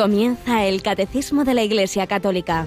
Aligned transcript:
Comienza 0.00 0.64
el 0.64 0.80
Catecismo 0.80 1.44
de 1.44 1.52
la 1.52 1.62
Iglesia 1.62 2.06
Católica. 2.06 2.66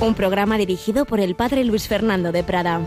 Un 0.00 0.14
programa 0.14 0.56
dirigido 0.56 1.04
por 1.04 1.20
el 1.20 1.34
Padre 1.34 1.64
Luis 1.64 1.86
Fernando 1.86 2.32
de 2.32 2.42
Prada. 2.42 2.80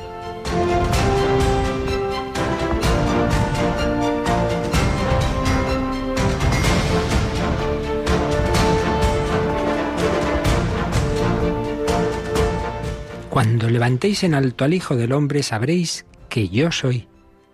Cuando 13.30 13.70
levantéis 13.70 14.24
en 14.24 14.34
alto 14.34 14.66
al 14.66 14.74
Hijo 14.74 14.96
del 14.96 15.12
Hombre 15.12 15.44
sabréis 15.44 16.08
que 16.28 16.50
yo 16.50 16.72
soy, 16.72 17.08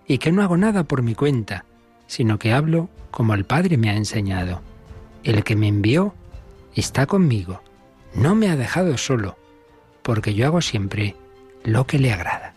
y 0.07 0.19
que 0.19 0.31
no 0.31 0.43
hago 0.43 0.55
nada 0.55 0.85
por 0.85 1.01
mi 1.01 1.13
cuenta, 1.13 1.65
sino 2.07 2.39
que 2.39 2.53
hablo 2.53 2.87
como 3.11 3.33
el 3.33 3.43
Padre 3.43 3.75
me 3.75 3.89
ha 3.89 3.97
enseñado. 3.97 4.68
El 5.23 5.43
que 5.43 5.55
me 5.55 5.67
envió 5.67 6.13
está 6.75 7.05
conmigo, 7.05 7.61
no 8.13 8.35
me 8.35 8.49
ha 8.49 8.55
dejado 8.55 8.97
solo, 8.97 9.37
porque 10.01 10.33
yo 10.33 10.47
hago 10.47 10.61
siempre 10.61 11.15
lo 11.63 11.85
que 11.85 11.99
le 11.99 12.13
agrada. 12.13 12.53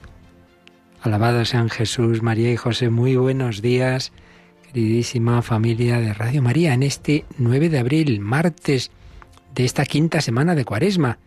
Alabado 1.02 1.44
sean 1.44 1.68
Jesús, 1.68 2.22
María 2.22 2.52
y 2.52 2.56
José, 2.56 2.88
muy 2.88 3.16
buenos 3.16 3.62
días, 3.62 4.12
queridísima 4.68 5.42
familia 5.42 5.98
de 5.98 6.14
Radio 6.14 6.40
María, 6.40 6.72
en 6.74 6.84
este 6.84 7.24
9 7.38 7.68
de 7.68 7.80
abril, 7.80 8.20
martes 8.20 8.92
de 9.54 9.64
esta 9.64 9.84
quinta 9.84 10.20
semana 10.20 10.54
de 10.54 10.64
Cuaresma, 10.64 11.18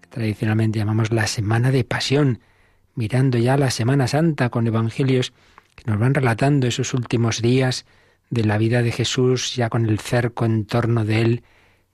que 0.00 0.08
tradicionalmente 0.08 0.80
llamamos 0.80 1.12
la 1.12 1.28
Semana 1.28 1.70
de 1.70 1.84
Pasión, 1.84 2.40
mirando 2.96 3.38
ya 3.38 3.56
la 3.56 3.70
Semana 3.70 4.08
Santa 4.08 4.48
con 4.48 4.66
evangelios 4.66 5.32
que 5.76 5.88
nos 5.88 6.00
van 6.00 6.14
relatando 6.14 6.66
esos 6.66 6.92
últimos 6.94 7.40
días 7.40 7.86
de 8.30 8.44
la 8.44 8.58
vida 8.58 8.82
de 8.82 8.92
Jesús, 8.92 9.56
ya 9.56 9.68
con 9.68 9.86
el 9.86 9.98
cerco 9.98 10.44
en 10.44 10.64
torno 10.64 11.04
de 11.04 11.20
él, 11.20 11.42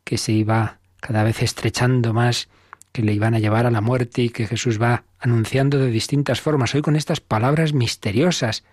que 0.05 0.19
se 0.19 0.33
iba 0.33 0.79
cada 1.01 1.25
vez 1.25 1.43
estrechando 1.43 2.13
más, 2.13 2.49
que 2.93 3.03
le 3.03 3.13
iban 3.13 3.35
a 3.35 3.39
llevar 3.39 3.67
a 3.67 3.71
la 3.71 3.81
muerte 3.81 4.23
y 4.23 4.29
que 4.29 4.47
Jesús 4.47 4.81
va 4.81 5.05
anunciando 5.19 5.79
de 5.79 5.91
distintas 5.91 6.41
formas. 6.41 6.75
Hoy 6.75 6.83
con 6.83 6.97
estas 6.97 7.21
palabras 7.21 7.73
misteriosas. 7.73 8.65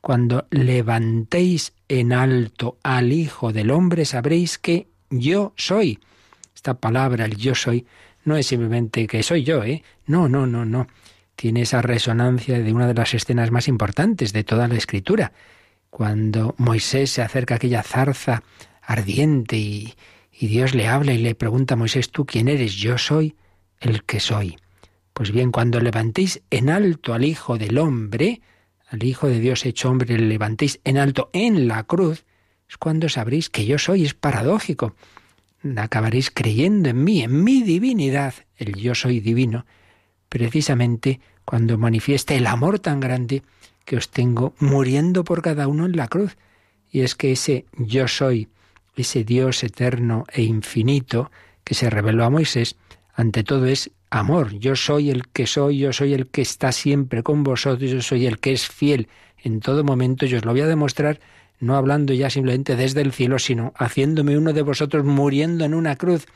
Cuando 0.00 0.46
levantéis 0.50 1.74
en 1.88 2.12
alto 2.12 2.76
al 2.82 3.12
Hijo 3.12 3.52
del 3.52 3.70
Hombre, 3.70 4.04
sabréis 4.04 4.58
que 4.58 4.88
yo 5.10 5.52
soy. 5.56 6.00
Esta 6.56 6.74
palabra, 6.74 7.24
el 7.24 7.36
yo 7.36 7.54
soy, 7.54 7.86
no 8.24 8.36
es 8.36 8.48
simplemente 8.48 9.06
que 9.06 9.22
soy 9.22 9.44
yo, 9.44 9.62
¿eh? 9.62 9.84
No, 10.06 10.28
no, 10.28 10.46
no, 10.46 10.64
no. 10.64 10.88
Tiene 11.36 11.62
esa 11.62 11.82
resonancia 11.82 12.58
de 12.58 12.72
una 12.72 12.88
de 12.88 12.94
las 12.94 13.14
escenas 13.14 13.52
más 13.52 13.68
importantes 13.68 14.32
de 14.32 14.42
toda 14.42 14.66
la 14.66 14.74
Escritura 14.74 15.32
cuando 15.92 16.54
Moisés 16.56 17.10
se 17.10 17.20
acerca 17.20 17.52
a 17.52 17.56
aquella 17.56 17.82
zarza 17.82 18.42
ardiente 18.80 19.58
y, 19.58 19.94
Dios 20.40 20.74
le 20.74 20.88
habla 20.88 21.12
y 21.12 21.18
le 21.18 21.34
pregunta 21.34 21.74
a 21.74 21.76
Moisés, 21.76 22.10
¿tú 22.10 22.24
quién 22.24 22.48
eres? 22.48 22.74
Yo 22.76 22.96
soy 22.96 23.36
el 23.78 24.02
que 24.02 24.18
soy. 24.18 24.56
Pues 25.12 25.30
bien, 25.30 25.52
cuando 25.52 25.80
levantéis 25.80 26.42
en 26.50 26.70
alto 26.70 27.12
al 27.12 27.26
Hijo 27.26 27.58
del 27.58 27.76
Hombre, 27.76 28.40
al 28.88 29.04
Hijo 29.04 29.28
de 29.28 29.38
Dios 29.38 29.66
hecho 29.66 29.90
hombre, 29.90 30.18
le 30.18 30.26
levantéis 30.26 30.80
en 30.82 30.96
alto 30.96 31.28
en 31.34 31.68
la 31.68 31.84
cruz, 31.84 32.24
es 32.68 32.78
cuando 32.78 33.10
sabréis 33.10 33.50
que 33.50 33.66
yo 33.66 33.78
soy, 33.78 34.06
es 34.06 34.14
paradójico. 34.14 34.96
Acabaréis 35.76 36.30
creyendo 36.30 36.88
en 36.88 37.04
mí, 37.04 37.22
en 37.22 37.44
mi 37.44 37.62
divinidad, 37.62 38.34
el 38.56 38.74
yo 38.76 38.94
soy 38.94 39.20
divino, 39.20 39.66
precisamente 40.30 41.20
cuando 41.44 41.76
manifieste 41.76 42.34
el 42.34 42.46
amor 42.46 42.78
tan 42.78 42.98
grande 42.98 43.42
que 43.84 43.96
os 43.96 44.10
tengo 44.10 44.54
muriendo 44.58 45.24
por 45.24 45.42
cada 45.42 45.68
uno 45.68 45.86
en 45.86 45.96
la 45.96 46.08
cruz. 46.08 46.36
Y 46.90 47.00
es 47.00 47.14
que 47.14 47.32
ese 47.32 47.66
yo 47.76 48.08
soy, 48.08 48.48
ese 48.96 49.24
Dios 49.24 49.62
eterno 49.64 50.24
e 50.32 50.42
infinito 50.42 51.30
que 51.64 51.74
se 51.74 51.90
reveló 51.90 52.24
a 52.24 52.30
Moisés, 52.30 52.76
ante 53.14 53.44
todo 53.44 53.66
es 53.66 53.90
amor. 54.10 54.52
Yo 54.58 54.76
soy 54.76 55.10
el 55.10 55.28
que 55.28 55.46
soy, 55.46 55.78
yo 55.78 55.92
soy 55.92 56.14
el 56.14 56.26
que 56.26 56.42
está 56.42 56.72
siempre 56.72 57.22
con 57.22 57.42
vosotros, 57.44 57.90
yo 57.90 58.02
soy 58.02 58.26
el 58.26 58.38
que 58.38 58.52
es 58.52 58.66
fiel 58.66 59.08
en 59.38 59.60
todo 59.60 59.84
momento. 59.84 60.26
Yo 60.26 60.38
os 60.38 60.44
lo 60.44 60.52
voy 60.52 60.60
a 60.60 60.66
demostrar 60.66 61.20
no 61.62 61.76
hablando 61.76 62.12
ya 62.12 62.28
simplemente 62.28 62.74
desde 62.74 63.02
el 63.02 63.12
cielo, 63.12 63.38
sino 63.38 63.72
haciéndome 63.76 64.36
uno 64.36 64.52
de 64.52 64.62
vosotros 64.62 65.04
muriendo 65.04 65.64
en 65.64 65.74
una 65.74 65.94
cruz, 65.94 66.26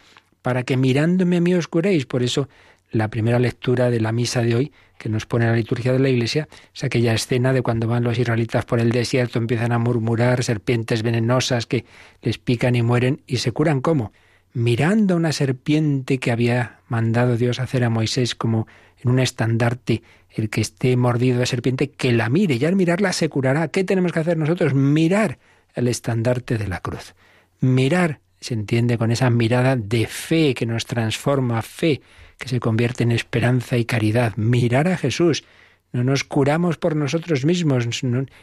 para 0.41 0.63
que 0.63 0.77
mirándome 0.77 1.39
a 1.39 1.41
mí 1.41 1.53
os 1.55 1.67
curéis. 1.67 2.07
Por 2.07 2.23
eso 2.23 2.49
la 2.91 3.09
primera 3.09 3.39
lectura 3.39 3.91
de 3.91 4.01
la 4.01 4.13
misa 4.13 4.43
de 4.43 4.55
hoy 4.55 4.73
que 4.99 5.09
nos 5.09 5.27
pone 5.27 5.47
la 5.47 5.55
liturgia 5.55 5.93
de 5.93 5.99
la 5.99 6.09
Iglesia 6.09 6.49
es 6.75 6.85
aquella 6.85 7.13
escena 7.15 7.53
de 7.53 7.63
cuando 7.63 7.87
van 7.87 8.05
los 8.05 8.19
israelitas 8.19 8.65
por 8.65 8.81
el 8.81 8.91
desierto, 8.91 9.39
empiezan 9.39 9.73
a 9.73 9.79
murmurar 9.79 10.43
serpientes 10.43 11.03
venenosas 11.03 11.67
que 11.67 11.85
les 12.23 12.39
pican 12.39 12.75
y 12.75 12.83
mueren 12.83 13.23
y 13.27 13.39
se 13.39 13.53
curan 13.53 13.81
cómo? 13.81 14.13
Mirando 14.55 15.15
a 15.15 15.17
una 15.19 15.33
serpiente 15.33 16.19
que 16.19 16.31
había 16.31 16.81
mandado 16.89 17.37
Dios 17.37 17.61
hacer 17.61 17.85
a 17.85 17.91
Moisés 17.91 18.35
como 18.35 18.67
en 19.03 19.11
un 19.11 19.19
estandarte, 19.19 20.03
el 20.31 20.49
que 20.49 20.63
esté 20.63 20.97
mordido 20.97 21.39
de 21.39 21.47
serpiente, 21.47 21.91
que 21.91 22.13
la 22.13 22.31
mire 22.31 22.55
y 22.55 22.65
al 22.65 22.77
mirarla 22.77 23.13
se 23.13 23.29
curará. 23.29 23.69
¿Qué 23.69 23.85
tenemos 23.85 24.13
que 24.13 24.21
hacer 24.21 24.39
nosotros? 24.39 24.73
Mirar 24.73 25.39
el 25.75 25.89
estandarte 25.89 26.57
de 26.57 26.69
la 26.69 26.81
cruz. 26.81 27.15
Mirar, 27.61 28.21
se 28.41 28.55
entiende 28.55 28.97
con 28.97 29.11
esa 29.11 29.29
mirada 29.29 29.77
de 29.77 30.07
fe 30.07 30.55
que 30.55 30.67
nos 30.67 30.87
transforma, 30.87 31.61
fe 31.63 32.01
que 32.39 32.49
se 32.49 32.61
convierte 32.61 33.03
en 33.03 33.13
esperanza 33.13 33.77
y 33.77 33.85
caridad. 33.85 34.37
Mirar 34.37 34.89
a 34.89 34.97
Jesús. 34.97 35.45
No 35.93 36.05
nos 36.05 36.25
curamos 36.25 36.77
por 36.77 36.97
nosotros 36.97 37.45
mismos. 37.45 37.89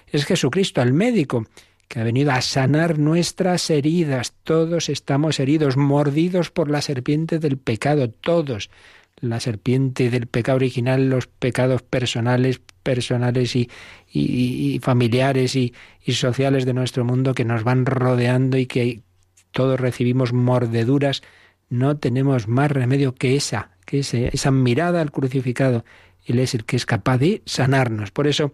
es 0.07 0.25
Jesucristo, 0.25 0.81
el 0.81 0.93
médico, 0.93 1.45
que 1.87 1.99
ha 1.99 2.03
venido 2.03 2.31
a 2.31 2.41
sanar 2.41 2.97
nuestras 2.97 3.69
heridas. 3.69 4.33
Todos 4.43 4.89
estamos 4.89 5.39
heridos, 5.39 5.77
mordidos 5.77 6.49
por 6.49 6.69
la 6.69 6.81
serpiente 6.81 7.39
del 7.39 7.57
pecado, 7.57 8.09
todos. 8.09 8.69
La 9.19 9.39
serpiente 9.39 10.09
del 10.09 10.27
pecado 10.27 10.55
original, 10.55 11.09
los 11.09 11.27
pecados 11.27 11.81
personales, 11.83 12.59
personales 12.81 13.55
y, 13.55 13.69
y, 14.11 14.79
familiares 14.79 15.55
y, 15.55 15.73
y 16.03 16.13
sociales 16.13 16.65
de 16.65 16.73
nuestro 16.73 17.05
mundo 17.05 17.33
que 17.33 17.45
nos 17.45 17.63
van 17.63 17.85
rodeando 17.85 18.57
y 18.57 18.65
que 18.65 19.01
todos 19.51 19.79
recibimos 19.79 20.33
mordeduras, 20.33 21.21
no 21.73 21.97
tenemos 21.97 22.47
más 22.47 22.71
remedio 22.71 23.15
que 23.15 23.35
esa, 23.35 23.71
que 23.87 23.99
esa 23.99 24.51
mirada 24.51 25.01
al 25.01 25.11
crucificado. 25.11 25.83
Él 26.23 26.37
es 26.37 26.53
el 26.53 26.65
que 26.65 26.75
es 26.75 26.85
capaz 26.85 27.17
de 27.17 27.41
sanarnos. 27.45 28.11
Por 28.11 28.27
eso, 28.27 28.53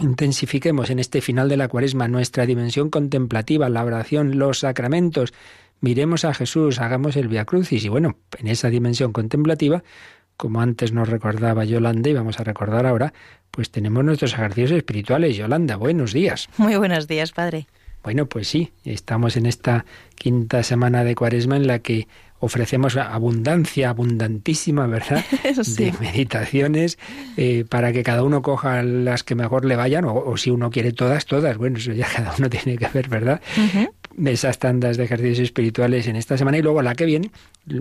intensifiquemos 0.00 0.88
en 0.88 0.98
este 0.98 1.20
final 1.20 1.50
de 1.50 1.58
la 1.58 1.68
cuaresma 1.68 2.08
nuestra 2.08 2.46
dimensión 2.46 2.88
contemplativa, 2.88 3.68
la 3.68 3.84
oración, 3.84 4.38
los 4.38 4.60
sacramentos. 4.60 5.34
Miremos 5.82 6.24
a 6.24 6.32
Jesús, 6.32 6.80
hagamos 6.80 7.16
el 7.16 7.28
Via 7.28 7.44
Crucis. 7.44 7.84
Y 7.84 7.90
bueno, 7.90 8.16
en 8.38 8.48
esa 8.48 8.70
dimensión 8.70 9.12
contemplativa, 9.12 9.84
como 10.38 10.62
antes 10.62 10.92
nos 10.92 11.06
recordaba 11.06 11.66
Yolanda 11.66 12.08
y 12.08 12.14
vamos 12.14 12.40
a 12.40 12.44
recordar 12.44 12.86
ahora, 12.86 13.12
pues 13.50 13.70
tenemos 13.70 14.02
nuestros 14.04 14.32
ejercicios 14.32 14.70
espirituales. 14.70 15.36
Yolanda, 15.36 15.76
buenos 15.76 16.14
días. 16.14 16.48
Muy 16.56 16.76
buenos 16.76 17.08
días, 17.08 17.32
Padre. 17.32 17.66
Bueno, 18.02 18.26
pues 18.26 18.48
sí, 18.48 18.72
estamos 18.84 19.36
en 19.36 19.46
esta 19.46 19.84
quinta 20.14 20.62
semana 20.62 21.04
de 21.04 21.14
cuaresma 21.14 21.56
en 21.56 21.66
la 21.66 21.80
que 21.80 22.08
ofrecemos 22.40 22.96
abundancia, 22.96 23.90
abundantísima, 23.90 24.86
¿verdad? 24.86 25.24
De 25.76 25.92
meditaciones 26.00 26.98
eh, 27.36 27.64
para 27.68 27.92
que 27.92 28.02
cada 28.02 28.22
uno 28.22 28.42
coja 28.42 28.82
las 28.82 29.24
que 29.24 29.34
mejor 29.34 29.64
le 29.64 29.76
vayan, 29.76 30.04
o, 30.04 30.36
si 30.36 30.50
uno 30.50 30.70
quiere 30.70 30.92
todas, 30.92 31.26
todas. 31.26 31.56
Bueno, 31.58 31.78
eso 31.78 31.92
ya 31.92 32.06
cada 32.16 32.34
uno 32.38 32.48
tiene 32.48 32.76
que 32.76 32.88
ver, 32.88 33.08
¿verdad? 33.08 33.40
Esas 34.24 34.58
tandas 34.58 34.96
de 34.96 35.04
ejercicios 35.04 35.40
espirituales 35.40 36.06
en 36.06 36.16
esta 36.16 36.36
semana 36.36 36.58
y 36.58 36.62
luego 36.62 36.82
la 36.82 36.94
que 36.94 37.04
viene, 37.04 37.30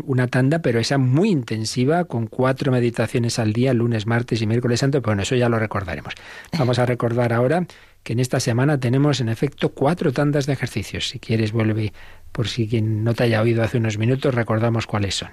una 0.03 0.27
tanda, 0.27 0.59
pero 0.59 0.79
esa 0.79 0.97
muy 0.97 1.29
intensiva, 1.29 2.05
con 2.05 2.27
cuatro 2.27 2.71
meditaciones 2.71 3.39
al 3.39 3.53
día, 3.53 3.73
lunes, 3.73 4.05
martes 4.05 4.41
y 4.41 4.47
miércoles 4.47 4.79
santo. 4.79 5.01
Bueno, 5.01 5.21
eso 5.23 5.35
ya 5.35 5.49
lo 5.49 5.59
recordaremos. 5.59 6.13
Vamos 6.57 6.79
a 6.79 6.85
recordar 6.85 7.33
ahora 7.33 7.65
que 8.03 8.13
en 8.13 8.19
esta 8.19 8.39
semana 8.39 8.79
tenemos 8.79 9.19
en 9.19 9.29
efecto 9.29 9.69
cuatro 9.69 10.13
tandas 10.13 10.45
de 10.45 10.53
ejercicios. 10.53 11.09
Si 11.09 11.19
quieres, 11.19 11.51
vuelve 11.51 11.91
por 12.31 12.47
si 12.47 12.67
quien 12.67 13.03
no 13.03 13.13
te 13.13 13.23
haya 13.23 13.41
oído 13.41 13.63
hace 13.63 13.77
unos 13.77 13.97
minutos, 13.97 14.33
recordamos 14.33 14.85
cuáles 14.85 15.15
son. 15.15 15.29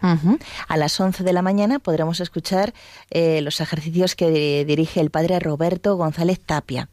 A 0.69 0.77
las 0.77 0.99
11 0.99 1.23
de 1.23 1.33
la 1.33 1.43
mañana 1.43 1.79
podremos 1.79 2.21
escuchar 2.21 2.73
eh, 3.11 3.41
los 3.43 3.61
ejercicios 3.61 4.15
que 4.17 4.65
dirige 4.65 5.01
el 5.01 5.11
padre 5.11 5.39
Roberto 5.39 5.97
González 5.97 6.41
Tapia. 6.41 6.89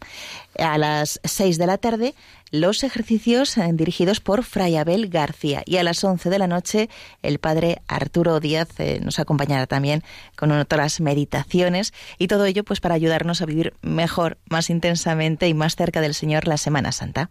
A 0.60 0.78
las 0.78 1.22
6 1.24 1.58
de 1.58 1.66
la 1.66 1.78
tarde, 1.78 2.14
los 2.52 2.84
ejercicios 2.84 3.58
eh, 3.58 3.70
dirigidos 3.74 4.20
por 4.20 4.44
Fray 4.44 4.76
Abel 4.76 5.08
García. 5.08 5.64
Y 5.66 5.78
a 5.78 5.84
las 5.84 6.04
11 6.04 6.30
de 6.30 6.40
la 6.40 6.48
noche, 6.48 6.90
el 7.24 7.40
padre 7.40 7.82
Arturo 7.88 8.40
Díaz 8.42 8.68
eh, 8.80 9.00
nos 9.02 9.20
acompañará 9.20 9.66
también 9.68 10.04
con 10.36 10.52
otras 10.52 11.00
meditaciones. 11.00 11.94
Y 12.18 12.28
todo 12.28 12.46
ello, 12.46 12.66
pues, 12.66 12.82
para 12.82 12.96
ayudarnos 12.96 13.42
a 13.42 13.46
vivir 13.46 13.74
mejor, 13.82 14.38
más 14.50 14.70
intensamente 14.70 15.48
y 15.48 15.54
más 15.54 15.78
cerca 15.78 16.02
del 16.02 16.14
Señor 16.14 16.48
la 16.48 16.58
Semana 16.58 16.92
Santa. 16.92 17.30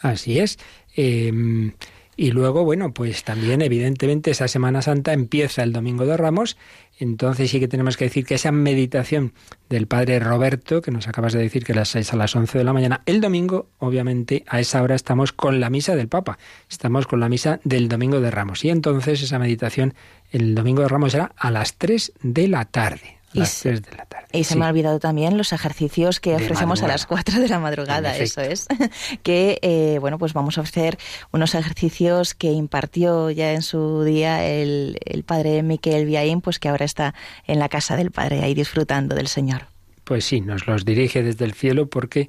Así 0.00 0.38
es. 0.38 0.58
Em, 0.94 1.72
Y 2.20 2.32
luego, 2.32 2.66
bueno, 2.66 2.92
pues 2.92 3.24
también 3.24 3.62
evidentemente 3.62 4.32
esa 4.32 4.46
Semana 4.46 4.82
Santa 4.82 5.14
empieza 5.14 5.62
el 5.62 5.72
Domingo 5.72 6.04
de 6.04 6.18
Ramos, 6.18 6.58
entonces 6.98 7.50
sí 7.50 7.60
que 7.60 7.66
tenemos 7.66 7.96
que 7.96 8.04
decir 8.04 8.26
que 8.26 8.34
esa 8.34 8.52
meditación 8.52 9.32
del 9.70 9.86
Padre 9.86 10.20
Roberto, 10.20 10.82
que 10.82 10.90
nos 10.90 11.08
acabas 11.08 11.32
de 11.32 11.38
decir 11.38 11.64
que 11.64 11.72
a 11.72 11.76
las 11.76 11.88
6 11.88 12.12
a 12.12 12.16
las 12.16 12.36
11 12.36 12.58
de 12.58 12.64
la 12.64 12.74
mañana, 12.74 13.00
el 13.06 13.22
domingo, 13.22 13.70
obviamente, 13.78 14.44
a 14.48 14.60
esa 14.60 14.82
hora 14.82 14.96
estamos 14.96 15.32
con 15.32 15.60
la 15.60 15.70
misa 15.70 15.96
del 15.96 16.08
Papa, 16.08 16.38
estamos 16.68 17.06
con 17.06 17.20
la 17.20 17.30
misa 17.30 17.58
del 17.64 17.88
Domingo 17.88 18.20
de 18.20 18.30
Ramos. 18.30 18.66
Y 18.66 18.68
entonces 18.68 19.22
esa 19.22 19.38
meditación 19.38 19.94
el 20.30 20.54
Domingo 20.54 20.82
de 20.82 20.88
Ramos 20.88 21.12
será 21.12 21.32
a 21.38 21.50
las 21.50 21.78
3 21.78 22.12
de 22.20 22.48
la 22.48 22.66
tarde 22.66 23.19
y, 23.32 23.40
de 23.40 23.96
la 23.96 24.06
tarde. 24.06 24.26
Y 24.32 24.44
se 24.44 24.56
me 24.56 24.64
ha 24.64 24.68
olvidado 24.68 24.98
también 24.98 25.36
los 25.36 25.52
ejercicios 25.52 26.20
que 26.20 26.34
ofrecemos 26.34 26.82
a 26.82 26.88
las 26.88 27.06
4 27.06 27.40
de 27.40 27.48
la 27.48 27.58
madrugada, 27.58 28.16
eso 28.16 28.40
es. 28.40 28.66
que, 29.22 29.58
eh, 29.62 29.98
bueno, 30.00 30.18
pues 30.18 30.32
vamos 30.32 30.58
a 30.58 30.62
ofrecer 30.62 30.98
unos 31.32 31.54
ejercicios 31.54 32.34
que 32.34 32.52
impartió 32.52 33.30
ya 33.30 33.52
en 33.52 33.62
su 33.62 34.02
día 34.02 34.44
el, 34.44 34.98
el 35.04 35.22
padre 35.22 35.62
Miquel 35.62 36.06
Viaín, 36.06 36.40
pues 36.40 36.58
que 36.58 36.68
ahora 36.68 36.84
está 36.84 37.14
en 37.46 37.58
la 37.58 37.68
casa 37.68 37.96
del 37.96 38.10
padre, 38.10 38.42
ahí 38.42 38.54
disfrutando 38.54 39.14
del 39.14 39.28
Señor. 39.28 39.66
Pues 40.04 40.24
sí, 40.24 40.40
nos 40.40 40.66
los 40.66 40.84
dirige 40.84 41.22
desde 41.22 41.44
el 41.44 41.54
cielo 41.54 41.88
porque 41.88 42.28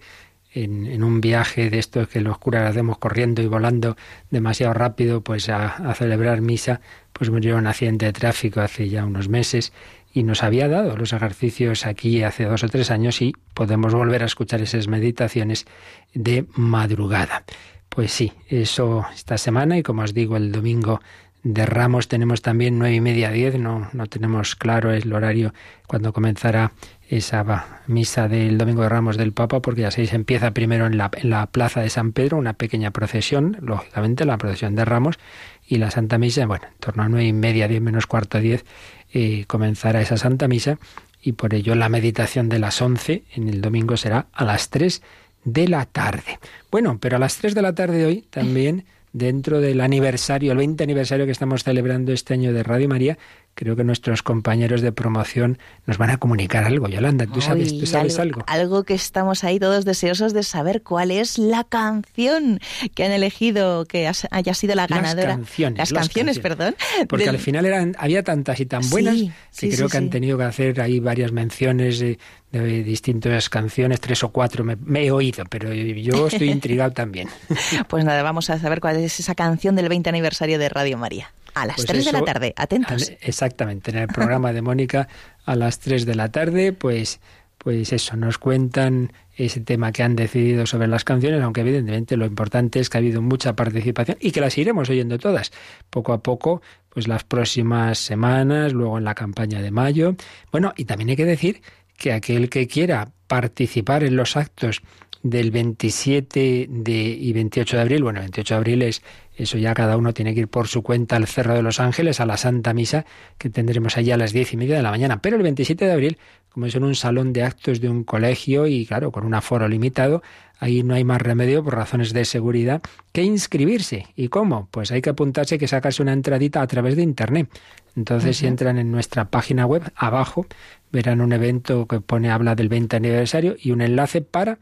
en, 0.54 0.86
en, 0.86 1.04
un 1.04 1.22
viaje 1.22 1.70
de 1.70 1.80
estos 1.80 2.10
que 2.10 2.22
los 2.22 2.38
curas 2.38 2.70
hacemos 2.70 2.98
corriendo 2.98 3.42
y 3.42 3.48
volando 3.48 3.96
demasiado 4.30 4.74
rápido, 4.74 5.22
pues 5.22 5.50
a, 5.50 5.68
a 5.68 5.96
celebrar 5.96 6.42
misa, 6.42 6.82
pues 7.14 7.30
murió 7.30 7.58
un 7.58 7.68
accidente 7.68 8.06
de 8.06 8.14
tráfico 8.14 8.62
hace 8.62 8.90
ya 8.90 9.06
unos 9.06 9.30
meses 9.30 9.72
y 10.14 10.24
nos 10.24 10.44
había 10.44 10.68
dado 10.68 10.98
los 10.98 11.14
ejercicios 11.14 11.86
aquí 11.86 12.24
hace 12.24 12.46
dos 12.46 12.64
o 12.64 12.70
tres 12.70 12.92
años 12.92 13.22
y 13.22 13.34
podemos 13.54 13.94
volver 13.94 14.24
a 14.24 14.26
escuchar 14.26 14.62
esas 14.62 14.88
meditaciones 14.88 15.66
de 16.14 16.46
madrugada. 16.56 17.44
Pues 17.90 18.12
sí, 18.12 18.32
eso 18.48 19.06
esta 19.14 19.38
semana 19.38 19.78
y 19.78 19.84
como 19.84 20.04
os 20.04 20.14
digo 20.14 20.38
el 20.38 20.52
domingo 20.52 21.02
de 21.44 21.66
Ramos 21.66 22.08
tenemos 22.08 22.42
también 22.42 22.78
nueve 22.78 22.96
y 22.96 23.02
media 23.02 23.32
diez, 23.32 23.58
no, 23.58 23.90
no 23.94 24.06
tenemos 24.06 24.56
claro 24.56 24.92
el 24.92 25.12
horario 25.12 25.54
cuando 25.88 26.14
comenzará 26.14 26.72
esa 27.10 27.82
misa 27.88 28.30
del 28.30 28.58
domingo 28.58 28.84
de 28.84 28.90
Ramos 28.90 29.18
del 29.18 29.34
Papa, 29.34 29.62
porque 29.62 29.82
ya 29.82 29.92
seis 29.92 30.14
empieza 30.14 30.52
primero 30.52 30.86
en 30.86 30.98
la, 30.98 31.12
en 31.14 31.30
la 31.30 31.48
plaza 31.48 31.82
de 31.82 31.90
San 31.90 32.14
Pedro, 32.14 32.38
una 32.38 32.54
pequeña 32.54 32.92
procesión, 32.92 33.58
lógicamente 33.60 34.24
la 34.24 34.38
procesión 34.38 34.76
de 34.76 34.86
Ramos, 34.86 35.20
y 35.68 35.78
la 35.78 35.92
Santa 35.92 36.18
Misa, 36.18 36.46
bueno, 36.46 36.68
en 36.72 36.78
torno 36.80 37.04
a 37.04 37.10
nueve 37.10 37.28
y 37.28 37.34
media, 37.34 37.68
diez 37.68 37.82
menos 37.82 38.08
cuarto 38.08 38.40
diez, 38.40 38.64
eh, 39.14 39.46
comenzará 39.48 40.02
esa 40.02 40.18
Santa 40.18 40.48
Misa 40.48 40.80
y 41.22 41.34
por 41.34 41.54
ello 41.54 41.76
la 41.76 41.90
meditación 41.90 42.50
de 42.50 42.60
las 42.60 42.82
11 42.82 43.24
en 43.36 43.50
el 43.50 43.62
domingo 43.62 43.98
será 43.98 44.28
a 44.34 44.44
las 44.46 44.70
3 44.70 45.02
de 45.44 45.68
la 45.68 45.86
tarde. 45.86 46.40
Bueno, 46.72 46.98
pero 47.00 47.18
a 47.18 47.20
las 47.20 47.38
3 47.38 47.56
de 47.56 47.62
la 47.62 47.76
tarde 47.76 48.06
hoy 48.06 48.26
también 48.30 48.86
dentro 49.14 49.60
del 49.60 49.82
aniversario, 49.82 50.52
el 50.52 50.58
20 50.58 50.84
aniversario 50.84 51.26
que 51.26 51.32
estamos 51.32 51.64
celebrando 51.64 52.14
este 52.14 52.34
año 52.34 52.54
de 52.54 52.64
Radio 52.64 52.88
María, 52.88 53.18
creo 53.54 53.76
que 53.76 53.84
nuestros 53.84 54.24
compañeros 54.24 54.82
de 54.82 54.92
promoción 54.92 55.58
nos 55.86 55.98
van 55.98 56.10
a 56.10 56.18
comunicar 56.18 56.64
algo. 56.64 56.88
Yolanda, 56.88 57.26
¿tú 57.28 57.42
sabes, 57.42 57.78
¿tú 57.78 57.86
sabes 57.86 58.20
algo, 58.20 58.44
algo? 58.48 58.84
que 58.84 58.94
estamos 58.94 59.44
ahí 59.44 59.60
todos 59.60 59.86
deseosos 59.86 60.34
de 60.34 60.44
saber 60.44 60.82
cuál 60.82 61.12
es 61.12 61.38
la 61.38 61.64
canción 61.64 62.60
que 62.96 63.04
han 63.04 63.12
elegido 63.12 63.86
que 63.86 64.12
haya 64.32 64.54
sido 64.54 64.76
la 64.76 64.88
ganadora. 64.88 65.30
Las 65.30 65.38
canciones. 65.38 65.78
Las, 65.78 65.94
canciones, 65.94 66.40
perdón. 66.40 66.76
Porque 67.08 67.30
al 67.30 67.40
final 67.40 67.66
eran, 67.66 67.96
había 67.98 68.24
tantas 68.24 68.60
y 68.60 68.66
tan 68.66 68.90
buenas 68.90 69.18
que 69.58 69.70
creo 69.70 69.90
que 69.90 69.98
han 69.98 70.10
tenido 70.10 70.38
que 70.38 70.44
hacer 70.44 70.82
ahí 70.82 71.00
varias 71.00 71.32
menciones 71.32 72.00
de, 72.00 72.18
de 72.52 72.84
distintas 72.84 73.50
canciones, 73.50 74.02
tres 74.02 74.24
o 74.24 74.30
cuatro 74.30 74.64
me, 74.64 74.76
me, 74.76 75.06
he 75.06 75.12
oído, 75.12 75.46
pero 75.50 75.74
yo 75.74 76.28
estoy 76.28 76.50
intrigado 76.52 76.92
también. 76.92 77.30
Pues 77.88 78.06
nada, 78.06 78.24
vamos 78.24 78.50
a 78.50 78.60
saber 78.60 78.82
cuál 78.82 78.98
es 78.98 79.20
esa 79.20 79.36
canción 79.36 79.76
del 79.76 79.90
20 79.90 80.10
aniversario 80.10 80.60
de 80.60 80.70
Radio 80.70 80.98
María. 80.98 81.32
A 81.54 81.66
las 81.66 81.78
3 81.78 81.88
pues 81.88 82.06
de 82.06 82.12
la 82.12 82.22
tarde, 82.22 82.54
atentos. 82.56 83.12
Exactamente, 83.22 83.92
en 83.92 83.98
el 83.98 84.08
programa 84.08 84.54
de 84.54 84.62
Mónica 84.62 85.08
a 85.46 85.56
las 85.56 85.80
3 85.80 86.06
de 86.06 86.16
la 86.16 86.30
tarde, 86.30 86.72
pues, 86.72 87.20
pues 87.58 87.92
eso, 87.92 88.16
nos 88.16 88.38
cuentan 88.38 89.12
ese 89.36 89.60
tema 89.62 89.92
que 89.92 90.04
han 90.04 90.16
decidido 90.16 90.66
sobre 90.66 90.88
las 90.88 91.04
canciones, 91.04 91.42
aunque 91.42 91.62
evidentemente 91.62 92.16
lo 92.16 92.26
importante 92.26 92.80
es 92.80 92.90
que 92.90 92.98
ha 92.98 93.00
habido 93.00 93.22
mucha 93.22 93.54
participación 93.56 94.18
y 94.20 94.32
que 94.32 94.42
las 94.42 94.58
iremos 94.58 94.90
oyendo 94.90 95.18
todas, 95.18 95.52
poco 95.90 96.14
a 96.14 96.22
poco, 96.22 96.62
pues 96.90 97.08
las 97.08 97.24
próximas 97.24 97.98
semanas, 97.98 98.74
luego 98.74 98.98
en 98.98 99.06
la 99.06 99.16
campaña 99.16 99.62
de 99.62 99.72
mayo. 99.72 100.16
Bueno, 100.52 100.74
y 100.76 100.86
también 100.86 101.10
hay 101.10 101.16
que 101.16 101.26
decir 101.26 101.62
que 102.02 102.14
aquel 102.14 102.50
que 102.50 102.68
quiera 102.68 103.12
participar 103.28 104.04
en 104.04 104.16
los 104.16 104.36
actos 104.36 104.82
del 105.22 105.52
27 105.52 106.66
de, 106.68 106.94
y 106.94 107.32
28 107.32 107.76
de 107.76 107.82
abril, 107.82 108.04
bueno, 108.04 108.22
28 108.22 108.56
de 108.56 108.58
abril 108.58 108.82
es 108.82 109.04
eso 109.36 109.58
ya 109.58 109.74
cada 109.74 109.98
uno 109.98 110.14
tiene 110.14 110.34
que 110.34 110.42
ir 110.42 110.48
por 110.48 110.68
su 110.68 110.84
cuenta 110.84 111.16
al 111.16 111.26
Cerro 111.26 111.54
de 111.56 111.62
los 111.62 111.80
Ángeles, 111.80 112.20
a 112.20 112.26
la 112.26 112.38
Santa 112.38 112.74
Misa, 112.74 113.06
que 113.38 113.50
tendremos 113.50 113.98
allí 113.98 114.12
a 114.12 114.18
las 114.18 114.34
diez 114.34 114.54
y 114.54 114.58
media 114.58 114.76
de 114.76 114.84
la 114.84 114.92
mañana. 114.92 115.22
Pero 115.22 115.38
el 115.38 115.44
27 115.44 115.86
de 115.86 115.92
abril, 115.92 116.18
como 116.50 116.66
es 116.66 116.76
en 116.76 116.84
un 116.84 116.96
salón 116.96 117.34
de 117.34 117.44
actos 117.44 117.82
de 117.82 117.90
un 117.90 118.04
colegio 118.04 118.68
y 118.68 118.86
claro, 118.86 119.12
con 119.12 119.26
un 119.26 119.34
aforo 119.34 119.68
limitado, 119.68 120.22
ahí 120.60 120.84
no 120.84 120.94
hay 120.94 121.04
más 121.04 121.22
remedio 121.22 121.64
por 121.64 121.76
razones 121.76 122.14
de 122.14 122.26
seguridad 122.26 122.82
que 123.14 123.24
inscribirse. 123.24 124.08
¿Y 124.16 124.28
cómo? 124.28 124.68
Pues 124.70 124.92
hay 124.92 125.02
que 125.02 125.10
apuntarse 125.10 125.58
que 125.58 125.68
sacarse 125.68 126.04
una 126.04 126.14
entradita 126.14 126.62
a 126.62 126.68
través 126.68 126.96
de 126.96 127.02
Internet. 127.02 127.50
Entonces, 127.96 128.38
si 128.38 128.48
entran 128.48 128.78
en 128.78 128.92
nuestra 128.92 129.26
página 129.26 129.66
web, 129.66 129.92
abajo 129.96 130.46
verán 130.92 131.22
un 131.22 131.34
evento 131.34 131.88
que 131.88 132.02
pone 132.02 132.30
habla 132.30 132.56
del 132.56 132.70
20 132.70 132.96
aniversario 132.96 133.56
y 133.60 133.72
un 133.72 133.82
enlace 133.82 134.22
para 134.22 134.60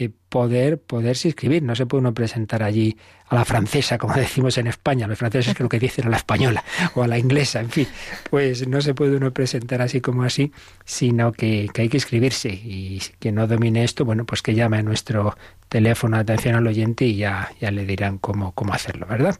eh, 0.00 0.08
poder 0.30 0.80
poderse 0.80 1.28
inscribir. 1.28 1.62
No 1.62 1.74
se 1.74 1.84
puede 1.84 2.00
uno 2.00 2.14
presentar 2.14 2.62
allí 2.62 2.96
a 3.26 3.34
la 3.34 3.44
francesa, 3.44 3.98
como 3.98 4.14
decimos 4.16 4.56
en 4.56 4.66
España. 4.66 5.06
Los 5.06 5.18
franceses 5.18 5.54
creo 5.54 5.68
que 5.68 5.78
dicen 5.78 6.06
a 6.06 6.08
la 6.08 6.16
española 6.16 6.64
o 6.94 7.02
a 7.02 7.06
la 7.06 7.18
inglesa, 7.18 7.60
en 7.60 7.68
fin. 7.68 7.86
Pues 8.30 8.66
no 8.66 8.80
se 8.80 8.94
puede 8.94 9.16
uno 9.16 9.30
presentar 9.32 9.82
así 9.82 10.00
como 10.00 10.22
así, 10.22 10.52
sino 10.86 11.32
que, 11.32 11.68
hay 11.76 11.88
que 11.90 11.96
inscribirse. 11.98 12.48
Y 12.48 13.02
que 13.18 13.30
no 13.30 13.46
domine 13.46 13.84
esto, 13.84 14.06
bueno, 14.06 14.24
pues 14.24 14.40
que 14.40 14.54
llame 14.54 14.78
a 14.78 14.82
nuestro 14.82 15.36
teléfono 15.68 16.16
de 16.16 16.22
atención 16.22 16.54
al 16.54 16.66
oyente 16.66 17.04
y 17.04 17.16
ya, 17.16 17.52
ya 17.60 17.70
le 17.70 17.84
dirán 17.84 18.16
cómo, 18.16 18.52
cómo 18.52 18.72
hacerlo, 18.72 19.06
¿verdad? 19.06 19.38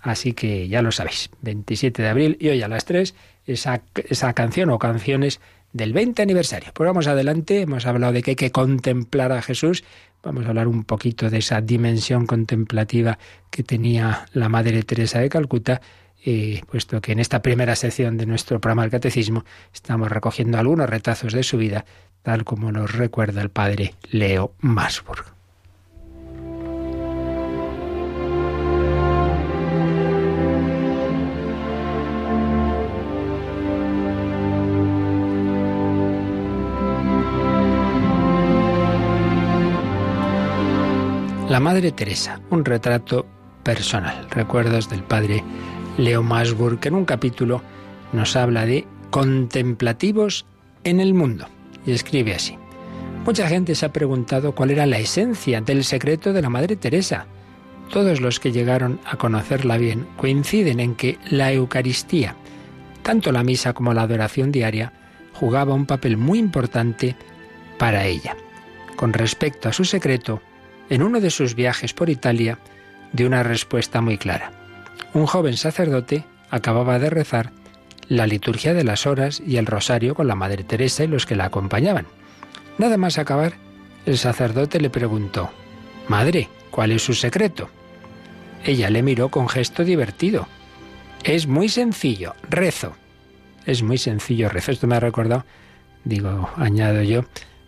Así 0.00 0.34
que 0.34 0.68
ya 0.68 0.82
lo 0.82 0.92
sabéis, 0.92 1.30
27 1.40 2.02
de 2.02 2.08
abril 2.08 2.36
y 2.38 2.50
hoy 2.50 2.62
a 2.62 2.68
las 2.68 2.84
3, 2.84 3.14
esa, 3.46 3.80
esa 4.08 4.32
canción 4.34 4.70
o 4.70 4.78
canciones 4.78 5.40
del 5.72 5.92
20 5.92 6.22
aniversario. 6.22 6.70
Pues 6.74 6.86
vamos 6.86 7.06
adelante, 7.06 7.60
hemos 7.62 7.86
hablado 7.86 8.12
de 8.12 8.22
que 8.22 8.32
hay 8.32 8.36
que 8.36 8.50
contemplar 8.50 9.32
a 9.32 9.42
Jesús, 9.42 9.84
vamos 10.22 10.46
a 10.46 10.48
hablar 10.48 10.68
un 10.68 10.84
poquito 10.84 11.30
de 11.30 11.38
esa 11.38 11.60
dimensión 11.60 12.26
contemplativa 12.26 13.18
que 13.50 13.62
tenía 13.62 14.26
la 14.32 14.48
Madre 14.48 14.82
Teresa 14.82 15.20
de 15.20 15.28
Calcuta, 15.28 15.80
eh, 16.24 16.62
puesto 16.70 17.00
que 17.00 17.12
en 17.12 17.20
esta 17.20 17.42
primera 17.42 17.76
sección 17.76 18.16
de 18.16 18.26
nuestro 18.26 18.60
programa 18.60 18.82
del 18.82 18.90
Catecismo 18.90 19.44
estamos 19.72 20.10
recogiendo 20.10 20.58
algunos 20.58 20.88
retazos 20.88 21.32
de 21.32 21.42
su 21.42 21.56
vida, 21.56 21.84
tal 22.22 22.44
como 22.44 22.72
nos 22.72 22.92
recuerda 22.92 23.42
el 23.42 23.50
padre 23.50 23.94
Leo 24.10 24.54
Masburg. 24.58 25.35
La 41.48 41.60
Madre 41.60 41.92
Teresa, 41.92 42.40
un 42.50 42.64
retrato 42.64 43.24
personal. 43.62 44.26
Recuerdos 44.30 44.90
del 44.90 45.04
padre 45.04 45.44
Leo 45.96 46.24
Masburg, 46.24 46.80
que 46.80 46.88
en 46.88 46.96
un 46.96 47.04
capítulo 47.04 47.62
nos 48.12 48.34
habla 48.34 48.66
de 48.66 48.84
contemplativos 49.10 50.44
en 50.82 50.98
el 50.98 51.14
mundo. 51.14 51.46
Y 51.86 51.92
escribe 51.92 52.34
así. 52.34 52.58
Mucha 53.24 53.46
gente 53.48 53.76
se 53.76 53.86
ha 53.86 53.92
preguntado 53.92 54.56
cuál 54.56 54.72
era 54.72 54.86
la 54.86 54.98
esencia 54.98 55.60
del 55.60 55.84
secreto 55.84 56.32
de 56.32 56.42
la 56.42 56.50
Madre 56.50 56.74
Teresa. 56.74 57.26
Todos 57.92 58.20
los 58.20 58.40
que 58.40 58.50
llegaron 58.50 58.98
a 59.04 59.16
conocerla 59.16 59.78
bien 59.78 60.04
coinciden 60.16 60.80
en 60.80 60.96
que 60.96 61.16
la 61.30 61.52
Eucaristía, 61.52 62.34
tanto 63.02 63.30
la 63.30 63.44
misa 63.44 63.72
como 63.72 63.94
la 63.94 64.02
adoración 64.02 64.50
diaria, 64.50 64.92
jugaba 65.32 65.74
un 65.74 65.86
papel 65.86 66.16
muy 66.16 66.40
importante 66.40 67.14
para 67.78 68.04
ella. 68.04 68.36
Con 68.96 69.12
respecto 69.12 69.68
a 69.68 69.72
su 69.72 69.84
secreto, 69.84 70.42
en 70.90 71.02
uno 71.02 71.20
de 71.20 71.30
sus 71.30 71.54
viajes 71.54 71.92
por 71.92 72.10
Italia, 72.10 72.58
dio 73.12 73.26
una 73.26 73.42
respuesta 73.42 74.00
muy 74.00 74.18
clara. 74.18 74.52
Un 75.14 75.26
joven 75.26 75.56
sacerdote 75.56 76.24
acababa 76.50 76.98
de 76.98 77.10
rezar 77.10 77.52
la 78.08 78.26
liturgia 78.26 78.74
de 78.74 78.84
las 78.84 79.06
horas 79.06 79.42
y 79.44 79.56
el 79.56 79.66
rosario 79.66 80.14
con 80.14 80.28
la 80.28 80.34
Madre 80.34 80.64
Teresa 80.64 81.04
y 81.04 81.08
los 81.08 81.26
que 81.26 81.36
la 81.36 81.46
acompañaban. 81.46 82.06
Nada 82.78 82.96
más 82.96 83.18
acabar, 83.18 83.54
el 84.04 84.18
sacerdote 84.18 84.80
le 84.80 84.90
preguntó, 84.90 85.50
Madre, 86.08 86.48
¿cuál 86.70 86.92
es 86.92 87.02
su 87.02 87.14
secreto? 87.14 87.68
Ella 88.64 88.90
le 88.90 89.02
miró 89.02 89.28
con 89.28 89.48
gesto 89.48 89.84
divertido. 89.84 90.46
Es 91.24 91.46
muy 91.46 91.68
sencillo, 91.68 92.34
rezo. 92.48 92.94
Es 93.64 93.82
muy 93.82 93.98
sencillo, 93.98 94.48
rezo. 94.48 94.70
Esto 94.70 94.86
me 94.86 94.96
ha 94.96 95.00
recordado, 95.00 95.44
digo, 96.04 96.48
añado 96.56 97.02
yo, 97.02 97.24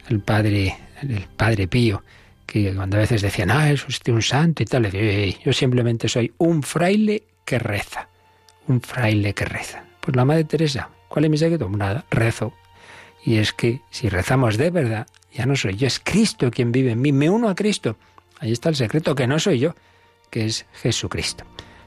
el 0.09 0.21
padre, 0.21 0.77
el 1.03 1.27
padre 1.37 1.67
Pío, 1.67 2.05
que 2.49 2.75
cuando 2.75 2.97
a 2.97 3.00
veces 3.00 3.21
decían, 3.21 3.50
ah, 3.50 3.71
es 3.71 3.87
usted 3.87 4.11
un 4.11 4.23
santo 4.23 4.62
y 4.62 4.67
tal, 4.67 4.83
le 4.85 4.90
digo, 4.90 5.38
yo 5.45 5.52
simplemente 5.52 6.09
soy 6.09 6.33
un 6.38 6.62
fraile 6.62 7.25
que 7.45 7.59
reza, 7.59 8.09
un 8.67 8.81
fraile 8.81 9.35
que 9.35 9.45
reza. 9.45 9.85
Pues 10.00 10.17
la 10.17 10.25
Madre 10.25 10.45
Teresa, 10.45 10.88
¿cuál 11.09 11.26
es 11.26 11.31
mi 11.31 11.37
secreto? 11.37 11.69
Nada, 11.69 12.07
rezo. 12.11 12.55
Y 13.23 13.37
es 13.37 13.52
que 13.52 13.83
si 13.90 14.09
rezamos 14.09 14.57
de 14.57 14.71
verdad, 14.71 15.07
ya 15.31 15.45
no 15.45 15.57
soy 15.57 15.76
yo, 15.76 15.87
es 15.87 16.00
Cristo 16.00 16.50
quien 16.50 16.73
vive 16.73 16.93
en 16.93 17.02
mí, 17.02 17.12
me 17.12 17.28
uno 17.28 17.50
a 17.50 17.55
Cristo. 17.55 17.99
Ahí 18.40 18.50
está 18.50 18.71
el 18.71 18.76
secreto, 18.76 19.14
que 19.14 19.26
no 19.26 19.38
soy 19.38 19.59
yo, 19.59 19.75
que 20.31 20.47
es 20.47 20.64
Jesucristo. 20.73 21.45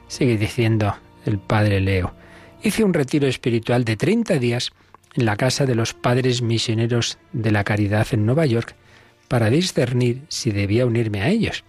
Sigue 0.07 0.37
diciendo 0.37 0.95
el 1.25 1.39
Padre 1.39 1.79
Leo. 1.79 2.13
Hice 2.61 2.83
un 2.83 2.93
retiro 2.93 3.27
espiritual 3.27 3.83
de 3.83 3.97
30 3.97 4.35
días 4.37 4.73
en 5.15 5.25
la 5.25 5.37
casa 5.37 5.65
de 5.65 5.73
los 5.73 5.95
padres 5.95 6.43
misioneros 6.43 7.17
de 7.33 7.49
la 7.49 7.63
caridad 7.63 8.05
en 8.11 8.27
Nueva 8.27 8.45
York 8.45 8.75
para 9.31 9.49
discernir 9.49 10.23
si 10.27 10.51
debía 10.51 10.85
unirme 10.85 11.21
a 11.21 11.29
ellos. 11.29 11.63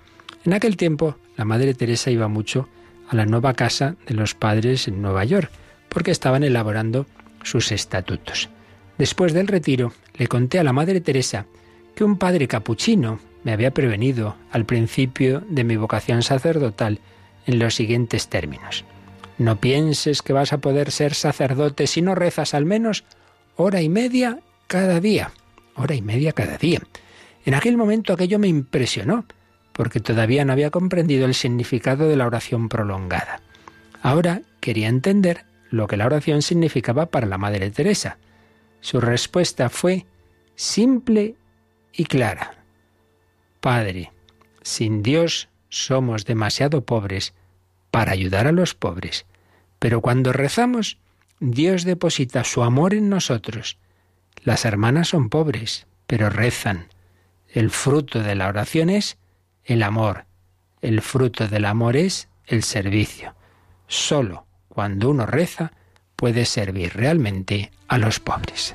En 0.45 0.53
aquel 0.53 0.77
tiempo, 0.77 1.17
la 1.37 1.45
Madre 1.45 1.75
Teresa 1.75 2.11
iba 2.11 2.27
mucho 2.27 2.69
a 3.09 3.15
la 3.15 3.25
nueva 3.25 3.55
casa 3.55 3.95
de 4.05 4.15
los 4.15 4.35
padres 4.35 4.89
en 4.89 5.01
Nueva 5.01 5.25
York, 5.25 5.49
porque 5.89 6.11
estaban 6.11 6.43
elaborando 6.43 7.07
sus 7.45 7.71
estatutos. 7.71 8.49
Después 8.99 9.33
del 9.33 9.47
retiro, 9.47 9.93
le 10.15 10.27
conté 10.27 10.59
a 10.59 10.65
la 10.65 10.73
Madre 10.73 11.01
Teresa 11.01 11.47
que 11.95 12.03
un 12.03 12.19
padre 12.19 12.49
capuchino 12.49 13.21
me 13.45 13.53
había 13.53 13.73
prevenido 13.73 14.35
al 14.51 14.67
principio 14.67 15.45
de 15.49 15.63
mi 15.63 15.77
vocación 15.77 16.25
sacerdotal 16.25 16.99
en 17.47 17.61
los 17.61 17.77
siguientes 17.77 18.27
términos. 18.27 18.85
No 19.39 19.61
pienses 19.61 20.23
que 20.23 20.33
vas 20.33 20.53
a 20.53 20.59
poder 20.59 20.91
ser 20.91 21.15
sacerdote 21.15 21.87
si 21.87 22.03
no 22.03 22.17
rezas 22.17 22.55
al 22.55 22.65
menos 22.65 23.05
hora 23.55 23.83
y 23.83 23.89
media 23.89 24.41
cada 24.67 24.99
día. 24.99 25.31
Hora 25.77 25.95
y 25.95 26.03
media 26.03 26.33
cada 26.33 26.59
día. 26.59 26.81
En 27.45 27.55
aquel 27.55 27.77
momento 27.77 28.13
aquello 28.13 28.39
me 28.39 28.49
impresionó, 28.49 29.27
porque 29.73 30.01
todavía 30.01 30.45
no 30.45 30.53
había 30.53 30.71
comprendido 30.71 31.27
el 31.27 31.35
significado 31.35 32.09
de 32.09 32.17
la 32.17 32.27
oración 32.27 32.69
prolongada. 32.69 33.41
Ahora 34.03 34.43
quería 34.61 34.89
entender 34.89 35.45
lo 35.71 35.87
que 35.87 35.97
la 35.97 36.07
oración 36.07 36.43
significaba 36.43 37.07
para 37.07 37.27
la 37.27 37.39
Madre 37.39 37.71
Teresa. 37.71 38.19
Su 38.81 39.01
respuesta 39.01 39.69
fue 39.71 40.07
simple 40.55 41.37
y 41.93 42.05
clara. 42.05 42.57
Padre, 43.61 44.13
sin 44.63 45.03
Dios 45.03 45.49
somos 45.69 46.25
demasiado 46.25 46.85
pobres 46.85 47.35
para 47.91 48.13
ayudar 48.13 48.47
a 48.47 48.53
los 48.53 48.75
pobres, 48.75 49.27
pero 49.79 50.01
cuando 50.01 50.33
rezamos, 50.33 50.99
Dios 51.41 51.85
deposita 51.85 52.45
su 52.45 52.63
amor 52.63 52.95
en 52.95 53.09
nosotros. 53.09 53.79
Las 54.45 54.65
hermanas 54.65 55.09
son 55.09 55.29
pobres, 55.29 55.87
pero 56.07 56.29
rezan. 56.29 56.87
El 57.53 57.69
fruto 57.69 58.21
de 58.21 58.35
la 58.35 58.49
oración 58.49 58.89
es 58.89 59.19
el 59.65 59.83
amor. 59.83 60.25
El 60.81 61.03
fruto 61.03 61.49
del 61.49 61.67
amor 61.67 61.97
es 61.99 62.29
el 62.47 62.63
servicio. 62.63 63.35
Solo 63.87 64.47
cuando 64.69 65.11
uno 65.11 65.27
reza 65.27 65.73
puede 66.17 66.47
servir 66.47 66.95
realmente 66.95 67.71
a 67.89 67.99
los 67.99 68.21
pobres. 68.21 68.75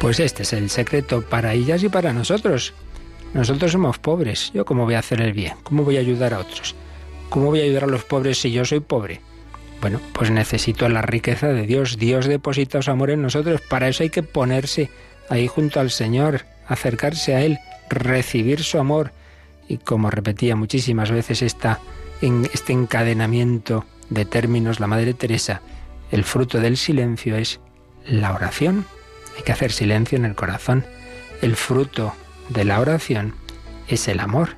Pues 0.00 0.18
este 0.18 0.42
es 0.42 0.52
el 0.52 0.70
secreto 0.70 1.22
para 1.22 1.54
ellas 1.54 1.84
y 1.84 1.88
para 1.88 2.12
nosotros. 2.12 2.74
Nosotros 3.32 3.70
somos 3.70 3.98
pobres. 4.00 4.50
¿Yo 4.52 4.64
cómo 4.64 4.86
voy 4.86 4.94
a 4.94 4.98
hacer 4.98 5.20
el 5.20 5.32
bien? 5.32 5.54
¿Cómo 5.62 5.84
voy 5.84 5.98
a 5.98 6.00
ayudar 6.00 6.34
a 6.34 6.40
otros? 6.40 6.74
¿Cómo 7.28 7.46
voy 7.46 7.60
a 7.60 7.64
ayudar 7.64 7.84
a 7.84 7.88
los 7.88 8.04
pobres 8.04 8.40
si 8.40 8.50
yo 8.50 8.64
soy 8.64 8.80
pobre? 8.80 9.20
Bueno, 9.80 10.00
pues 10.12 10.30
necesito 10.30 10.88
la 10.88 11.02
riqueza 11.02 11.48
de 11.48 11.66
Dios. 11.66 11.98
Dios 11.98 12.26
deposita 12.26 12.82
su 12.82 12.90
amor 12.90 13.10
en 13.10 13.22
nosotros. 13.22 13.60
Para 13.60 13.88
eso 13.88 14.02
hay 14.02 14.10
que 14.10 14.22
ponerse 14.22 14.90
ahí 15.28 15.46
junto 15.48 15.80
al 15.80 15.90
Señor, 15.90 16.44
acercarse 16.66 17.34
a 17.34 17.42
Él, 17.42 17.58
recibir 17.88 18.62
su 18.62 18.78
amor. 18.78 19.12
Y 19.68 19.78
como 19.78 20.10
repetía 20.10 20.56
muchísimas 20.56 21.10
veces 21.10 21.42
esta, 21.42 21.80
en 22.22 22.48
este 22.52 22.72
encadenamiento 22.72 23.84
de 24.10 24.24
términos 24.24 24.80
la 24.80 24.86
Madre 24.86 25.14
Teresa, 25.14 25.60
el 26.10 26.24
fruto 26.24 26.60
del 26.60 26.76
silencio 26.76 27.36
es 27.36 27.60
la 28.06 28.32
oración. 28.32 28.86
Hay 29.36 29.42
que 29.42 29.52
hacer 29.52 29.72
silencio 29.72 30.16
en 30.16 30.24
el 30.24 30.34
corazón. 30.34 30.86
El 31.42 31.56
fruto 31.56 32.14
de 32.48 32.64
la 32.64 32.80
oración 32.80 33.34
es 33.88 34.08
el 34.08 34.20
amor. 34.20 34.50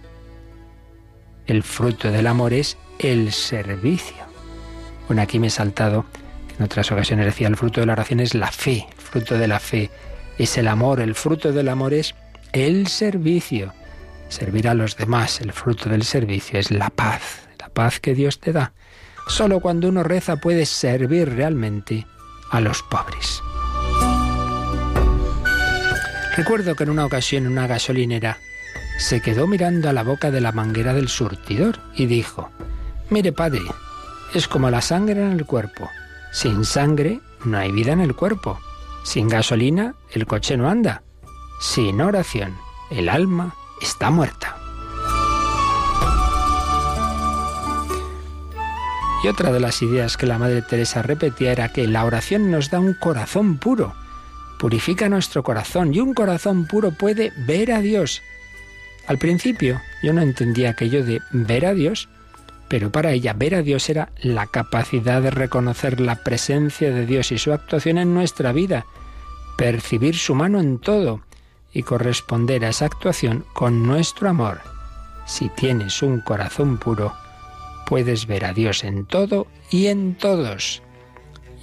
El 1.46 1.62
fruto 1.62 2.12
del 2.12 2.26
amor 2.26 2.52
es 2.52 2.76
el 2.98 3.32
servicio. 3.32 4.27
Bueno, 5.08 5.22
aquí 5.22 5.38
me 5.38 5.46
he 5.46 5.50
saltado, 5.50 6.04
en 6.58 6.64
otras 6.64 6.92
ocasiones 6.92 7.24
decía, 7.24 7.48
el 7.48 7.56
fruto 7.56 7.80
de 7.80 7.86
la 7.86 7.94
oración 7.94 8.20
es 8.20 8.34
la 8.34 8.52
fe, 8.52 8.86
el 8.90 9.02
fruto 9.02 9.38
de 9.38 9.48
la 9.48 9.58
fe 9.58 9.90
es 10.36 10.58
el 10.58 10.68
amor, 10.68 11.00
el 11.00 11.14
fruto 11.14 11.50
del 11.50 11.68
amor 11.68 11.94
es 11.94 12.14
el 12.52 12.86
servicio. 12.88 13.72
Servir 14.28 14.68
a 14.68 14.74
los 14.74 14.98
demás, 14.98 15.40
el 15.40 15.52
fruto 15.52 15.88
del 15.88 16.04
servicio 16.04 16.58
es 16.58 16.70
la 16.70 16.90
paz, 16.90 17.48
la 17.58 17.70
paz 17.70 18.00
que 18.00 18.14
Dios 18.14 18.38
te 18.38 18.52
da. 18.52 18.72
Solo 19.26 19.60
cuando 19.60 19.88
uno 19.88 20.02
reza 20.02 20.36
puede 20.36 20.66
servir 20.66 21.30
realmente 21.34 22.06
a 22.50 22.60
los 22.60 22.82
pobres. 22.82 23.42
Recuerdo 26.36 26.74
que 26.76 26.84
en 26.84 26.90
una 26.90 27.06
ocasión 27.06 27.46
una 27.46 27.66
gasolinera 27.66 28.36
se 28.98 29.22
quedó 29.22 29.46
mirando 29.46 29.88
a 29.88 29.94
la 29.94 30.02
boca 30.02 30.30
de 30.30 30.42
la 30.42 30.52
manguera 30.52 30.92
del 30.92 31.08
surtidor 31.08 31.78
y 31.94 32.06
dijo, 32.06 32.50
Mire 33.10 33.32
padre, 33.32 33.62
es 34.35 34.49
como 34.49 34.70
la 34.70 34.80
sangre 34.80 35.20
en 35.23 35.32
el 35.32 35.47
cuerpo. 35.47 35.88
Sin 36.32 36.64
sangre 36.64 37.20
no 37.44 37.58
hay 37.58 37.73
vida 37.73 37.92
en 37.92 38.00
el 38.00 38.14
cuerpo. 38.14 38.58
Sin 39.02 39.28
gasolina 39.28 39.94
el 40.12 40.26
coche 40.26 40.56
no 40.56 40.68
anda. 40.68 41.02
Sin 41.61 42.00
oración 42.00 42.56
el 42.90 43.08
alma 43.08 43.54
está 43.80 44.11
muerta. 44.11 44.56
Y 49.25 49.28
otra 49.28 49.50
de 49.50 49.58
las 49.58 49.82
ideas 49.82 50.16
que 50.16 50.26
la 50.26 50.38
Madre 50.38 50.62
Teresa 50.62 51.02
repetía 51.02 51.50
era 51.50 51.73
que 51.73 51.88
la 51.88 52.04
oración 52.04 52.52
nos 52.52 52.70
da 52.70 52.78
un 52.78 52.94
corazón 52.94 53.58
puro, 53.58 53.94
purifica 54.61 55.08
nuestro 55.08 55.42
corazón 55.42 55.92
y 55.92 55.99
un 55.99 56.14
corazón 56.14 56.66
puro 56.66 56.92
puede 56.92 57.32
ver 57.37 57.73
a 57.73 57.80
Dios. 57.80 58.23
Al 59.08 59.18
principio 59.18 59.80
yo 60.02 60.12
no 60.12 60.20
entendía 60.20 60.70
aquello 60.70 61.04
de 61.04 61.20
ver 61.32 61.66
a 61.66 61.75
Dios 61.75 62.08
pero 62.68 62.92
para 62.92 63.12
ella 63.12 63.32
ver 63.32 63.54
a 63.54 63.62
Dios 63.62 63.88
era 63.88 64.12
la 64.20 64.46
capacidad 64.46 65.22
de 65.22 65.30
reconocer 65.30 66.00
la 66.00 66.16
presencia 66.16 66.90
de 66.90 67.06
Dios 67.06 67.32
y 67.32 67.38
su 67.38 67.52
actuación 67.52 67.98
en 67.98 68.14
nuestra 68.14 68.52
vida, 68.52 68.87
percibir 69.56 70.16
su 70.16 70.34
mano 70.34 70.60
en 70.60 70.78
todo 70.78 71.22
y 71.72 71.82
corresponder 71.82 72.64
a 72.64 72.68
esa 72.68 72.87
actuación 72.87 73.44
con 73.54 73.87
nuestro 73.87 74.28
amor. 74.28 74.60
Si 75.26 75.48
tienes 75.48 76.02
un 76.02 76.20
corazón 76.20 76.78
puro, 76.78 77.14
puedes 77.87 78.26
ver 78.26 78.44
a 78.44 78.52
Dios 78.52 78.84
en 78.84 79.06
todo 79.06 79.46
y 79.70 79.87
en 79.87 80.14
todos. 80.14 80.82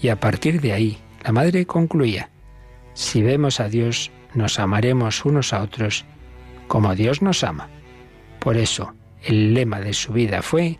Y 0.01 0.09
a 0.09 0.19
partir 0.19 0.62
de 0.62 0.74
ahí, 0.74 0.97
la 1.24 1.31
Madre 1.31 1.65
concluía, 1.65 2.29
si 2.93 3.21
vemos 3.21 3.59
a 3.59 3.69
Dios, 3.69 4.12
nos 4.33 4.59
amaremos 4.59 5.25
unos 5.25 5.53
a 5.53 5.62
otros 5.62 6.05
como 6.67 6.95
Dios 6.95 7.21
nos 7.21 7.43
ama. 7.43 7.69
Por 8.39 8.57
eso, 8.57 8.93
el 9.24 9.53
lema 9.53 9.79
de 9.79 9.93
su 9.93 10.13
vida 10.13 10.41
fue, 10.41 10.79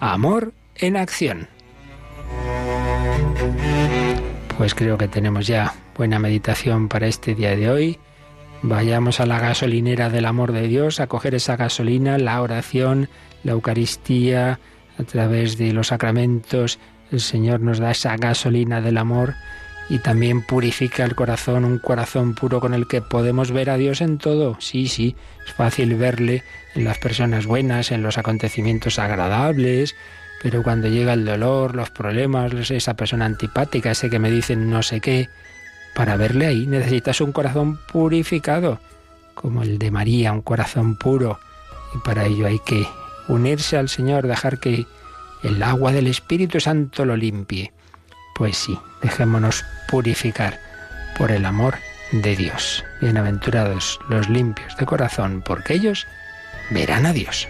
Amor 0.00 0.52
en 0.76 0.96
acción. 0.96 1.48
Pues 4.56 4.74
creo 4.74 4.96
que 4.96 5.08
tenemos 5.08 5.46
ya 5.48 5.74
buena 5.96 6.20
meditación 6.20 6.88
para 6.88 7.08
este 7.08 7.34
día 7.34 7.56
de 7.56 7.68
hoy. 7.68 7.98
Vayamos 8.62 9.18
a 9.18 9.26
la 9.26 9.40
gasolinera 9.40 10.08
del 10.08 10.26
amor 10.26 10.52
de 10.52 10.68
Dios, 10.68 11.00
a 11.00 11.08
coger 11.08 11.34
esa 11.34 11.56
gasolina, 11.56 12.16
la 12.16 12.40
oración, 12.42 13.08
la 13.42 13.52
Eucaristía, 13.52 14.60
a 14.98 15.02
través 15.02 15.58
de 15.58 15.72
los 15.72 15.88
sacramentos. 15.88 16.78
El 17.10 17.20
Señor 17.20 17.60
nos 17.60 17.78
da 17.78 17.90
esa 17.90 18.16
gasolina 18.16 18.80
del 18.80 18.98
amor 18.98 19.34
y 19.88 19.98
también 19.98 20.42
purifica 20.42 21.04
el 21.04 21.14
corazón, 21.14 21.64
un 21.64 21.78
corazón 21.78 22.34
puro 22.34 22.60
con 22.60 22.74
el 22.74 22.86
que 22.86 23.00
podemos 23.00 23.50
ver 23.50 23.70
a 23.70 23.76
Dios 23.76 24.00
en 24.00 24.18
todo. 24.18 24.56
Sí, 24.60 24.86
sí, 24.86 25.16
es 25.46 25.52
fácil 25.54 25.94
verle 25.94 26.42
en 26.78 26.84
las 26.84 26.98
personas 26.98 27.46
buenas, 27.46 27.90
en 27.90 28.02
los 28.04 28.18
acontecimientos 28.18 29.00
agradables, 29.00 29.96
pero 30.40 30.62
cuando 30.62 30.86
llega 30.86 31.12
el 31.12 31.24
dolor, 31.24 31.74
los 31.74 31.90
problemas, 31.90 32.52
esa 32.70 32.94
persona 32.94 33.26
antipática, 33.26 33.90
ese 33.90 34.08
que 34.08 34.20
me 34.20 34.30
dicen 34.30 34.70
no 34.70 34.82
sé 34.84 35.00
qué, 35.00 35.28
para 35.96 36.16
verle 36.16 36.46
ahí 36.46 36.66
necesitas 36.68 37.20
un 37.20 37.32
corazón 37.32 37.80
purificado, 37.92 38.78
como 39.34 39.64
el 39.64 39.78
de 39.78 39.90
María, 39.90 40.32
un 40.32 40.42
corazón 40.42 40.94
puro. 40.94 41.40
Y 41.96 41.98
para 41.98 42.26
ello 42.26 42.46
hay 42.46 42.60
que 42.60 42.86
unirse 43.26 43.76
al 43.76 43.88
Señor, 43.88 44.28
dejar 44.28 44.60
que 44.60 44.86
el 45.42 45.62
agua 45.64 45.90
del 45.90 46.06
Espíritu 46.06 46.60
Santo 46.60 47.04
lo 47.04 47.16
limpie. 47.16 47.72
Pues 48.36 48.56
sí, 48.56 48.78
dejémonos 49.02 49.64
purificar 49.88 50.60
por 51.16 51.32
el 51.32 51.44
amor 51.44 51.74
de 52.12 52.36
Dios. 52.36 52.84
Bienaventurados 53.00 53.98
los 54.08 54.28
limpios 54.28 54.76
de 54.76 54.86
corazón, 54.86 55.42
porque 55.44 55.74
ellos 55.74 56.06
verán 56.70 57.06
a 57.06 57.12
Dios. 57.12 57.48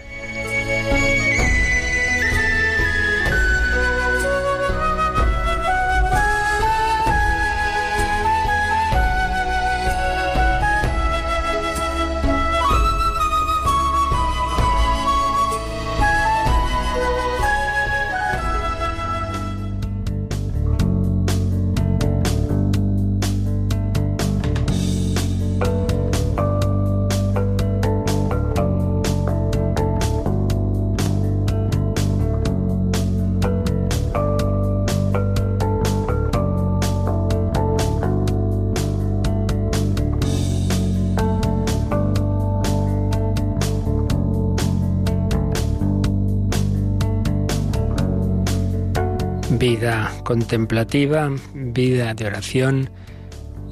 Contemplativa, 50.29 51.31
vida 51.55 52.13
de 52.13 52.27
oración, 52.27 52.91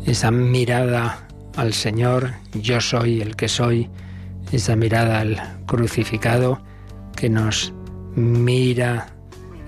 esa 0.08 0.32
mirada 0.32 1.28
al 1.56 1.72
Señor, 1.72 2.34
yo 2.56 2.82
soy 2.82 3.22
el 3.22 3.36
que 3.36 3.48
soy, 3.48 3.92
esa 4.52 4.76
mirada 4.76 5.20
al 5.20 5.40
crucificado 5.68 6.60
que 7.16 7.30
nos 7.30 7.76
mira 8.16 9.06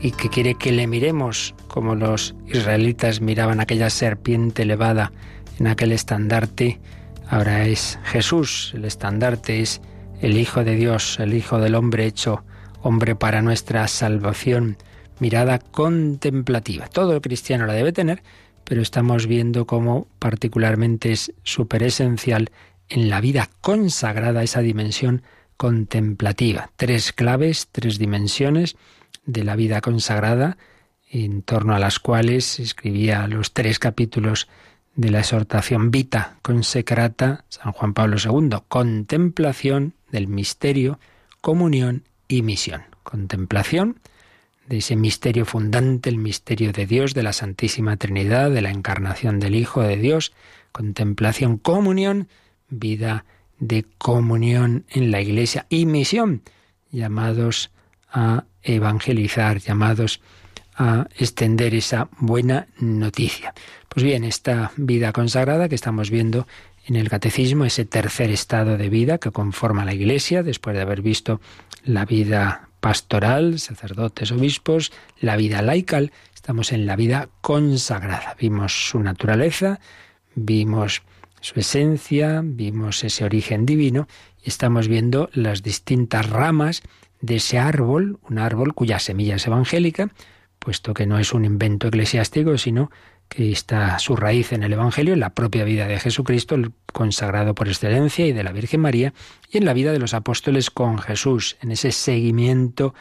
y 0.02 0.14
que 0.14 0.30
quiere 0.30 0.56
que 0.56 0.72
le 0.72 0.88
miremos 0.88 1.54
como 1.68 1.94
los 1.94 2.34
israelitas 2.48 3.22
miraban 3.22 3.60
aquella 3.60 3.92
serpiente 3.92 4.64
elevada 4.64 5.12
en 5.60 5.68
aquel 5.68 5.92
estandarte. 5.92 6.80
Ahora 7.30 7.68
es 7.68 8.00
Jesús, 8.06 8.72
el 8.74 8.86
estandarte 8.86 9.62
es 9.62 9.80
el 10.22 10.40
Hijo 10.40 10.64
de 10.64 10.76
Dios, 10.76 11.20
el 11.20 11.36
Hijo 11.36 11.60
del 11.60 11.76
hombre 11.76 12.08
hecho 12.08 12.44
hombre 12.82 13.16
para 13.16 13.44
nuestra 13.44 13.88
salvación. 13.88 14.78
Mirada 15.20 15.60
contemplativa. 15.60 16.88
Todo 16.88 17.14
el 17.14 17.22
cristiano 17.22 17.66
la 17.66 17.74
debe 17.74 17.92
tener, 17.92 18.24
pero 18.64 18.82
estamos 18.82 19.28
viendo 19.28 19.66
cómo 19.66 20.08
particularmente 20.20 21.12
es 21.12 21.34
súper 21.44 21.84
esencial 21.84 22.52
en 22.88 23.10
la 23.10 23.22
vida 23.22 23.50
consagrada 23.62 24.44
esa 24.44 24.62
dimensión 24.62 25.24
contemplativa. 25.58 26.72
Tres 26.76 27.12
claves, 27.12 27.68
tres 27.72 28.00
dimensiones 28.00 28.78
de 29.26 29.44
la 29.44 29.56
vida 29.56 29.82
consagrada, 29.82 30.58
en 31.12 31.42
torno 31.42 31.76
a 31.76 31.80
las 31.80 32.00
cuales 32.00 32.60
escribía 32.60 33.28
los 33.28 33.54
tres 33.54 33.80
capítulos 33.80 34.48
de 34.96 35.12
la 35.12 35.20
exhortación 35.20 35.92
Vita 35.92 36.38
Consecrata, 36.42 37.46
San 37.50 37.72
Juan 37.72 37.94
Pablo 37.94 38.18
II, 38.24 38.58
contemplación 38.68 39.94
del 40.12 40.28
misterio, 40.28 41.00
comunión 41.42 42.04
y 42.28 42.42
misión. 42.42 42.84
Contemplación 43.04 44.00
de 44.70 44.78
ese 44.78 44.96
misterio 44.96 45.46
fundante, 45.46 46.10
el 46.10 46.18
misterio 46.18 46.72
de 46.72 46.86
Dios, 46.86 47.16
de 47.16 47.24
la 47.24 47.34
Santísima 47.34 47.98
Trinidad, 47.98 48.52
de 48.52 48.62
la 48.62 48.70
encarnación 48.70 49.40
del 49.40 49.56
Hijo 49.56 49.82
de 49.82 49.98
Dios. 49.98 50.32
Contemplación, 50.72 51.58
comunión, 51.58 52.28
vida 52.70 53.26
de 53.58 53.84
comunión 53.98 54.86
en 54.90 55.10
la 55.10 55.22
Iglesia 55.22 55.66
y 55.70 55.88
misión, 55.88 56.44
llamados 56.92 57.72
a 58.12 58.46
evangelizar, 58.62 59.58
llamados 59.58 60.22
a 60.76 61.08
extender 61.18 61.74
esa 61.74 62.08
buena 62.20 62.68
noticia. 62.78 63.56
Pues 63.90 64.04
bien, 64.04 64.24
esta 64.24 64.72
vida 64.78 65.12
consagrada 65.12 65.68
que 65.68 65.76
estamos 65.76 66.12
viendo 66.12 66.48
en 66.86 66.96
el 66.96 67.10
catecismo, 67.10 67.66
ese 67.66 67.86
tercer 67.86 68.30
estado 68.30 68.78
de 68.78 68.90
vida 68.90 69.18
que 69.18 69.32
conforma 69.32 69.84
la 69.84 69.96
Iglesia, 69.96 70.44
después 70.44 70.76
de 70.76 70.84
haber 70.84 71.02
visto 71.02 71.42
la 71.84 72.06
vida 72.06 72.69
pastoral, 72.80 73.60
sacerdotes, 73.60 74.32
obispos, 74.32 74.92
la 75.20 75.38
vida 75.38 75.62
laical, 75.62 76.12
estamos 76.34 76.72
en 76.72 76.86
la 76.86 76.96
vida 76.96 77.30
consagrada. 77.42 78.36
Vimos 78.40 78.90
su 78.90 79.00
naturaleza, 79.00 79.80
vimos 80.36 81.02
su 81.42 81.60
esencia, 81.60 82.42
vimos 82.44 83.04
ese 83.04 83.26
origen 83.26 83.66
divino 83.66 84.08
y 84.44 84.50
estamos 84.50 84.88
viendo 84.88 85.30
las 85.34 85.64
distintas 85.64 86.30
ramas 86.30 86.82
de 87.22 87.38
ese 87.38 87.60
árbol, 87.60 88.20
un 88.30 88.40
árbol 88.40 88.74
cuya 88.74 89.00
semilla 89.00 89.36
es 89.36 89.48
evangélica, 89.48 90.10
puesto 90.60 90.94
que 90.94 91.06
no 91.06 91.20
es 91.20 91.34
un 91.34 91.46
invento 91.46 91.88
eclesiástico, 91.88 92.58
sino 92.58 92.92
que 93.30 93.52
está 93.52 94.00
su 94.00 94.16
raíz 94.16 94.52
en 94.52 94.64
el 94.64 94.74
Evangelio, 94.74 95.14
en 95.14 95.20
la 95.20 95.36
propia 95.36 95.64
vida 95.64 95.88
de 95.88 96.00
Jesucristo, 96.00 96.56
el 96.56 96.72
consagrado 96.92 97.56
por 97.56 97.68
excelencia, 97.68 98.26
y 98.26 98.34
de 98.34 98.44
la 98.44 98.52
Virgen 98.52 98.82
María, 98.82 99.14
y 99.50 99.60
en 99.60 99.66
la 99.66 99.74
vida 99.74 99.92
de 99.92 100.00
los 100.00 100.14
apóstoles 100.14 100.72
con 100.72 100.98
Jesús, 100.98 101.56
en 101.62 101.72
ese 101.72 101.92
seguimiento 101.92 102.96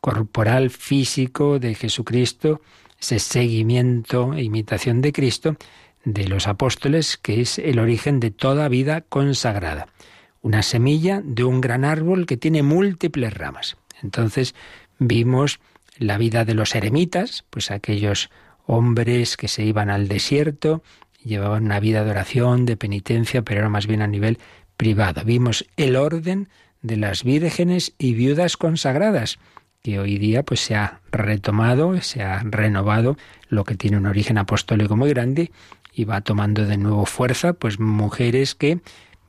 corporal, 0.00 0.70
físico 0.70 1.58
de 1.58 1.74
Jesucristo, 1.74 2.60
ese 2.98 3.18
seguimiento 3.18 4.34
e 4.34 4.44
imitación 4.44 5.00
de 5.00 5.12
Cristo 5.12 5.56
de 6.04 6.26
los 6.28 6.48
apóstoles, 6.48 7.16
que 7.16 7.40
es 7.40 7.58
el 7.58 7.78
origen 7.78 8.20
de 8.20 8.30
toda 8.30 8.68
vida 8.68 9.02
consagrada. 9.02 9.88
Una 10.40 10.62
semilla 10.62 11.20
de 11.24 11.44
un 11.44 11.60
gran 11.60 11.84
árbol 11.84 12.26
que 12.26 12.36
tiene 12.36 12.62
múltiples 12.62 13.34
ramas. 13.34 13.76
Entonces 14.02 14.54
vimos 14.98 15.60
la 15.98 16.18
vida 16.18 16.44
de 16.44 16.54
los 16.54 16.74
eremitas, 16.74 17.44
pues 17.50 17.70
aquellos 17.70 18.30
hombres 18.66 19.36
que 19.36 19.48
se 19.48 19.64
iban 19.64 19.90
al 19.90 20.08
desierto, 20.08 20.82
llevaban 21.24 21.64
una 21.64 21.80
vida 21.80 22.04
de 22.04 22.10
oración, 22.10 22.66
de 22.66 22.76
penitencia, 22.76 23.42
pero 23.42 23.60
era 23.60 23.68
más 23.68 23.86
bien 23.86 24.02
a 24.02 24.06
nivel 24.06 24.38
privado. 24.76 25.22
Vimos 25.24 25.66
el 25.76 25.96
orden 25.96 26.48
de 26.80 26.96
las 26.96 27.24
vírgenes 27.24 27.94
y 27.98 28.14
viudas 28.14 28.56
consagradas, 28.56 29.38
que 29.82 29.98
hoy 29.98 30.18
día 30.18 30.42
pues 30.42 30.60
se 30.60 30.76
ha 30.76 31.00
retomado, 31.10 32.00
se 32.00 32.22
ha 32.22 32.42
renovado 32.44 33.16
lo 33.48 33.64
que 33.64 33.76
tiene 33.76 33.96
un 33.96 34.06
origen 34.06 34.38
apostólico 34.38 34.96
muy 34.96 35.10
grande 35.10 35.50
y 35.92 36.04
va 36.04 36.20
tomando 36.20 36.66
de 36.66 36.76
nuevo 36.76 37.04
fuerza, 37.06 37.52
pues 37.52 37.78
mujeres 37.78 38.54
que 38.54 38.80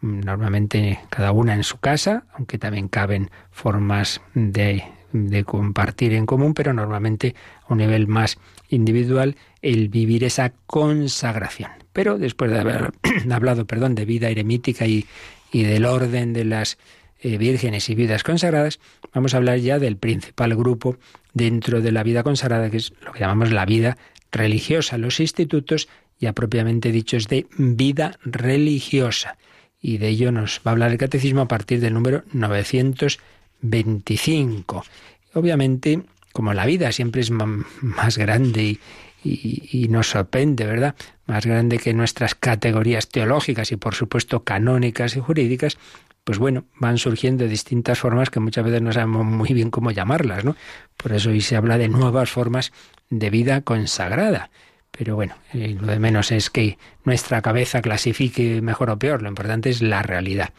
normalmente 0.02 1.00
cada 1.10 1.32
una 1.32 1.54
en 1.54 1.64
su 1.64 1.80
casa, 1.80 2.26
aunque 2.34 2.58
también 2.58 2.88
caben 2.88 3.32
formas 3.52 4.22
de 4.34 4.84
de 5.14 5.46
compartir 5.46 6.14
en 6.14 6.26
común, 6.26 6.54
pero 6.54 6.74
normalmente 6.74 7.36
a 7.68 7.74
un 7.74 7.78
nivel 7.78 8.08
más 8.08 8.38
individual, 8.74 9.36
el 9.62 9.90
vivir 9.90 10.24
esa 10.24 10.54
consagración. 10.66 11.72
Pero 11.94 12.18
después 12.18 12.52
de 12.52 12.60
haber 12.60 12.94
hablado, 13.32 13.66
perdón, 13.66 13.96
de 13.96 14.06
vida 14.06 14.30
eremítica 14.30 14.86
y, 14.86 15.06
y 15.52 15.64
del 15.64 15.86
orden 15.86 16.34
de 16.34 16.46
las 16.46 16.78
eh, 17.22 17.38
vírgenes 17.38 17.90
y 17.90 17.96
vidas 17.96 18.24
consagradas, 18.24 18.80
vamos 19.14 19.34
a 19.34 19.38
hablar 19.38 19.60
ya 19.60 19.80
del 19.80 19.98
principal 19.98 20.56
grupo 20.56 20.98
dentro 21.34 21.82
de 21.82 21.92
la 21.92 22.04
vida 22.04 22.24
consagrada, 22.24 22.70
que 22.70 22.78
es 22.78 22.94
lo 23.02 23.14
que 23.14 23.20
llamamos 23.20 23.52
la 23.52 23.66
vida 23.66 23.98
religiosa, 24.32 24.98
los 24.98 25.20
institutos 25.20 25.88
ya 26.20 26.34
propiamente 26.34 26.92
dichos 26.92 27.28
de 27.28 27.46
vida 27.58 28.18
religiosa. 28.24 29.38
Y 29.82 29.98
de 29.98 30.10
ello 30.10 30.32
nos 30.32 30.62
va 30.66 30.72
a 30.72 30.74
hablar 30.74 30.92
el 30.92 30.98
catecismo 30.98 31.42
a 31.42 31.48
partir 31.48 31.80
del 31.80 31.94
número 31.94 32.24
900 32.32 33.20
25. 33.64 34.86
Obviamente, 35.34 36.02
como 36.34 36.54
la 36.54 36.66
vida 36.66 36.92
siempre 36.92 37.22
es 37.22 37.32
más 37.32 38.18
grande 38.18 38.80
y, 39.24 39.88
nos 39.90 40.10
sorprende, 40.10 40.66
¿verdad? 40.66 40.96
Más 41.28 41.46
grande 41.46 41.78
que 41.78 41.94
nuestras 41.94 42.36
categorías 42.36 43.08
teológicas 43.08 43.72
y 43.72 43.78
por 43.78 43.96
supuesto 43.96 44.44
canónicas 44.44 45.16
y 45.16 45.22
jurídicas, 45.22 45.78
pues 46.24 46.40
bueno, 46.40 46.66
van 46.80 46.98
surgiendo 46.98 47.48
distintas 47.48 48.00
formas 48.00 48.30
que 48.30 48.40
muchas 48.40 48.66
veces 48.66 48.82
no 48.82 48.92
sabemos 48.92 49.26
muy 49.26 49.54
bien 49.54 49.70
cómo 49.70 49.92
llamarlas, 49.92 50.44
¿no? 50.44 50.56
Por 50.98 51.14
eso 51.14 51.30
hoy 51.30 51.42
se 51.42 51.56
habla 51.56 51.78
de 51.78 51.88
nuevas 51.88 52.32
formas 52.32 52.74
de 53.10 53.30
vida 53.30 53.62
consagrada. 53.62 54.50
Pero 54.92 55.16
bueno, 55.16 55.36
eh, 55.54 55.76
lo 55.80 55.88
de 55.88 56.00
menos 56.00 56.32
es 56.32 56.50
que 56.50 56.78
nuestra 57.04 57.42
cabeza 57.42 57.82
clasifique 57.82 58.62
mejor 58.62 58.90
o 58.90 59.00
peor, 59.00 59.22
lo 59.22 59.30
importante 59.30 59.70
es 59.70 59.82
la 59.82 60.02
realidad. 60.04 60.50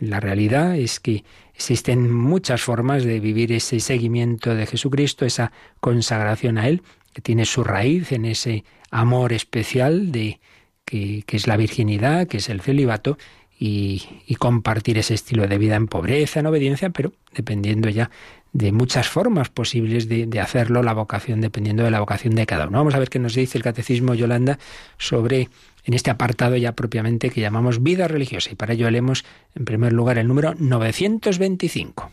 La 0.00 0.18
realidad 0.18 0.76
es 0.76 0.98
que 0.98 1.24
existen 1.54 2.12
muchas 2.12 2.62
formas 2.62 3.04
de 3.04 3.20
vivir 3.20 3.52
ese 3.52 3.80
seguimiento 3.80 4.54
de 4.54 4.66
Jesucristo, 4.66 5.24
esa 5.24 5.52
consagración 5.80 6.58
a 6.58 6.68
Él, 6.68 6.82
que 7.12 7.22
tiene 7.22 7.44
su 7.44 7.64
raíz 7.64 8.12
en 8.12 8.24
ese 8.24 8.64
amor 8.90 9.32
especial 9.32 10.12
de 10.12 10.40
que, 10.84 11.24
es 11.26 11.46
la 11.46 11.56
virginidad, 11.56 12.26
que 12.26 12.38
es 12.38 12.48
el 12.48 12.60
celibato, 12.60 13.18
y, 13.58 14.02
compartir 14.38 14.98
ese 14.98 15.14
estilo 15.14 15.46
de 15.46 15.56
vida 15.56 15.76
en 15.76 15.86
pobreza, 15.86 16.40
en 16.40 16.46
obediencia, 16.46 16.90
pero 16.90 17.12
dependiendo 17.32 17.88
ya 17.88 18.10
de 18.52 18.72
muchas 18.72 19.08
formas 19.08 19.50
posibles 19.50 20.08
de, 20.08 20.26
de, 20.26 20.40
hacerlo, 20.40 20.82
la 20.82 20.92
vocación, 20.92 21.40
dependiendo 21.40 21.84
de 21.84 21.92
la 21.92 22.00
vocación 22.00 22.34
de 22.34 22.44
cada 22.44 22.66
uno. 22.66 22.78
Vamos 22.78 22.94
a 22.94 22.98
ver 22.98 23.08
qué 23.08 23.20
nos 23.20 23.34
dice 23.34 23.56
el 23.56 23.62
Catecismo 23.62 24.14
Yolanda 24.14 24.58
sobre 24.98 25.48
en 25.84 25.94
este 25.94 26.10
apartado 26.10 26.56
ya 26.56 26.72
propiamente 26.72 27.30
que 27.30 27.40
llamamos 27.40 27.82
vida 27.82 28.08
religiosa. 28.08 28.50
Y 28.50 28.54
para 28.54 28.74
ello 28.74 28.90
leemos 28.90 29.24
en 29.54 29.64
primer 29.64 29.92
lugar 29.92 30.18
el 30.18 30.28
número 30.28 30.54
925. 30.58 32.10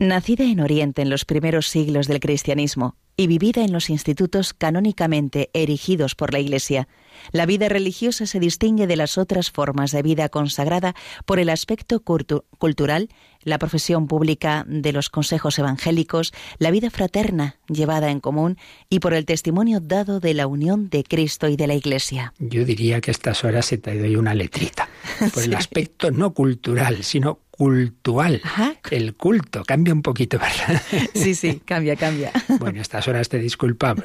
Nacida 0.00 0.44
en 0.44 0.60
Oriente 0.60 1.02
en 1.02 1.10
los 1.10 1.24
primeros 1.24 1.66
siglos 1.66 2.06
del 2.06 2.20
cristianismo 2.20 2.94
y 3.16 3.26
vivida 3.26 3.64
en 3.64 3.72
los 3.72 3.90
institutos 3.90 4.54
canónicamente 4.54 5.50
erigidos 5.54 6.14
por 6.14 6.32
la 6.32 6.38
Iglesia, 6.38 6.86
la 7.32 7.46
vida 7.46 7.68
religiosa 7.68 8.26
se 8.26 8.38
distingue 8.38 8.86
de 8.86 8.94
las 8.94 9.18
otras 9.18 9.50
formas 9.50 9.90
de 9.90 10.02
vida 10.02 10.28
consagrada 10.28 10.94
por 11.26 11.40
el 11.40 11.50
aspecto 11.50 12.00
cultural, 12.00 13.08
la 13.42 13.58
profesión 13.58 14.06
pública 14.06 14.64
de 14.68 14.92
los 14.92 15.10
consejos 15.10 15.58
evangélicos, 15.58 16.32
la 16.58 16.70
vida 16.70 16.90
fraterna 16.90 17.56
llevada 17.68 18.10
en 18.10 18.20
común 18.20 18.56
y 18.88 19.00
por 19.00 19.14
el 19.14 19.24
testimonio 19.24 19.80
dado 19.80 20.20
de 20.20 20.34
la 20.34 20.46
unión 20.46 20.88
de 20.88 21.04
Cristo 21.04 21.48
y 21.48 21.56
de 21.56 21.66
la 21.66 21.74
Iglesia. 21.74 22.32
Yo 22.38 22.64
diría 22.64 23.00
que 23.00 23.10
a 23.10 23.12
estas 23.12 23.44
horas 23.44 23.66
se 23.66 23.78
te 23.78 23.98
doy 23.98 24.16
una 24.16 24.34
letrita, 24.34 24.88
por 25.34 25.42
el 25.42 25.54
aspecto 25.54 26.10
no 26.10 26.32
cultural, 26.32 27.02
sino 27.04 27.40
cultural. 27.58 28.40
El 28.88 29.14
culto 29.16 29.64
cambia 29.64 29.92
un 29.92 30.02
poquito, 30.02 30.38
¿verdad? 30.38 30.80
Sí, 31.14 31.34
sí, 31.34 31.60
cambia, 31.64 31.96
cambia. 31.96 32.32
Bueno, 32.60 32.78
a 32.78 32.82
estas 32.82 33.08
horas 33.08 33.28
te 33.28 33.38
disculpamos. 33.38 34.04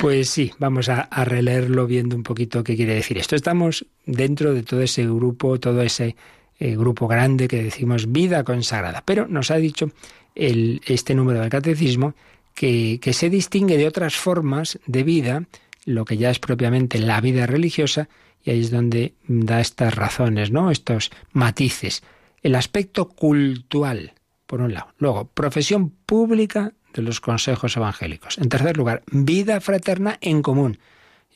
Pues 0.00 0.28
sí, 0.28 0.52
vamos 0.58 0.88
a, 0.90 1.08
releerlo 1.24 1.86
viendo 1.86 2.14
un 2.14 2.22
poquito 2.22 2.62
qué 2.62 2.76
quiere 2.76 2.94
decir 2.94 3.16
esto. 3.16 3.36
Estamos 3.36 3.86
dentro 4.04 4.52
de 4.52 4.62
todo 4.62 4.82
ese 4.82 5.04
grupo, 5.04 5.58
todo 5.58 5.80
ese 5.80 6.14
eh, 6.64 6.76
grupo 6.76 7.06
grande 7.06 7.46
que 7.46 7.62
decimos 7.62 8.10
vida 8.10 8.42
consagrada. 8.42 9.02
Pero 9.04 9.28
nos 9.28 9.50
ha 9.50 9.56
dicho 9.56 9.90
este 10.34 11.14
número 11.14 11.40
del 11.40 11.50
catecismo 11.50 12.14
que, 12.54 12.98
que 13.02 13.12
se 13.12 13.28
distingue 13.28 13.76
de 13.76 13.86
otras 13.86 14.16
formas 14.16 14.78
de 14.86 15.02
vida, 15.02 15.42
lo 15.84 16.06
que 16.06 16.16
ya 16.16 16.30
es 16.30 16.38
propiamente 16.38 16.98
la 16.98 17.20
vida 17.20 17.44
religiosa, 17.46 18.08
y 18.42 18.50
ahí 18.50 18.60
es 18.60 18.70
donde 18.70 19.12
da 19.28 19.60
estas 19.60 19.94
razones, 19.94 20.52
¿no? 20.52 20.70
Estos 20.70 21.10
matices. 21.32 22.02
El 22.42 22.54
aspecto 22.54 23.08
cultural, 23.08 24.14
por 24.46 24.62
un 24.62 24.72
lado. 24.72 24.88
Luego, 24.96 25.26
profesión 25.26 25.90
pública 25.90 26.72
de 26.94 27.02
los 27.02 27.20
consejos 27.20 27.76
evangélicos. 27.76 28.38
En 28.38 28.48
tercer 28.48 28.78
lugar, 28.78 29.02
vida 29.12 29.60
fraterna 29.60 30.16
en 30.22 30.40
común. 30.40 30.78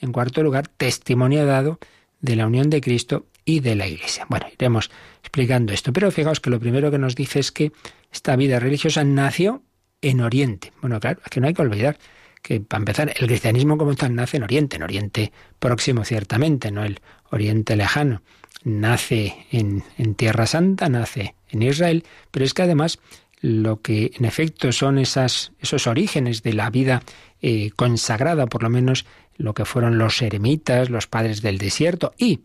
En 0.01 0.13
cuarto 0.13 0.43
lugar, 0.43 0.69
testimonio 0.69 1.45
dado 1.45 1.79
de 2.23 2.35
la 2.35 2.47
unión 2.47 2.71
de 2.71 2.81
Cristo 2.81 3.27
y 3.49 3.61
de 3.61 3.75
la 3.75 3.87
Iglesia. 3.87 4.27
Bueno, 4.29 4.47
iremos 4.53 4.91
explicando 5.29 5.75
esto, 5.75 5.93
pero 5.93 6.11
fijaos 6.11 6.41
que 6.41 6.49
lo 6.49 6.59
primero 6.59 6.91
que 6.91 6.99
nos 6.99 7.15
dice 7.15 7.39
es 7.39 7.53
que 7.53 7.71
esta 8.11 8.35
vida 8.35 8.59
religiosa 8.59 9.05
nació 9.05 9.63
en 10.01 10.23
Oriente. 10.23 10.73
Bueno, 10.81 10.99
claro, 11.01 11.21
que 11.31 11.39
no 11.41 11.47
hay 11.47 11.55
que 11.55 11.61
olvidar 11.61 11.99
que, 12.43 12.61
para 12.61 12.81
empezar, 12.81 13.13
el 13.15 13.27
cristianismo 13.27 13.77
como 13.77 13.95
tal 13.95 14.15
nace 14.15 14.39
en 14.39 14.45
Oriente, 14.45 14.77
en 14.77 14.85
Oriente 14.85 15.33
próximo 15.59 16.05
ciertamente, 16.05 16.71
no 16.71 16.83
el 16.83 17.01
Oriente 17.31 17.77
lejano. 17.77 18.23
Nace 18.65 19.47
en, 19.53 19.85
en 19.99 20.15
Tierra 20.15 20.47
Santa, 20.47 20.89
nace 20.89 21.35
en 21.51 21.63
Israel, 21.63 22.05
pero 22.31 22.47
es 22.47 22.55
que 22.55 22.63
además 22.63 22.99
lo 23.41 23.83
que 23.83 24.13
en 24.19 24.25
efecto 24.25 24.73
son 24.73 24.99
esas, 24.99 25.53
esos 25.61 25.87
orígenes 25.87 26.43
de 26.43 26.55
la 26.55 26.71
vida 26.71 27.03
eh, 27.43 27.71
consagrada, 27.77 28.47
por 28.47 28.63
lo 28.63 28.71
menos 28.71 29.05
lo 29.37 29.53
que 29.53 29.67
fueron 29.67 29.99
los 29.99 30.23
eremitas, 30.23 30.89
los 30.89 31.07
padres 31.07 31.43
del 31.43 31.59
desierto 31.59 32.15
y 32.17 32.41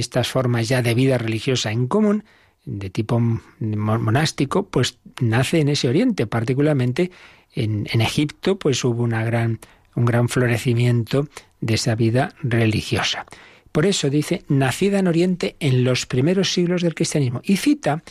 estas 0.00 0.28
formas 0.28 0.68
ya 0.68 0.82
de 0.82 0.94
vida 0.94 1.18
religiosa 1.18 1.70
en 1.70 1.86
común, 1.86 2.24
de 2.64 2.90
tipo 2.90 3.20
monástico, 3.60 4.68
pues 4.68 4.98
nace 5.20 5.60
en 5.60 5.68
ese 5.68 5.88
oriente, 5.88 6.26
particularmente 6.26 7.10
en, 7.52 7.86
en 7.92 8.00
Egipto, 8.00 8.58
pues 8.58 8.82
hubo 8.84 9.02
una 9.02 9.24
gran, 9.24 9.60
un 9.94 10.04
gran 10.04 10.28
florecimiento 10.28 11.28
de 11.60 11.74
esa 11.74 11.94
vida 11.94 12.34
religiosa. 12.42 13.26
Por 13.74 13.86
eso 13.86 14.08
dice, 14.08 14.44
nacida 14.48 15.00
en 15.00 15.08
Oriente 15.08 15.56
en 15.58 15.82
los 15.82 16.06
primeros 16.06 16.52
siglos 16.52 16.82
del 16.82 16.94
cristianismo. 16.94 17.40
Y 17.42 17.56
cita 17.56 18.04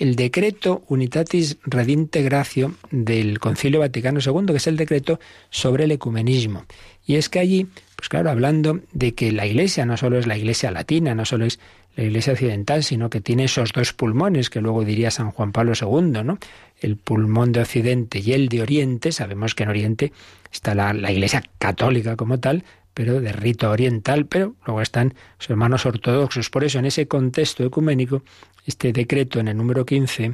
el 0.00 0.16
decreto 0.16 0.82
Unitatis 0.88 1.58
Redinte 1.64 2.22
Gratio 2.22 2.74
del 2.90 3.38
Concilio 3.38 3.80
Vaticano 3.80 4.20
II, 4.24 4.46
que 4.46 4.56
es 4.56 4.66
el 4.66 4.76
decreto 4.76 5.20
sobre 5.50 5.84
el 5.84 5.92
ecumenismo. 5.92 6.64
Y 7.06 7.16
es 7.16 7.28
que 7.28 7.38
allí, 7.38 7.66
pues 7.96 8.08
claro, 8.08 8.30
hablando 8.30 8.80
de 8.92 9.14
que 9.14 9.32
la 9.32 9.46
Iglesia 9.46 9.84
no 9.86 9.96
solo 9.96 10.18
es 10.18 10.26
la 10.26 10.36
Iglesia 10.36 10.70
latina, 10.70 11.14
no 11.14 11.24
solo 11.24 11.44
es 11.44 11.58
la 11.96 12.04
Iglesia 12.04 12.32
occidental, 12.32 12.84
sino 12.84 13.10
que 13.10 13.20
tiene 13.20 13.44
esos 13.44 13.72
dos 13.72 13.92
pulmones 13.92 14.48
que 14.48 14.60
luego 14.60 14.84
diría 14.84 15.10
San 15.10 15.30
Juan 15.32 15.52
Pablo 15.52 15.72
II, 15.80 16.22
¿no? 16.24 16.38
El 16.80 16.96
pulmón 16.96 17.52
de 17.52 17.60
Occidente 17.60 18.20
y 18.20 18.32
el 18.32 18.48
de 18.48 18.62
Oriente. 18.62 19.12
Sabemos 19.12 19.54
que 19.54 19.64
en 19.64 19.68
Oriente 19.70 20.12
está 20.52 20.74
la, 20.74 20.92
la 20.92 21.12
Iglesia 21.12 21.42
católica 21.58 22.16
como 22.16 22.38
tal, 22.38 22.64
pero 22.94 23.20
de 23.20 23.32
rito 23.32 23.70
oriental, 23.70 24.26
pero 24.26 24.54
luego 24.66 24.82
están 24.82 25.14
los 25.38 25.50
hermanos 25.50 25.86
ortodoxos. 25.86 26.50
Por 26.50 26.64
eso, 26.64 26.78
en 26.78 26.86
ese 26.86 27.06
contexto 27.06 27.64
ecuménico, 27.64 28.22
este 28.66 28.92
decreto 28.92 29.40
en 29.40 29.48
el 29.48 29.56
número 29.56 29.84
15, 29.86 30.24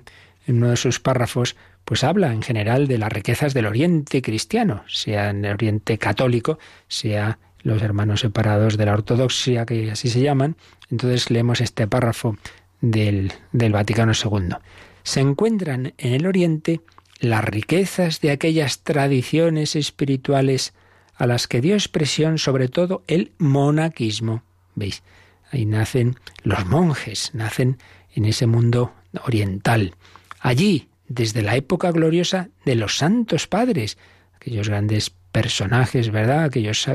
en 0.46 0.56
uno 0.56 0.70
de 0.70 0.76
sus 0.76 1.00
párrafos, 1.00 1.56
pues 1.84 2.04
habla 2.04 2.32
en 2.32 2.42
general 2.42 2.88
de 2.88 2.98
las 2.98 3.12
riquezas 3.12 3.54
del 3.54 3.66
Oriente 3.66 4.22
cristiano, 4.22 4.84
sea 4.88 5.30
en 5.30 5.44
el 5.44 5.52
Oriente 5.52 5.98
católico, 5.98 6.58
sea 6.88 7.38
los 7.62 7.82
hermanos 7.82 8.20
separados 8.20 8.76
de 8.76 8.86
la 8.86 8.94
ortodoxia, 8.94 9.66
que 9.66 9.90
así 9.90 10.08
se 10.08 10.20
llaman. 10.20 10.56
Entonces 10.90 11.30
leemos 11.30 11.60
este 11.60 11.86
párrafo 11.86 12.36
del, 12.80 13.32
del 13.52 13.72
Vaticano 13.72 14.12
II. 14.12 14.56
Se 15.02 15.20
encuentran 15.20 15.94
en 15.98 16.14
el 16.14 16.26
Oriente 16.26 16.80
las 17.20 17.44
riquezas 17.44 18.20
de 18.20 18.30
aquellas 18.30 18.80
tradiciones 18.80 19.76
espirituales 19.76 20.74
a 21.16 21.26
las 21.26 21.48
que 21.48 21.60
dio 21.60 21.74
expresión 21.74 22.38
sobre 22.38 22.68
todo 22.68 23.02
el 23.06 23.32
monaquismo. 23.38 24.42
¿Veis? 24.74 25.02
Ahí 25.50 25.64
nacen 25.64 26.16
los 26.42 26.66
monjes, 26.66 27.30
nacen 27.32 27.78
en 28.16 28.24
ese 28.24 28.46
mundo 28.46 28.92
oriental. 29.24 29.94
Allí, 30.40 30.88
desde 31.06 31.42
la 31.42 31.54
época 31.54 31.92
gloriosa 31.92 32.48
de 32.64 32.74
los 32.74 32.98
santos 32.98 33.46
padres, 33.46 33.96
aquellos 34.34 34.68
grandes 34.68 35.10
personajes, 35.30 36.10
¿verdad? 36.10 36.44
Aquellos 36.44 36.88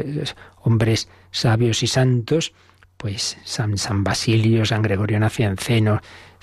hombres 0.64 1.08
sabios 1.32 1.84
y 1.84 1.88
santos, 1.88 2.54
pues 2.98 3.38
San, 3.46 4.04
Basilio, 4.04 4.66
San 4.66 4.82
Gregorio 4.82 5.20
Nacianceno, 5.20 6.02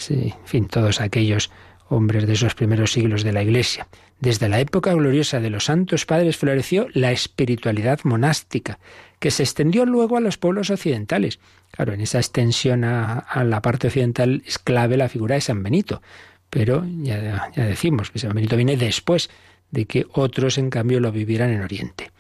en 0.08 0.34
fin, 0.44 0.66
todos 0.68 1.00
aquellos 1.00 1.50
hombres 1.88 2.26
de 2.26 2.34
esos 2.34 2.54
primeros 2.54 2.92
siglos 2.92 3.24
de 3.24 3.32
la 3.32 3.42
Iglesia. 3.42 3.88
Desde 4.20 4.48
la 4.48 4.60
época 4.60 4.92
gloriosa 4.92 5.40
de 5.40 5.50
los 5.50 5.66
santos 5.66 6.04
padres 6.04 6.36
floreció 6.36 6.88
la 6.92 7.12
espiritualidad 7.12 8.00
monástica, 8.04 8.78
que 9.18 9.30
se 9.30 9.42
extendió 9.42 9.84
luego 9.84 10.16
a 10.16 10.20
los 10.20 10.38
pueblos 10.38 10.70
occidentales. 10.70 11.40
Claro, 11.70 11.92
en 11.92 12.00
esa 12.00 12.18
extensión 12.18 12.84
a, 12.84 13.26
la 13.44 13.62
parte 13.62 13.88
occidental 13.88 14.42
es 14.46 14.58
clave 14.58 14.96
la 14.96 15.08
figura 15.08 15.34
de 15.34 15.40
San 15.40 15.62
Benito, 15.62 16.02
pero 16.50 16.84
ya, 17.02 17.50
decimos 17.54 18.10
que 18.10 18.18
San 18.18 18.34
Benito 18.34 18.56
viene 18.56 18.76
después 18.76 19.30
de 19.70 19.84
que 19.86 20.06
otros, 20.12 20.56
en 20.58 20.70
cambio, 20.70 21.00
lo 21.00 21.12
vivieran 21.12 21.50
en 21.50 21.62
Oriente. 21.62 22.10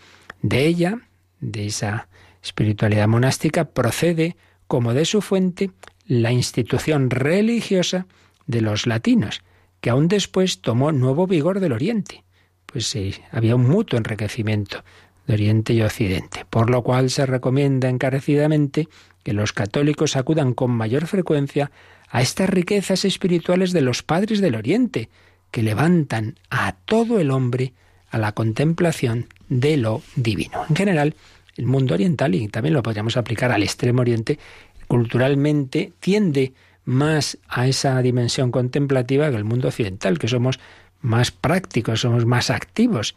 De 0.42 0.66
ella, 0.66 1.00
de 1.40 1.66
esa 1.66 2.08
espiritualidad 2.42 3.08
monástica, 3.08 3.64
procede, 3.64 4.36
como 4.66 4.92
de 4.92 5.04
su 5.04 5.22
fuente, 5.22 5.70
la 6.06 6.32
institución 6.32 7.10
religiosa 7.10 8.06
de 8.46 8.60
los 8.60 8.86
latinos, 8.86 9.42
que 9.80 9.90
aún 9.90 10.08
después 10.08 10.60
tomó 10.60 10.92
nuevo 10.92 11.26
vigor 11.26 11.60
del 11.60 11.72
Oriente. 11.72 12.24
Pues 12.66 12.86
sí, 12.86 13.14
había 13.30 13.56
un 13.56 13.66
mutuo 13.66 13.98
enriquecimiento 13.98 14.84
de 15.28 15.34
Oriente 15.34 15.74
y 15.74 15.82
Occidente, 15.82 16.44
por 16.50 16.70
lo 16.70 16.82
cual 16.82 17.10
se 17.10 17.26
recomienda 17.26 17.88
encarecidamente 17.88 18.88
que 19.22 19.34
los 19.34 19.52
católicos 19.52 20.16
acudan 20.16 20.54
con 20.54 20.70
mayor 20.72 21.06
frecuencia 21.06 21.70
a 22.10 22.22
estas 22.22 22.48
riquezas 22.48 23.04
espirituales 23.04 23.72
de 23.72 23.82
los 23.82 24.02
padres 24.02 24.40
del 24.40 24.56
Oriente, 24.56 25.10
que 25.50 25.62
levantan 25.62 26.36
a 26.50 26.72
todo 26.84 27.20
el 27.20 27.30
hombre 27.30 27.74
a 28.10 28.18
la 28.18 28.32
contemplación 28.32 29.26
de 29.48 29.76
lo 29.76 30.02
divino. 30.16 30.64
En 30.70 30.76
general, 30.76 31.14
el 31.56 31.66
mundo 31.66 31.94
oriental, 31.94 32.34
y 32.34 32.48
también 32.48 32.74
lo 32.74 32.82
podríamos 32.82 33.16
aplicar 33.18 33.52
al 33.52 33.62
extremo 33.62 34.00
oriente, 34.00 34.38
culturalmente 34.86 35.92
tiende 36.00 36.54
más 36.86 37.36
a 37.48 37.66
esa 37.66 38.00
dimensión 38.00 38.50
contemplativa 38.50 39.30
que 39.30 39.36
el 39.36 39.44
mundo 39.44 39.68
occidental, 39.68 40.18
que 40.18 40.28
somos 40.28 40.58
más 41.02 41.30
prácticos, 41.30 42.00
somos 42.00 42.24
más 42.24 42.48
activos. 42.48 43.14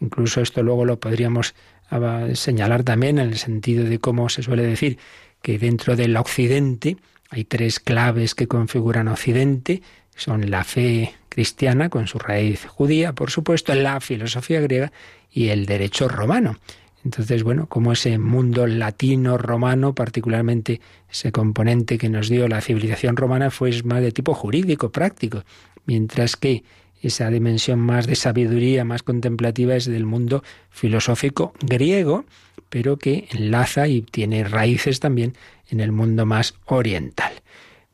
Incluso 0.00 0.40
esto 0.40 0.62
luego 0.62 0.84
lo 0.84 0.98
podríamos 0.98 1.54
ah, 1.90 2.26
señalar 2.34 2.82
también 2.82 3.18
en 3.18 3.28
el 3.28 3.38
sentido 3.38 3.84
de 3.84 3.98
cómo 3.98 4.28
se 4.28 4.42
suele 4.42 4.62
decir 4.62 4.98
que 5.42 5.58
dentro 5.58 5.96
del 5.96 6.16
Occidente 6.16 6.96
hay 7.30 7.44
tres 7.44 7.78
claves 7.78 8.34
que 8.34 8.48
configuran 8.48 9.08
Occidente, 9.08 9.82
son 10.16 10.50
la 10.50 10.64
fe 10.64 11.14
cristiana 11.28 11.88
con 11.88 12.06
su 12.06 12.18
raíz 12.18 12.66
judía, 12.66 13.14
por 13.14 13.30
supuesto, 13.30 13.74
la 13.74 14.00
filosofía 14.00 14.60
griega 14.60 14.92
y 15.30 15.48
el 15.48 15.64
derecho 15.64 16.08
romano. 16.08 16.58
Entonces, 17.04 17.42
bueno, 17.42 17.66
como 17.66 17.92
ese 17.92 18.18
mundo 18.18 18.66
latino, 18.66 19.38
romano, 19.38 19.94
particularmente 19.94 20.80
ese 21.10 21.32
componente 21.32 21.96
que 21.96 22.10
nos 22.10 22.28
dio 22.28 22.46
la 22.48 22.60
civilización 22.60 23.16
romana, 23.16 23.50
fue 23.50 23.70
más 23.84 24.02
de 24.02 24.12
tipo 24.12 24.34
jurídico, 24.34 24.90
práctico, 24.90 25.44
mientras 25.86 26.36
que 26.36 26.62
esa 27.02 27.30
dimensión 27.30 27.80
más 27.80 28.06
de 28.06 28.16
sabiduría, 28.16 28.84
más 28.84 29.02
contemplativa, 29.02 29.76
es 29.76 29.86
del 29.86 30.06
mundo 30.06 30.42
filosófico 30.70 31.54
griego, 31.60 32.24
pero 32.68 32.96
que 32.96 33.28
enlaza 33.32 33.88
y 33.88 34.02
tiene 34.02 34.44
raíces 34.44 35.00
también 35.00 35.34
en 35.70 35.80
el 35.80 35.92
mundo 35.92 36.26
más 36.26 36.54
oriental. 36.66 37.32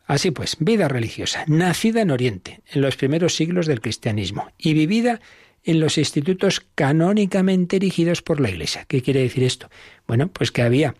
Así 0.06 0.30
pues, 0.30 0.56
vida 0.60 0.88
religiosa, 0.88 1.44
nacida 1.48 2.00
en 2.02 2.10
Oriente, 2.10 2.60
en 2.72 2.80
los 2.80 2.96
primeros 2.96 3.34
siglos 3.34 3.66
del 3.66 3.80
cristianismo, 3.80 4.50
y 4.56 4.74
vivida 4.74 5.20
en 5.64 5.80
los 5.80 5.98
institutos 5.98 6.64
canónicamente 6.76 7.76
erigidos 7.76 8.22
por 8.22 8.40
la 8.40 8.50
Iglesia. 8.50 8.84
¿Qué 8.86 9.02
quiere 9.02 9.20
decir 9.20 9.42
esto? 9.42 9.68
Bueno, 10.06 10.28
pues 10.28 10.52
que 10.52 10.62
había 10.62 10.94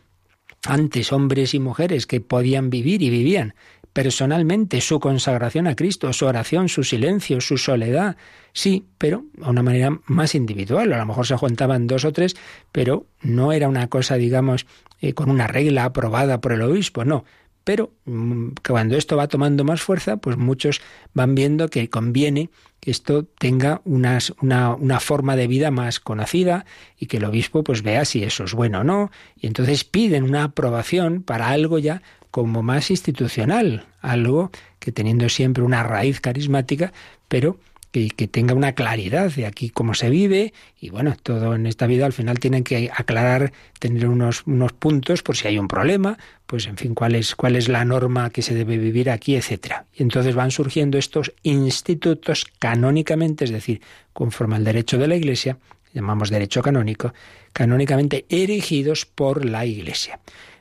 antes 0.64 1.12
hombres 1.12 1.54
y 1.54 1.60
mujeres 1.60 2.06
que 2.06 2.20
podían 2.20 2.68
vivir 2.68 3.00
y 3.02 3.10
vivían 3.10 3.54
personalmente 3.96 4.82
su 4.82 5.00
consagración 5.00 5.66
a 5.66 5.74
Cristo, 5.74 6.12
su 6.12 6.26
oración, 6.26 6.68
su 6.68 6.84
silencio, 6.84 7.40
su 7.40 7.56
soledad. 7.56 8.18
Sí, 8.52 8.84
pero 8.98 9.24
a 9.40 9.48
una 9.48 9.62
manera 9.62 9.98
más 10.04 10.34
individual. 10.34 10.92
A 10.92 10.98
lo 10.98 11.06
mejor 11.06 11.26
se 11.26 11.34
juntaban 11.34 11.86
dos 11.86 12.04
o 12.04 12.12
tres, 12.12 12.36
pero 12.72 13.06
no 13.22 13.52
era 13.52 13.70
una 13.70 13.86
cosa, 13.86 14.16
digamos, 14.16 14.66
eh, 15.00 15.14
con 15.14 15.30
una 15.30 15.46
regla 15.46 15.84
aprobada 15.84 16.42
por 16.42 16.52
el 16.52 16.60
obispo, 16.60 17.06
no. 17.06 17.24
Pero 17.64 17.94
mm, 18.04 18.48
cuando 18.68 18.98
esto 18.98 19.16
va 19.16 19.28
tomando 19.28 19.64
más 19.64 19.80
fuerza, 19.80 20.18
pues 20.18 20.36
muchos 20.36 20.82
van 21.14 21.34
viendo 21.34 21.68
que 21.68 21.88
conviene 21.88 22.50
que 22.80 22.90
esto 22.90 23.24
tenga 23.24 23.80
una, 23.86 24.18
una, 24.42 25.00
forma 25.00 25.36
de 25.36 25.46
vida 25.46 25.70
más 25.70 26.00
conocida 26.00 26.66
y 26.98 27.06
que 27.06 27.16
el 27.16 27.24
obispo 27.24 27.64
pues 27.64 27.82
vea 27.82 28.04
si 28.04 28.22
eso 28.22 28.44
es 28.44 28.52
bueno 28.52 28.80
o 28.80 28.84
no. 28.84 29.10
Y 29.36 29.46
entonces 29.46 29.84
piden 29.84 30.24
una 30.24 30.44
aprobación 30.44 31.22
para 31.22 31.48
algo 31.48 31.78
ya 31.78 32.02
como 32.36 32.62
más 32.62 32.90
institucional, 32.90 33.86
algo 34.02 34.50
que 34.78 34.92
teniendo 34.92 35.30
siempre 35.30 35.64
una 35.64 35.82
raíz 35.82 36.20
carismática, 36.20 36.92
pero 37.28 37.58
que, 37.90 38.28
tenga 38.28 38.52
una 38.52 38.74
claridad 38.74 39.32
de 39.32 39.46
aquí 39.46 39.70
cómo 39.70 39.94
se 39.94 40.10
vive 40.10 40.52
y 40.78 40.90
bueno, 40.90 41.16
todo 41.22 41.54
en 41.54 41.64
esta 41.64 41.86
vida 41.86 42.04
al 42.04 42.12
final 42.12 42.38
tienen 42.38 42.62
que 42.62 42.90
aclarar, 42.94 43.54
tener 43.78 44.06
unos, 44.06 44.42
unos 44.46 44.74
puntos 44.74 45.22
por 45.22 45.34
si 45.34 45.48
hay 45.48 45.58
un 45.58 45.66
problema, 45.66 46.18
pues 46.46 46.66
en 46.66 46.76
fin, 46.76 46.94
cuál 46.94 47.14
es, 47.14 47.34
cuál 47.34 47.56
es 47.56 47.70
la 47.70 47.86
norma 47.86 48.28
que 48.28 48.42
se 48.42 48.54
debe 48.54 48.76
vivir 48.76 49.08
aquí, 49.08 49.34
etcétera. 49.34 49.86
Y 49.94 50.02
entonces 50.02 50.34
van 50.34 50.50
surgiendo 50.50 50.98
estos 50.98 51.32
institutos 51.42 52.44
canónicamente, 52.58 53.46
es 53.46 53.50
decir, 53.50 53.80
conforme 54.12 54.56
al 54.56 54.64
derecho 54.64 54.98
de 54.98 55.08
la 55.08 55.16
Iglesia, 55.16 55.56
llamamos 55.94 56.28
derecho 56.28 56.60
canónico, 56.60 57.14
canónicamente 57.54 58.26
erigidos 58.28 59.06
por 59.06 59.46
la 59.46 59.64
Iglesia. 59.64 60.20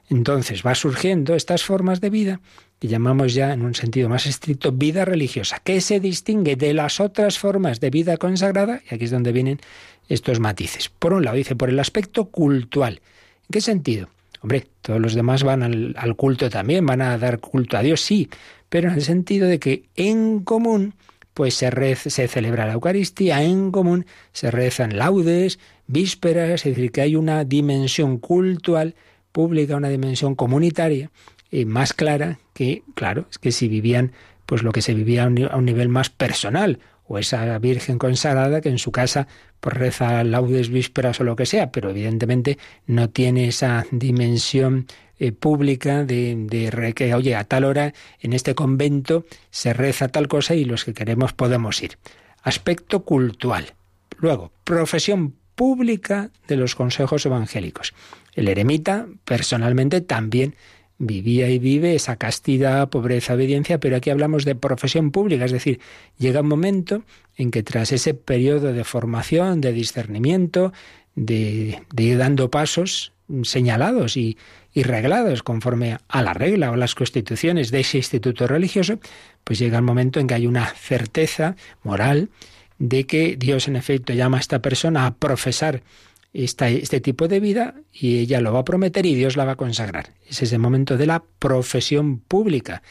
Entonces 0.09 0.63
va 0.65 0.75
surgiendo 0.75 1.35
estas 1.35 1.63
formas 1.63 2.01
de 2.01 2.09
vida 2.09 2.41
que 2.79 2.87
llamamos 2.87 3.33
ya 3.33 3.53
en 3.53 3.61
un 3.61 3.73
sentido 3.73 4.09
más 4.09 4.25
estricto 4.25 4.71
vida 4.71 5.05
religiosa, 5.05 5.59
que 5.63 5.81
se 5.81 5.99
distingue 5.99 6.55
de 6.55 6.73
las 6.73 6.99
otras 6.99 7.39
formas 7.39 7.79
de 7.79 7.89
vida 7.89 8.17
consagrada, 8.17 8.81
y 8.89 8.95
aquí 8.95 9.05
es 9.05 9.11
donde 9.11 9.31
vienen 9.31 9.59
estos 10.09 10.39
matices. 10.39 10.89
Por 10.89 11.13
un 11.13 11.23
lado, 11.23 11.37
dice, 11.37 11.55
por 11.55 11.69
el 11.69 11.79
aspecto 11.79 12.25
cultural. 12.25 13.01
¿En 13.43 13.51
qué 13.51 13.61
sentido? 13.61 14.09
Hombre, 14.41 14.67
todos 14.81 14.99
los 14.99 15.15
demás 15.15 15.43
van 15.43 15.63
al, 15.63 16.15
culto 16.15 16.49
también, 16.49 16.85
van 16.85 17.01
a 17.01 17.17
dar 17.17 17.39
culto 17.39 17.77
a 17.77 17.81
Dios, 17.81 18.01
sí, 18.01 18.29
pero 18.69 18.89
en 18.89 18.95
el 18.95 19.01
sentido 19.01 19.47
de 19.47 19.59
que 19.59 19.85
en 19.95 20.41
común 20.41 20.93
pues 21.33 21.55
se, 21.55 21.95
se 21.95 22.27
celebra 22.27 22.65
la 22.65 22.73
Eucaristía, 22.73 23.43
en 23.43 23.71
común 23.71 24.05
se 24.31 24.51
rezan 24.51 24.97
laudes, 24.97 25.59
vísperas, 25.87 26.65
es 26.65 26.75
decir, 26.75 26.91
que 26.91 27.01
hay 27.01 27.15
una 27.15 27.43
dimensión 27.43 28.19
cultural 28.19 28.95
pública, 29.35 29.75
una 29.75 29.89
dimensión 29.89 30.33
comunitaria 30.33 31.11
eh, 31.51 31.65
más 31.65 31.91
clara 31.91 32.39
que, 32.53 32.83
claro, 32.95 33.25
es 33.29 33.37
que 33.37 33.51
si 33.51 33.67
vivían 33.67 34.13
pues 34.45 34.63
lo 34.63 34.71
que 34.71 34.81
se 34.81 34.93
vivía 34.93 35.25
a 35.25 35.27
un, 35.27 35.65
nivel 35.65 35.89
más 35.89 36.09
personal, 36.09 36.79
o 37.05 37.19
esa 37.19 37.59
Virgen 37.59 37.97
consagrada 37.97 38.61
que 38.61 38.69
en 38.69 38.79
su 38.79 38.93
casa 38.93 39.27
pues 39.59 39.75
reza 39.75 40.23
laudes 40.23 40.69
vísperas 40.69 41.19
o 41.19 41.25
lo 41.25 41.35
que 41.35 41.45
sea, 41.45 41.69
pero 41.69 41.89
evidentemente 41.89 42.57
no 42.87 43.09
tiene 43.09 43.49
esa 43.49 43.85
dimensión 43.91 44.87
eh, 45.19 45.33
pública 45.33 46.05
de, 46.05 46.35
de, 46.37 46.93
que, 46.93 47.13
oye, 47.13 47.35
a 47.35 47.43
tal 47.43 47.65
hora 47.65 47.93
en 48.21 48.31
este 48.31 48.55
convento 48.55 49.25
se 49.51 49.73
reza 49.73 50.07
tal 50.07 50.29
cosa 50.29 50.55
y 50.55 50.63
los 50.63 50.85
que 50.85 50.93
queremos 50.93 51.33
podemos 51.33 51.83
ir. 51.83 51.97
Aspecto 52.41 53.03
cultural. 53.03 53.73
Luego, 54.17 54.53
profesión 54.63 55.35
pública 55.55 56.29
de 56.47 56.55
los 56.55 56.75
consejos 56.75 57.25
evangélicos. 57.25 57.93
El 58.35 58.47
eremita 58.47 59.07
personalmente 59.23 60.01
también 60.01 60.55
vivía 60.97 61.49
y 61.49 61.59
vive 61.59 61.95
esa 61.95 62.15
castidad, 62.15 62.89
pobreza, 62.89 63.33
obediencia, 63.33 63.79
pero 63.79 63.97
aquí 63.97 64.09
hablamos 64.09 64.45
de 64.45 64.55
profesión 64.55 65.11
pública, 65.11 65.45
es 65.45 65.51
decir, 65.51 65.79
llega 66.17 66.41
un 66.41 66.47
momento 66.47 67.03
en 67.35 67.51
que 67.51 67.63
tras 67.63 67.91
ese 67.91 68.13
periodo 68.13 68.71
de 68.71 68.83
formación, 68.83 69.59
de 69.61 69.73
discernimiento, 69.73 70.71
de, 71.15 71.81
ir 71.97 72.17
dando 72.17 72.49
pasos 72.49 73.13
señalados 73.43 74.17
y, 74.17 74.37
y 74.73 74.83
reglados 74.83 75.43
conforme 75.43 75.97
a 76.07 76.21
la 76.21 76.33
regla 76.33 76.71
o 76.71 76.75
las 76.75 76.95
constituciones 76.95 77.71
de 77.71 77.81
ese 77.81 77.97
instituto 77.97 78.47
religioso, 78.47 78.99
pues 79.43 79.59
llega 79.59 79.77
el 79.77 79.83
momento 79.83 80.19
en 80.19 80.27
que 80.27 80.35
hay 80.35 80.47
una 80.47 80.67
certeza 80.67 81.55
moral 81.83 82.29
de 82.77 83.05
que 83.05 83.35
Dios 83.37 83.67
en 83.67 83.75
efecto 83.75 84.13
llama 84.13 84.37
a 84.37 84.41
esta 84.41 84.59
persona 84.59 85.05
a 85.05 85.15
profesar 85.15 85.81
este 86.43 86.99
tipo 86.99 87.27
de 87.27 87.39
vida 87.39 87.75
y 87.93 88.19
ella 88.19 88.41
lo 88.41 88.51
va 88.51 88.59
a 88.59 88.65
prometer 88.65 89.05
y 89.05 89.15
Dios 89.15 89.37
la 89.37 89.45
va 89.45 89.53
a 89.53 89.55
consagrar. 89.55 90.11
Es 90.27 90.41
ese 90.41 90.57
momento 90.57 90.97
de 90.97 91.05
la 91.05 91.23
profesión 91.39 92.19
pública, 92.19 92.83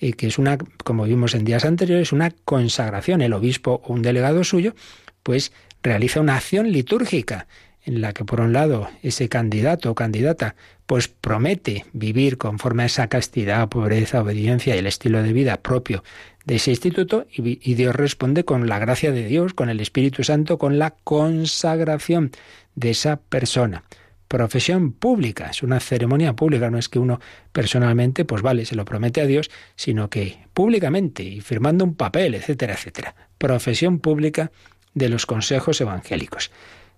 eh, 0.00 0.12
que 0.12 0.26
es 0.26 0.38
una, 0.38 0.58
como 0.84 1.04
vimos 1.04 1.34
en 1.34 1.44
días 1.44 1.64
anteriores, 1.64 2.12
una 2.12 2.30
consagración. 2.44 3.22
El 3.22 3.32
obispo 3.32 3.80
o 3.84 3.94
un 3.94 4.02
delegado 4.02 4.44
suyo, 4.44 4.74
pues 5.22 5.52
realiza 5.82 6.20
una 6.20 6.36
acción 6.36 6.70
litúrgica 6.70 7.46
en 7.84 8.02
la 8.02 8.12
que 8.12 8.24
por 8.24 8.40
un 8.40 8.52
lado 8.52 8.88
ese 9.02 9.30
candidato 9.30 9.90
o 9.90 9.94
candidata 9.94 10.54
pues 10.86 11.08
promete 11.08 11.86
vivir 11.92 12.36
conforme 12.36 12.82
a 12.82 12.86
esa 12.86 13.08
castidad, 13.08 13.68
pobreza, 13.68 14.20
obediencia 14.20 14.74
y 14.74 14.78
el 14.78 14.86
estilo 14.86 15.22
de 15.22 15.32
vida 15.32 15.56
propio 15.56 16.02
de 16.44 16.56
ese 16.56 16.70
instituto 16.70 17.26
y, 17.32 17.74
Dios 17.74 17.94
responde 17.94 18.44
con 18.44 18.68
la 18.68 18.78
gracia 18.78 19.12
de 19.12 19.26
Dios, 19.26 19.54
con 19.54 19.68
el 19.70 19.80
Espíritu 19.80 20.24
Santo, 20.24 20.58
con 20.58 20.78
la 20.78 20.90
consagración 21.04 22.32
de 22.74 22.90
esa 22.90 23.16
persona. 23.16 23.84
Profesión 24.28 24.92
pública, 24.92 25.48
es 25.50 25.62
una 25.64 25.80
ceremonia 25.80 26.34
pública, 26.34 26.70
no 26.70 26.78
es 26.78 26.88
que 26.88 27.00
uno 27.00 27.20
personalmente, 27.50 28.24
pues 28.24 28.42
vale, 28.42 28.64
se 28.64 28.76
lo 28.76 28.84
promete 28.84 29.20
a 29.20 29.26
Dios, 29.26 29.50
sino 29.74 30.08
que 30.08 30.38
públicamente 30.54 31.24
y 31.24 31.40
firmando 31.40 31.84
un 31.84 31.96
papel, 31.96 32.36
etcétera, 32.36 32.74
etcétera. 32.74 33.16
Profesión 33.38 33.98
pública 33.98 34.52
de 34.94 35.08
los 35.08 35.26
consejos 35.26 35.80
evangélicos. 35.80 36.52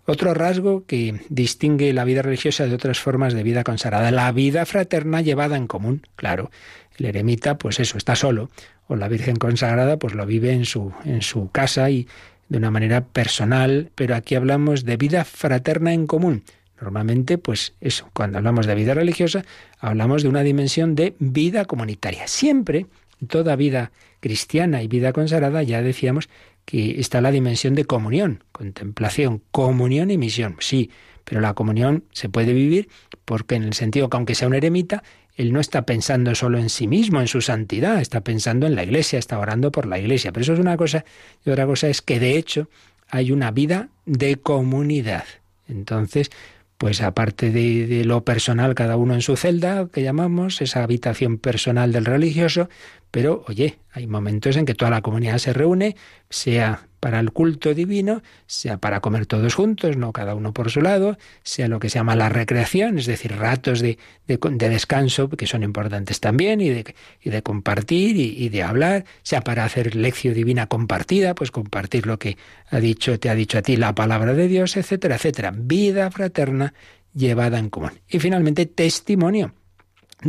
Otro 0.04 0.34
rasgo 0.34 0.84
que 0.84 1.20
distingue 1.28 1.92
la 1.92 2.04
vida 2.04 2.22
religiosa 2.22 2.66
de 2.66 2.74
otras 2.74 2.98
formas 2.98 3.34
de 3.34 3.44
vida 3.44 3.62
consagrada, 3.62 4.10
la 4.10 4.32
vida 4.32 4.66
fraterna 4.66 5.20
llevada 5.20 5.56
en 5.56 5.68
común. 5.68 6.02
Claro, 6.16 6.50
el 6.98 7.06
eremita, 7.06 7.56
pues 7.56 7.78
eso, 7.78 7.98
está 7.98 8.16
solo, 8.16 8.50
o 8.88 8.96
la 8.96 9.08
Virgen 9.08 9.36
consagrada, 9.36 9.98
pues 9.98 10.14
lo 10.14 10.26
vive 10.26 10.52
en 10.52 10.64
su, 10.64 10.92
en 11.04 11.22
su 11.22 11.50
casa 11.50 11.88
y 11.88 12.08
de 12.52 12.58
una 12.58 12.70
manera 12.70 13.06
personal, 13.06 13.90
pero 13.94 14.14
aquí 14.14 14.34
hablamos 14.34 14.84
de 14.84 14.98
vida 14.98 15.24
fraterna 15.24 15.94
en 15.94 16.06
común. 16.06 16.44
Normalmente, 16.78 17.38
pues 17.38 17.72
eso, 17.80 18.10
cuando 18.12 18.36
hablamos 18.36 18.66
de 18.66 18.74
vida 18.74 18.92
religiosa, 18.92 19.42
hablamos 19.78 20.22
de 20.22 20.28
una 20.28 20.42
dimensión 20.42 20.94
de 20.94 21.14
vida 21.18 21.64
comunitaria. 21.64 22.28
Siempre, 22.28 22.88
toda 23.26 23.56
vida 23.56 23.90
cristiana 24.20 24.82
y 24.82 24.88
vida 24.88 25.14
consagrada, 25.14 25.62
ya 25.62 25.80
decíamos 25.80 26.28
que 26.66 27.00
está 27.00 27.22
la 27.22 27.30
dimensión 27.30 27.74
de 27.74 27.86
comunión, 27.86 28.44
contemplación, 28.52 29.40
comunión 29.50 30.10
y 30.10 30.18
misión. 30.18 30.56
Sí, 30.60 30.90
pero 31.24 31.40
la 31.40 31.54
comunión 31.54 32.04
se 32.12 32.28
puede 32.28 32.52
vivir 32.52 32.90
porque 33.24 33.54
en 33.54 33.62
el 33.62 33.72
sentido 33.72 34.10
que 34.10 34.16
aunque 34.18 34.34
sea 34.34 34.48
un 34.48 34.54
eremita, 34.54 35.02
él 35.42 35.52
no 35.52 35.60
está 35.60 35.82
pensando 35.82 36.34
solo 36.34 36.58
en 36.58 36.70
sí 36.70 36.86
mismo, 36.86 37.20
en 37.20 37.28
su 37.28 37.40
santidad, 37.40 38.00
está 38.00 38.22
pensando 38.22 38.66
en 38.66 38.74
la 38.74 38.84
iglesia, 38.84 39.18
está 39.18 39.38
orando 39.38 39.70
por 39.70 39.86
la 39.86 39.98
iglesia. 39.98 40.32
Pero 40.32 40.42
eso 40.42 40.52
es 40.54 40.58
una 40.58 40.76
cosa. 40.76 41.04
Y 41.44 41.50
otra 41.50 41.66
cosa 41.66 41.88
es 41.88 42.00
que 42.00 42.20
de 42.20 42.36
hecho 42.36 42.68
hay 43.08 43.32
una 43.32 43.50
vida 43.50 43.88
de 44.06 44.36
comunidad. 44.36 45.24
Entonces, 45.68 46.30
pues 46.78 47.02
aparte 47.02 47.50
de, 47.50 47.86
de, 47.86 48.04
lo 48.04 48.24
personal, 48.24 48.74
cada 48.74 48.96
uno 48.96 49.14
en 49.14 49.22
su 49.22 49.36
celda, 49.36 49.88
que 49.92 50.02
llamamos, 50.02 50.60
esa 50.60 50.82
habitación 50.82 51.38
personal 51.38 51.92
del 51.92 52.04
religioso, 52.04 52.68
pero 53.10 53.44
oye, 53.46 53.78
hay 53.92 54.06
momentos 54.06 54.56
en 54.56 54.64
que 54.64 54.74
toda 54.74 54.90
la 54.90 55.02
comunidad 55.02 55.38
se 55.38 55.52
reúne, 55.52 55.96
sea 56.30 56.88
para 57.02 57.18
el 57.18 57.32
culto 57.32 57.74
divino, 57.74 58.22
sea 58.46 58.78
para 58.78 59.00
comer 59.00 59.26
todos 59.26 59.56
juntos, 59.56 59.96
no 59.96 60.12
cada 60.12 60.36
uno 60.36 60.52
por 60.52 60.70
su 60.70 60.80
lado, 60.80 61.18
sea 61.42 61.66
lo 61.66 61.80
que 61.80 61.90
se 61.90 61.98
llama 61.98 62.14
la 62.14 62.28
recreación, 62.28 62.96
es 62.96 63.06
decir, 63.06 63.34
ratos 63.36 63.80
de, 63.80 63.98
descanso 64.28 65.28
que 65.28 65.48
son 65.48 65.64
importantes 65.64 66.20
también 66.20 66.60
y 66.60 66.68
de, 66.68 66.94
y 67.20 67.30
de 67.30 67.42
compartir 67.42 68.16
y, 68.16 68.44
y, 68.44 68.50
de 68.50 68.62
hablar, 68.62 69.04
sea 69.24 69.40
para 69.40 69.64
hacer 69.64 69.96
lección 69.96 70.34
divina 70.34 70.68
compartida, 70.68 71.34
pues 71.34 71.50
compartir 71.50 72.06
lo 72.06 72.20
que 72.20 72.38
ha 72.70 72.78
dicho, 72.78 73.18
te 73.18 73.28
ha 73.30 73.34
dicho 73.34 73.58
a 73.58 73.62
ti 73.62 73.76
la 73.76 73.96
palabra 73.96 74.32
de 74.32 74.46
Dios, 74.46 74.76
etcétera, 74.76 75.16
etcétera. 75.16 75.52
Vida 75.52 76.08
fraterna 76.12 76.72
llevada 77.14 77.58
en 77.58 77.68
común. 77.68 77.98
Y 78.08 78.20
finalmente, 78.20 78.66
testimonio 78.66 79.52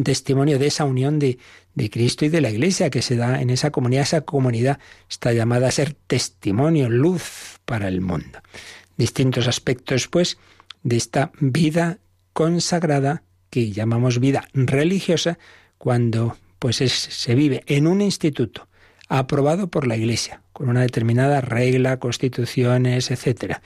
testimonio 0.01 0.57
de 0.57 0.67
esa 0.67 0.85
unión 0.85 1.19
de, 1.19 1.37
de 1.75 1.89
Cristo 1.89 2.25
y 2.25 2.29
de 2.29 2.41
la 2.41 2.49
Iglesia 2.49 2.89
que 2.89 3.01
se 3.01 3.15
da 3.15 3.41
en 3.41 3.49
esa 3.49 3.71
comunidad. 3.71 4.03
Esa 4.03 4.21
comunidad 4.21 4.79
está 5.09 5.33
llamada 5.33 5.67
a 5.67 5.71
ser 5.71 5.93
testimonio, 6.07 6.89
luz 6.89 7.59
para 7.65 7.87
el 7.87 8.01
mundo. 8.01 8.39
Distintos 8.97 9.47
aspectos, 9.47 10.07
pues, 10.07 10.37
de 10.83 10.97
esta 10.97 11.31
vida 11.39 11.99
consagrada 12.33 13.23
que 13.49 13.71
llamamos 13.71 14.19
vida 14.19 14.47
religiosa 14.53 15.37
cuando 15.77 16.37
pues 16.59 16.77
se 16.77 17.35
vive 17.35 17.63
en 17.67 17.87
un 17.87 18.01
instituto 18.01 18.67
aprobado 19.09 19.67
por 19.67 19.85
la 19.85 19.97
Iglesia, 19.97 20.41
con 20.53 20.69
una 20.69 20.81
determinada 20.81 21.41
regla, 21.41 21.99
constituciones, 21.99 23.11
etcétera, 23.11 23.61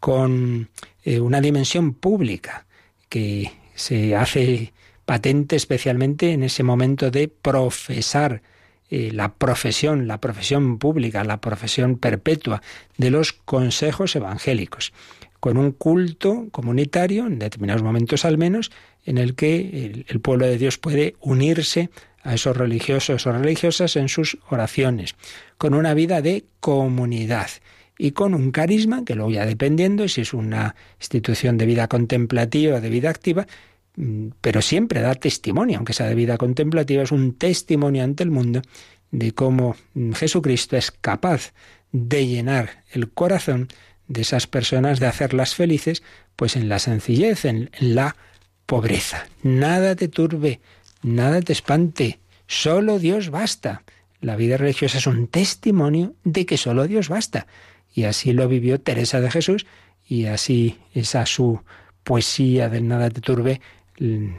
con 0.00 0.70
eh, 1.04 1.20
una 1.20 1.40
dimensión 1.40 1.94
pública 1.94 2.66
que 3.08 3.52
se 3.74 4.16
hace 4.16 4.72
patente 5.08 5.56
especialmente 5.56 6.32
en 6.32 6.42
ese 6.42 6.62
momento 6.62 7.10
de 7.10 7.28
profesar 7.28 8.42
eh, 8.90 9.10
la 9.10 9.32
profesión, 9.32 10.06
la 10.06 10.20
profesión 10.20 10.76
pública, 10.76 11.24
la 11.24 11.40
profesión 11.40 11.96
perpetua 11.96 12.60
de 12.98 13.08
los 13.10 13.32
consejos 13.32 14.14
evangélicos, 14.16 14.92
con 15.40 15.56
un 15.56 15.72
culto 15.72 16.48
comunitario, 16.50 17.26
en 17.26 17.38
determinados 17.38 17.82
momentos 17.82 18.26
al 18.26 18.36
menos, 18.36 18.70
en 19.06 19.16
el 19.16 19.34
que 19.34 20.04
el, 20.06 20.20
pueblo 20.20 20.44
de 20.44 20.58
Dios 20.58 20.76
puede 20.76 21.16
unirse 21.20 21.88
a 22.22 22.34
esos 22.34 22.54
religiosos 22.54 23.26
o 23.26 23.32
religiosas 23.32 23.96
en 23.96 24.10
sus 24.10 24.36
oraciones, 24.50 25.16
con 25.56 25.72
una 25.72 25.94
vida 25.94 26.20
de 26.20 26.44
comunidad 26.60 27.48
y 27.96 28.10
con 28.10 28.34
un 28.34 28.50
carisma 28.50 29.06
que 29.06 29.14
luego 29.14 29.30
ya 29.30 29.46
dependiendo 29.46 30.06
si 30.06 30.20
es 30.20 30.34
una 30.34 30.76
institución 31.00 31.56
de 31.56 31.64
vida 31.64 31.88
contemplativa 31.88 32.76
o 32.76 32.80
de 32.82 32.90
vida 32.90 33.08
activa, 33.08 33.46
pero 34.40 34.62
siempre 34.62 35.00
da 35.00 35.14
testimonio, 35.14 35.78
aunque 35.78 35.92
sea 35.92 36.06
de 36.06 36.14
vida 36.14 36.36
contemplativa, 36.38 37.02
es 37.02 37.12
un 37.12 37.34
testimonio 37.34 38.04
ante 38.04 38.22
el 38.22 38.30
mundo 38.30 38.62
de 39.10 39.32
cómo 39.32 39.76
mm, 39.94 40.12
Jesucristo 40.12 40.76
es 40.76 40.90
capaz 40.90 41.52
de 41.92 42.26
llenar 42.26 42.84
el 42.92 43.10
corazón 43.10 43.68
de 44.06 44.22
esas 44.22 44.46
personas, 44.46 45.00
de 45.00 45.06
hacerlas 45.06 45.54
felices, 45.54 46.02
pues 46.36 46.56
en 46.56 46.68
la 46.68 46.78
sencillez, 46.78 47.44
en 47.44 47.70
la 47.80 48.16
pobreza. 48.66 49.26
Nada 49.42 49.96
te 49.96 50.08
turbe, 50.08 50.60
nada 51.02 51.40
te 51.42 51.52
espante, 51.52 52.20
solo 52.46 52.98
Dios 52.98 53.30
basta. 53.30 53.82
La 54.20 54.36
vida 54.36 54.56
religiosa 54.56 54.98
es 54.98 55.06
un 55.06 55.28
testimonio 55.28 56.14
de 56.24 56.46
que 56.46 56.56
solo 56.56 56.86
Dios 56.86 57.08
basta. 57.08 57.46
Y 57.94 58.04
así 58.04 58.32
lo 58.32 58.48
vivió 58.48 58.80
Teresa 58.80 59.20
de 59.20 59.30
Jesús 59.30 59.66
y 60.06 60.26
así 60.26 60.78
esa 60.94 61.26
su 61.26 61.60
poesía 62.04 62.68
del 62.68 62.88
nada 62.88 63.10
te 63.10 63.20
turbe 63.20 63.60
mm, 63.60 63.77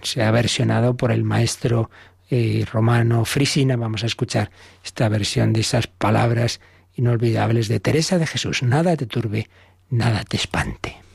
se 0.02 0.24
ha 0.24 0.32
versionado 0.32 0.96
por 0.96 1.12
el 1.12 1.24
maestro 1.24 1.90
eh, 2.30 2.66
romano 2.72 3.26
Frisina. 3.26 3.76
Vamos 3.76 4.04
a 4.04 4.08
escuchar 4.08 4.52
esta 4.84 5.10
versión 5.10 5.54
de 5.54 5.62
esas 5.62 5.88
palabras 5.88 6.62
inolvidables 6.96 7.68
de 7.68 7.80
Teresa 7.80 8.18
de 8.18 8.28
Jesús. 8.28 8.64
Nada 8.64 8.96
te 8.96 9.06
turbe, 9.06 9.50
nada 9.90 10.24
te 10.24 10.38
espante. 10.38 11.09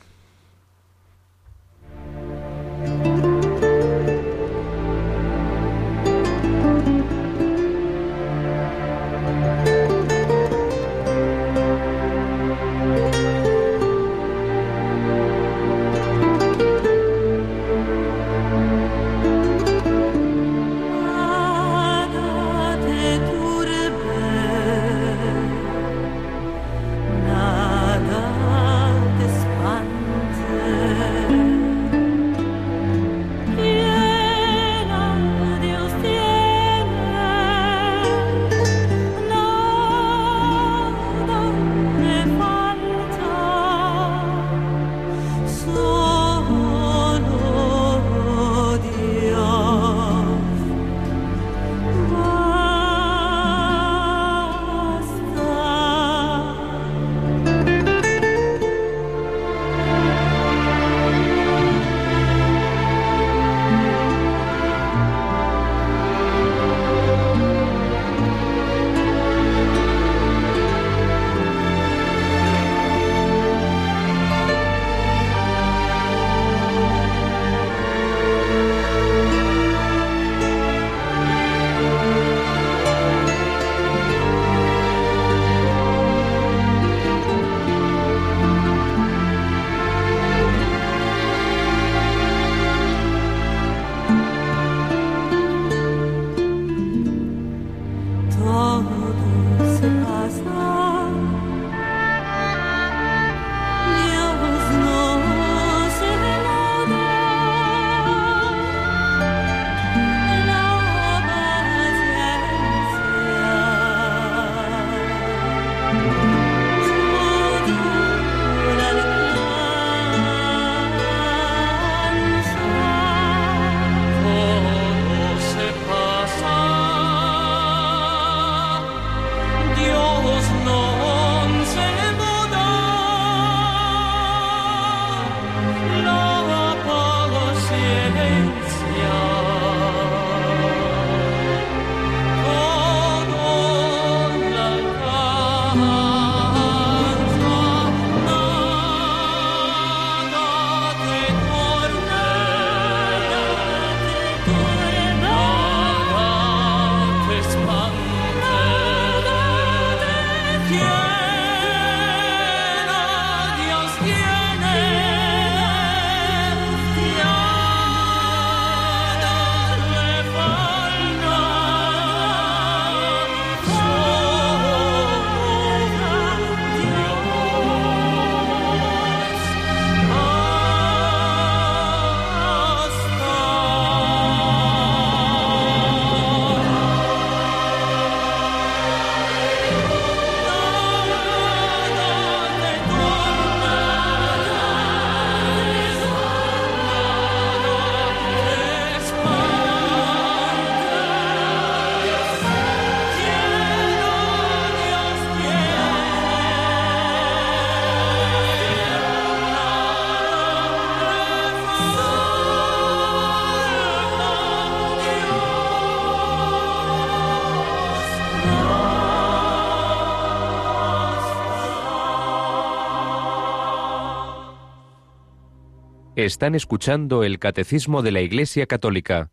Están 226.25 226.55
escuchando 226.55 227.23
el 227.23 227.37
Catecismo 227.37 228.01
de 228.01 228.11
la 228.11 228.19
Iglesia 228.19 228.65
Católica 228.65 229.29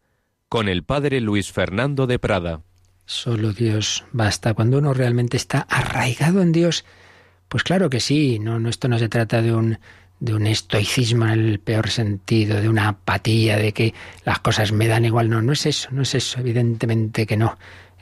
con 0.51 0.69
el 0.69 0.85
Padre 0.85 1.23
Luis 1.23 1.51
Fernando 1.51 2.07
de 2.07 2.19
Prada. 2.19 2.61
Solo 3.07 3.55
Dios 3.55 4.05
basta. 4.13 4.53
Cuando 4.53 4.77
uno 4.77 4.93
realmente 4.93 5.39
está 5.39 5.61
arraigado 5.71 6.43
en 6.43 6.53
Dios, 6.53 6.85
pues 7.49 7.63
claro 7.63 7.89
que 7.89 7.99
sí. 7.99 8.39
No, 8.39 8.61
no 8.61 8.69
esto 8.69 8.89
no 8.89 8.99
se 8.99 9.09
trata 9.09 9.41
de 9.41 9.55
un 9.55 9.79
de 10.21 10.35
un 10.35 10.47
estoicismo 10.47 11.25
en 11.25 11.31
el 11.31 11.61
peor 11.61 11.89
sentido, 11.89 12.61
de 12.61 12.69
una 12.69 12.89
apatía, 12.89 13.57
de 13.57 13.73
que 13.73 13.95
las 14.27 14.41
cosas 14.41 14.71
me 14.71 14.87
dan 14.87 15.07
igual. 15.07 15.31
No, 15.31 15.41
no 15.41 15.55
es 15.55 15.65
eso, 15.65 15.89
no 15.93 16.03
es 16.03 16.15
eso, 16.15 16.41
evidentemente 16.41 17.27
que 17.27 17.39
no. 17.39 17.57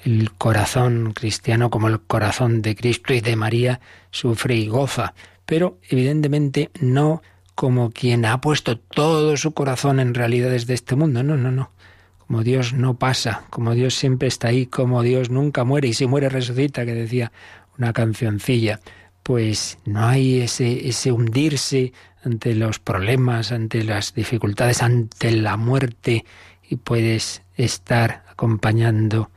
El 0.04 0.32
corazón 0.32 1.12
cristiano, 1.12 1.70
como 1.70 1.86
el 1.86 2.00
corazón 2.00 2.60
de 2.60 2.74
Cristo 2.74 3.14
y 3.14 3.20
de 3.20 3.36
María, 3.36 3.80
sufre 4.10 4.56
y 4.56 4.66
goza, 4.66 5.14
pero 5.46 5.78
evidentemente 5.88 6.70
no 6.80 7.22
como 7.60 7.90
quien 7.90 8.24
ha 8.24 8.40
puesto 8.40 8.78
todo 8.78 9.36
su 9.36 9.52
corazón 9.52 10.00
en 10.00 10.14
realidades 10.14 10.66
de 10.66 10.72
este 10.72 10.96
mundo. 10.96 11.22
No, 11.22 11.36
no, 11.36 11.50
no. 11.50 11.72
Como 12.16 12.42
Dios 12.42 12.72
no 12.72 12.94
pasa, 12.98 13.42
como 13.50 13.74
Dios 13.74 13.92
siempre 13.92 14.28
está 14.28 14.48
ahí, 14.48 14.64
como 14.64 15.02
Dios 15.02 15.28
nunca 15.28 15.62
muere 15.62 15.88
y 15.88 15.92
si 15.92 16.06
muere 16.06 16.30
resucita, 16.30 16.86
que 16.86 16.94
decía 16.94 17.32
una 17.76 17.92
cancioncilla, 17.92 18.80
pues 19.22 19.76
no 19.84 20.06
hay 20.06 20.40
ese, 20.40 20.88
ese 20.88 21.12
hundirse 21.12 21.92
ante 22.24 22.54
los 22.54 22.78
problemas, 22.78 23.52
ante 23.52 23.84
las 23.84 24.14
dificultades, 24.14 24.82
ante 24.82 25.30
la 25.30 25.58
muerte, 25.58 26.24
y 26.66 26.76
puedes 26.76 27.42
estar 27.58 28.24
acompañando 28.30 29.30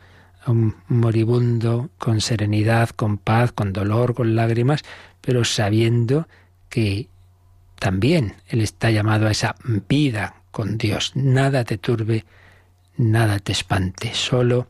a 0.45 0.51
un 0.51 0.77
moribundo 0.87 1.89
con 1.97 2.21
serenidad, 2.21 2.91
con 2.91 3.17
paz, 3.17 3.51
con 3.51 3.73
dolor, 3.73 4.13
con 4.13 4.33
lágrimas, 4.33 4.81
pero 5.19 5.43
sabiendo 5.43 6.29
que 6.69 7.09
también 7.83 8.35
Él 8.47 8.61
está 8.61 8.91
llamado 8.91 9.27
a 9.27 9.31
esa 9.31 9.57
vida 9.89 10.35
con 10.51 10.77
Dios. 10.77 11.11
Nada 11.15 11.65
te 11.65 11.77
turbe, 11.77 12.23
nada 12.95 13.39
te 13.39 13.51
espante, 13.51 14.13
solo 14.13 14.69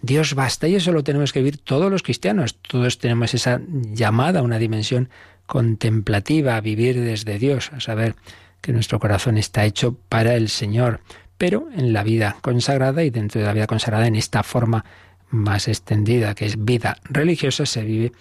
Dios 0.00 0.32
basta 0.32 0.66
y 0.66 0.74
eso 0.74 0.90
lo 0.90 1.04
tenemos 1.04 1.34
que 1.34 1.40
vivir 1.40 1.58
todos 1.58 1.90
los 1.90 2.02
cristianos. 2.02 2.56
Todos 2.62 2.96
tenemos 2.96 3.34
esa 3.34 3.60
llamada, 3.68 4.40
una 4.40 4.58
dimensión 4.58 5.10
contemplativa, 5.44 6.56
a 6.56 6.62
vivir 6.62 6.98
desde 6.98 7.38
Dios, 7.38 7.70
a 7.74 7.80
saber 7.80 8.16
que 8.62 8.72
nuestro 8.72 8.98
corazón 8.98 9.36
está 9.36 9.66
hecho 9.66 9.98
para 10.08 10.34
el 10.34 10.48
Señor, 10.48 11.00
pero 11.36 11.68
en 11.76 11.92
la 11.92 12.02
vida 12.02 12.38
consagrada 12.40 13.04
y 13.04 13.10
dentro 13.10 13.42
de 13.42 13.46
la 13.46 13.52
vida 13.52 13.66
consagrada 13.66 14.06
en 14.06 14.16
esta 14.16 14.42
forma 14.42 14.86
más 15.28 15.68
extendida 15.68 16.34
que 16.34 16.46
es 16.46 16.64
vida 16.64 16.96
religiosa 17.10 17.66
se 17.66 17.82
vive 17.82 18.12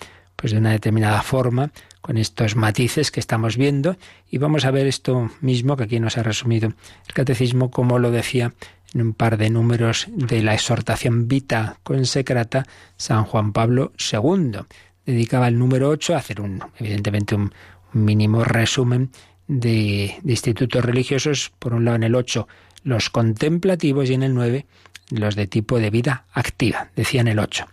pues 0.43 0.51
de 0.51 0.59
una 0.59 0.71
determinada 0.71 1.21
forma 1.21 1.71
con 2.01 2.17
estos 2.17 2.57
matices 2.57 3.11
que 3.11 3.21
estamos 3.21 3.55
viendo 3.55 3.95
y 4.29 4.39
vamos 4.39 4.65
a 4.65 4.71
ver 4.71 4.87
esto 4.87 5.31
mismo 5.39 5.77
que 5.77 5.85
aquí 5.85 6.01
nos 6.01 6.17
ha 6.17 6.23
resumido 6.23 6.73
el 7.07 7.13
catecismo 7.13 7.71
como 7.71 7.97
lo 7.97 8.11
decía 8.11 8.53
en 8.93 9.01
un 9.03 9.13
par 9.13 9.37
de 9.37 9.49
números 9.49 10.07
de 10.09 10.43
la 10.43 10.53
exhortación 10.53 11.29
Vita 11.29 11.77
Consecrata 11.83 12.65
San 12.97 13.23
Juan 13.23 13.53
Pablo 13.53 13.93
II. 14.11 14.59
Dedicaba 15.05 15.47
el 15.47 15.57
número 15.57 15.87
8 15.87 16.13
a 16.13 16.17
hacer 16.17 16.41
un 16.41 16.61
evidentemente 16.77 17.35
un, 17.35 17.53
mínimo 17.93 18.43
resumen 18.43 19.11
de, 19.47 20.17
de, 20.23 20.31
institutos 20.33 20.83
religiosos, 20.83 21.53
por 21.57 21.73
un 21.73 21.85
lado 21.85 21.95
en 21.95 22.03
el 22.03 22.15
8 22.15 22.49
los 22.83 23.09
contemplativos 23.09 24.09
y 24.09 24.15
en 24.15 24.23
el 24.23 24.33
9 24.33 24.65
los 25.11 25.37
de 25.37 25.47
tipo 25.47 25.79
de 25.79 25.89
vida 25.89 26.25
activa, 26.33 26.89
decía 26.97 27.21
en 27.21 27.29
el 27.29 27.39
8. 27.39 27.65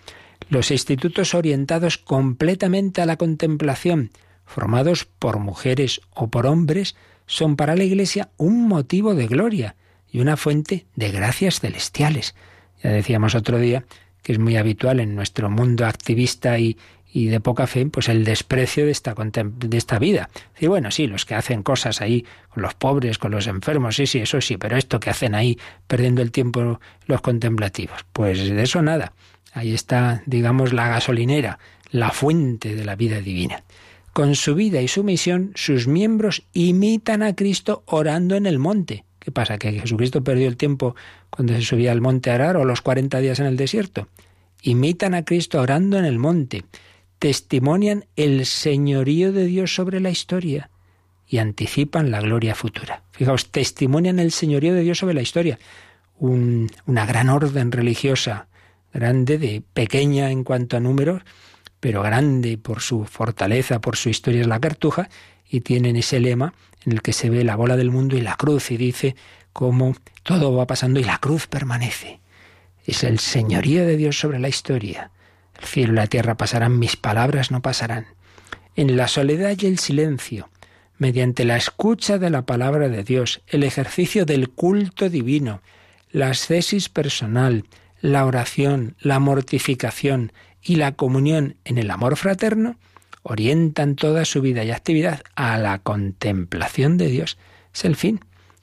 Los 0.49 0.71
institutos 0.71 1.35
orientados 1.35 1.99
completamente 1.99 3.03
a 3.03 3.07
la 3.07 3.17
contemplación, 3.17 4.11
formados 4.45 5.05
por 5.05 5.39
mujeres 5.39 6.01
o 6.15 6.29
por 6.29 6.47
hombres, 6.47 6.97
son 7.27 7.57
para 7.57 7.77
la 7.77 7.85
Iglesia 7.85 8.31
un 8.37 8.67
motivo 8.67 9.15
de 9.15 9.29
gloria 9.29 9.77
y 10.11 10.21
una 10.21 10.37
fuente 10.37 10.87
de 10.97 11.13
gracias 11.13 11.61
celestiales. 11.61 12.35
Ya 12.83 12.91
decíamos 12.91 13.35
otro 13.35 13.59
día 13.59 13.85
que 14.23 14.33
es 14.33 14.39
muy 14.39 14.57
habitual 14.57 15.01
en 15.01 15.15
nuestro 15.15 15.49
mundo 15.49 15.87
activista 15.87 16.59
y, 16.59 16.77
y 17.13 17.27
de 17.27 17.41
poca 17.41 17.67
fe, 17.67 17.87
pues 17.87 18.09
el 18.09 18.25
desprecio 18.25 18.85
de 18.85 18.93
esta, 18.93 19.99
vida. 19.99 20.31
Y 20.59 20.67
bueno, 20.67 20.91
sí, 20.91 21.07
los 21.07 21.25
que 21.25 21.35
hacen 21.35 21.63
cosas 21.63 22.01
ahí 22.01 22.25
con 22.51 22.63
los 22.63 22.75
pobres, 22.75 23.19
con 23.19 23.33
los 23.33 23.47
enfermos, 23.47 23.97
sí, 23.97 24.07
sí, 24.07 24.21
eso 24.21 24.41
sí, 24.41 24.57
pero 24.57 24.77
esto 24.77 25.01
que 25.01 25.11
hacen 25.11 25.35
ahí 25.35 25.59
perdiendo 25.87 26.23
el 26.23 26.31
tiempo 26.31 26.81
los 27.07 27.21
contemplativos, 27.21 28.05
pues 28.13 28.49
de 28.49 28.63
eso 28.63 28.83
nada. 28.83 29.13
Ahí 29.53 29.73
está, 29.75 30.23
digamos, 30.27 30.73
la 30.73 30.89
gasolinera, 30.89 31.59
la 31.91 32.11
fuente 32.11 32.75
de 32.75 32.85
la 32.85 32.97
vida 32.97 33.21
divina. 33.21 33.65
Con 34.13 34.35
su 34.35 34.55
vida 34.55 34.81
y 34.81 34.89
su 34.89 35.05
misión, 35.05 35.53
sus 35.55 35.87
miembros 35.87 36.45
imitan 36.53 37.23
a 37.23 37.35
Cristo 37.35 37.83
orando 37.87 38.37
en 38.37 38.47
el 38.47 38.59
monte. 38.59 39.05
¿Qué 39.19 39.31
pasa? 39.31 39.59
¿Que 39.59 39.73
Jesucristo 39.73 40.25
perdió 40.25 40.49
el 40.49 40.57
tiempo 40.57 40.97
cuando 41.31 41.55
se 41.55 41.63
subía 41.63 41.93
al 41.93 42.01
monte 42.01 42.31
Arar 42.31 42.57
o 42.57 42.65
los 42.65 42.81
40 42.81 43.21
días 43.21 43.39
en 43.39 43.47
el 43.47 43.57
desierto? 43.57 44.09
Imitan 44.63 45.15
a 45.15 45.25
Cristo 45.25 45.61
orando 45.61 45.99
en 45.99 46.05
el 46.05 46.19
monte. 46.19 46.65
Testimonian 47.19 48.07
el 48.17 48.47
señorío 48.47 49.33
de 49.33 49.45
Dios 49.45 49.75
sobre 49.75 50.01
la 50.01 50.11
historia 50.11 50.71
y 51.29 51.39
anticipan 51.39 52.11
la 52.11 52.21
gloria 52.21 52.55
futura. 52.55 53.05
Fijaos, 53.13 53.51
testimonian 53.53 54.19
el 54.19 54.33
señorío 54.33 54.75
de 54.75 54.83
Dios 54.83 54.99
sobre 54.99 55.15
la 55.15 55.23
historia. 55.23 55.59
una 56.19 57.07
gran 57.07 57.29
orden 57.29 57.73
religiosa 57.73 58.49
grande, 58.93 59.39
de 59.39 59.63
pequeña 59.73 60.31
en 60.31 60.45
cuanto 60.45 60.77
a 60.77 60.81
números, 60.81 61.23
pero 61.81 62.03
grande 62.03 62.59
por 62.59 62.81
su 62.81 63.05
fortaleza, 63.05 63.81
por 63.81 63.97
su 63.97 64.09
historia 64.09 64.43
es 64.43 64.47
la 64.47 64.61
cartuja, 64.61 65.09
y 65.49 65.61
tienen 65.61 65.97
ese 65.97 66.21
lema 66.21 66.55
en 66.85 66.93
el 66.93 67.03
que 67.03 67.13
se 67.13 67.31
ve 67.31 67.45
la 67.45 67.57
bola 67.57 67.77
del 67.77 67.91
mundo 67.91 68.17
y 68.17 68.21
la 68.21 68.37
cruz, 68.37 68.71
y 68.71 68.77
dice 68.77 69.17
cómo 69.53 69.97
todo 70.23 70.55
va 70.55 70.67
pasando 70.67 71.01
y 71.01 71.05
la 71.05 71.19
cruz 71.19 71.47
permanece. 71.47 72.21
Es 72.87 73.05
el 73.05 73.19
señorío 73.19 73.87
de 73.87 73.97
Dios 73.97 74.19
sobre 74.19 74.39
la 74.39 74.49
historia. 74.49 75.11
El 75.59 75.67
cielo 75.67 75.93
y 75.93 75.97
la 75.97 76.07
tierra 76.07 76.37
pasarán, 76.37 76.79
mis 76.79 76.97
palabras 76.97 77.51
no 77.51 77.61
pasarán. 77.61 78.07
En 78.77 78.97
la 78.97 79.09
soledad 79.09 79.57
y 79.59 79.67
el 79.67 79.79
silencio, 79.79 80.49
mediante 80.97 81.45
la 81.45 81.57
escucha 81.57 82.19
de 82.19 82.31
la 82.31 82.43
palabra 82.43 82.89
de 82.89 83.05
Dios, 83.05 83.43
el 83.47 83.65
ejercicio 83.65 84.25
del 84.25 84.51
culto 84.51 85.09
divino, 85.09 85.63
la 86.13 86.31
ascesis 86.31 86.89
personal, 86.89 87.65
la 88.01 88.25
oración, 88.25 88.97
la 89.01 89.19
mortificación 89.19 90.33
y 90.63 90.77
la 90.77 90.93
comunión 90.93 91.57
en 91.65 91.79
el 91.79 91.91
amor 91.91 92.17
fraterno 92.17 92.77
orientan 93.23 93.97
toda 93.97 94.25
su 94.25 94.41
vida 94.41 94.65
y 94.65 94.71
actividad 94.71 95.23
a 95.35 95.59
la 95.59 95.79
contemplación 95.79 96.97
de 96.97 97.09
Dios. 97.09 97.39
Es 97.75 97.85
el 97.85 97.97
fin, 97.97 98.21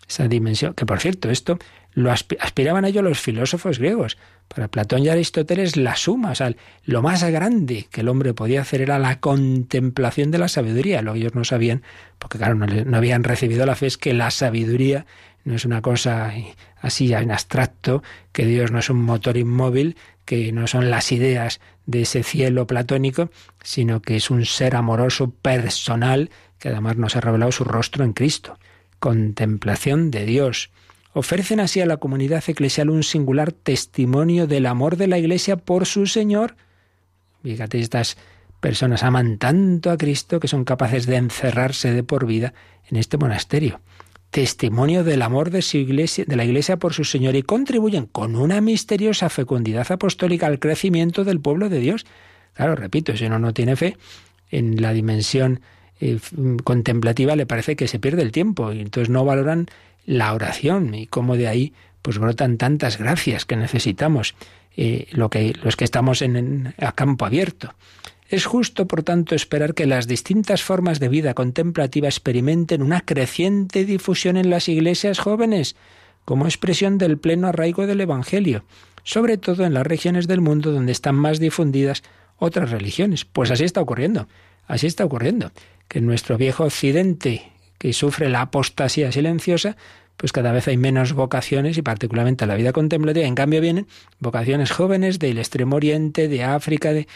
esa 0.08 0.28
dimensión. 0.28 0.74
Que 0.74 0.86
por 0.86 1.00
cierto, 1.00 1.30
esto 1.30 1.60
lo 1.94 2.12
aspiraban 2.12 2.86
a 2.86 2.90
ello 2.90 3.02
los 3.02 3.20
filósofos 3.20 3.80
griegos. 3.80 4.18
Para 4.48 4.68
Platón 4.68 5.04
y 5.04 5.10
Aristóteles 5.10 5.78
la 5.78 5.96
suma, 5.96 6.32
o 6.32 6.36
sea, 6.36 6.54
lo 6.86 7.02
más 7.02 7.24
grande 7.24 7.88
que 7.92 8.02
el 8.02 8.08
hombre 8.08 8.34
podía 8.34 8.62
hacer 8.62 8.82
era 8.82 8.98
la 8.98 9.20
contemplación 9.20 10.32
de 10.32 10.38
la 10.38 10.48
sabiduría. 10.48 11.02
Lo 11.02 11.14
que 11.14 11.20
ellos 11.20 11.36
no 11.36 11.44
sabían, 11.44 11.84
porque 12.18 12.38
claro, 12.38 12.56
no, 12.56 12.66
no 12.66 12.98
habían 12.98 13.24
recibido 13.24 13.66
la 13.66 13.76
fe, 13.76 13.88
es 13.88 13.98
que 13.98 14.14
la 14.14 14.32
sabiduría 14.32 15.06
no 15.48 15.56
es 15.56 15.64
una 15.64 15.82
cosa 15.82 16.34
así 16.82 17.14
en 17.14 17.32
abstracto, 17.32 18.04
que 18.34 18.46
Dios 18.46 18.72
no 18.72 18.80
es 18.80 18.90
un 18.90 19.02
motor 19.02 19.38
inmóvil, 19.38 19.96
que 20.26 20.52
no 20.52 20.68
son 20.68 20.92
las 20.92 21.14
ideas 21.14 21.62
de 21.86 22.02
ese 22.02 22.22
cielo 22.24 22.68
platónico, 22.68 23.30
sino 23.64 24.02
que 24.02 24.18
es 24.18 24.30
un 24.30 24.46
ser 24.46 24.76
amoroso 24.76 25.32
personal 25.32 26.32
que 26.60 26.68
además 26.68 26.98
nos 26.98 27.16
ha 27.16 27.22
revelado 27.22 27.54
su 27.54 27.64
rostro 27.64 28.04
en 28.04 28.12
Cristo. 28.12 28.60
Contemplación 29.00 30.12
de 30.12 30.26
Dios. 30.26 30.70
Ofrecen 31.14 31.62
así 31.62 31.80
a 31.80 31.86
la 31.86 31.96
comunidad 31.96 32.44
eclesial 32.46 32.90
un 32.90 33.04
singular 33.04 33.54
testimonio 33.54 34.48
del 34.48 34.66
amor 34.66 34.98
de 34.98 35.08
la 35.08 35.18
Iglesia 35.18 35.56
por 35.56 35.86
su 35.86 36.08
Señor. 36.08 36.58
Fíjate, 37.42 37.80
estas 37.80 38.18
personas 38.60 39.02
aman 39.02 39.38
tanto 39.38 39.92
a 39.92 39.98
Cristo 39.98 40.42
que 40.42 40.50
son 40.50 40.66
capaces 40.66 41.06
de 41.06 41.16
encerrarse 41.16 41.94
de 41.94 42.04
por 42.04 42.26
vida 42.26 42.54
en 42.90 42.98
este 42.98 43.18
monasterio 43.18 43.80
testimonio 44.32 45.04
del 45.04 45.22
amor 45.22 45.50
de, 45.50 45.62
su 45.62 45.78
iglesia, 45.78 46.26
de 46.28 46.36
la 46.36 46.46
Iglesia 46.46 46.78
por 46.78 46.94
su 46.94 47.04
Señor 47.04 47.36
y 47.36 47.44
contribuyen 47.44 48.06
con 48.06 48.36
una 48.36 48.62
misteriosa 48.62 49.30
fecundidad 49.30 49.92
apostólica 49.92 50.48
al 50.48 50.60
crecimiento 50.60 51.24
del 51.24 51.40
pueblo 51.40 51.70
de 51.70 51.80
Dios. 51.80 52.06
Claro, 52.54 52.76
repito, 52.76 53.16
si 53.16 53.26
uno 53.26 53.40
no 53.40 53.54
tiene 53.54 53.76
fe 53.76 53.98
en 54.52 54.82
la 54.82 54.94
dimensión 54.94 55.62
eh, 56.00 56.20
contemplativa, 56.64 57.36
le 57.36 57.46
parece 57.46 57.76
que 57.76 57.88
se 57.88 58.00
pierde 58.00 58.22
el 58.22 58.32
tiempo 58.32 58.74
y 58.74 58.82
entonces 58.82 59.10
no 59.10 59.26
valoran 59.26 59.68
la 60.06 60.34
oración 60.34 60.94
y 60.94 61.08
cómo 61.08 61.36
de 61.36 61.48
ahí 61.48 61.74
pues 62.02 62.18
brotan 62.18 62.58
tantas 62.58 62.98
gracias 62.98 63.46
que 63.46 63.56
necesitamos 63.56 64.36
eh, 64.76 65.08
lo 65.12 65.30
que, 65.30 65.54
los 65.64 65.76
que 65.76 65.84
estamos 65.84 66.22
en, 66.22 66.74
a 66.80 66.92
campo 66.94 67.26
abierto. 67.26 67.74
Es 68.30 68.46
justo, 68.46 68.88
por 68.88 69.04
tanto, 69.04 69.36
esperar 69.36 69.74
que 69.74 69.86
las 69.86 70.08
distintas 70.08 70.62
formas 70.62 71.00
de 71.00 71.08
vida 71.08 71.34
contemplativa 71.34 72.08
experimenten 72.08 72.82
una 72.82 73.02
creciente 73.02 73.86
difusión 73.86 74.36
en 74.36 74.50
las 74.50 74.68
iglesias 74.68 75.20
jóvenes, 75.20 75.76
como 76.26 76.46
expresión 76.46 76.98
del 76.98 77.18
pleno 77.18 77.48
arraigo 77.48 77.88
del 77.88 78.02
Evangelio, 78.02 78.66
sobre 79.04 79.38
todo 79.38 79.64
en 79.64 79.74
las 79.74 79.88
regiones 79.88 80.28
del 80.28 80.42
mundo 80.42 80.74
donde 80.74 80.92
están 80.92 81.16
más 81.16 81.40
difundidas 81.40 82.04
otras 82.38 82.70
religiones. 82.70 83.24
Pues 83.24 83.50
así 83.50 83.64
está 83.64 83.80
ocurriendo, 83.80 84.28
así 84.68 84.88
está 84.88 85.06
ocurriendo, 85.06 85.54
que 85.88 86.00
en 86.00 86.06
nuestro 86.06 86.38
viejo 86.38 86.66
occidente, 86.66 87.50
que 87.78 87.94
sufre 87.94 88.28
la 88.28 88.42
apostasía 88.42 89.10
silenciosa, 89.14 89.78
pues 90.18 90.32
cada 90.32 90.52
vez 90.52 90.68
hay 90.68 90.78
menos 90.78 91.14
vocaciones 91.14 91.78
y 91.78 91.84
particularmente 91.84 92.44
a 92.44 92.48
la 92.48 92.56
vida 92.56 92.74
contemplativa. 92.74 93.26
En 93.26 93.36
cambio 93.36 93.62
vienen 93.62 93.88
vocaciones 94.20 94.72
jóvenes 94.72 95.20
del 95.20 95.38
Extremo 95.38 95.76
Oriente, 95.76 96.28
de 96.28 96.44
África, 96.44 96.92
de, 96.92 97.08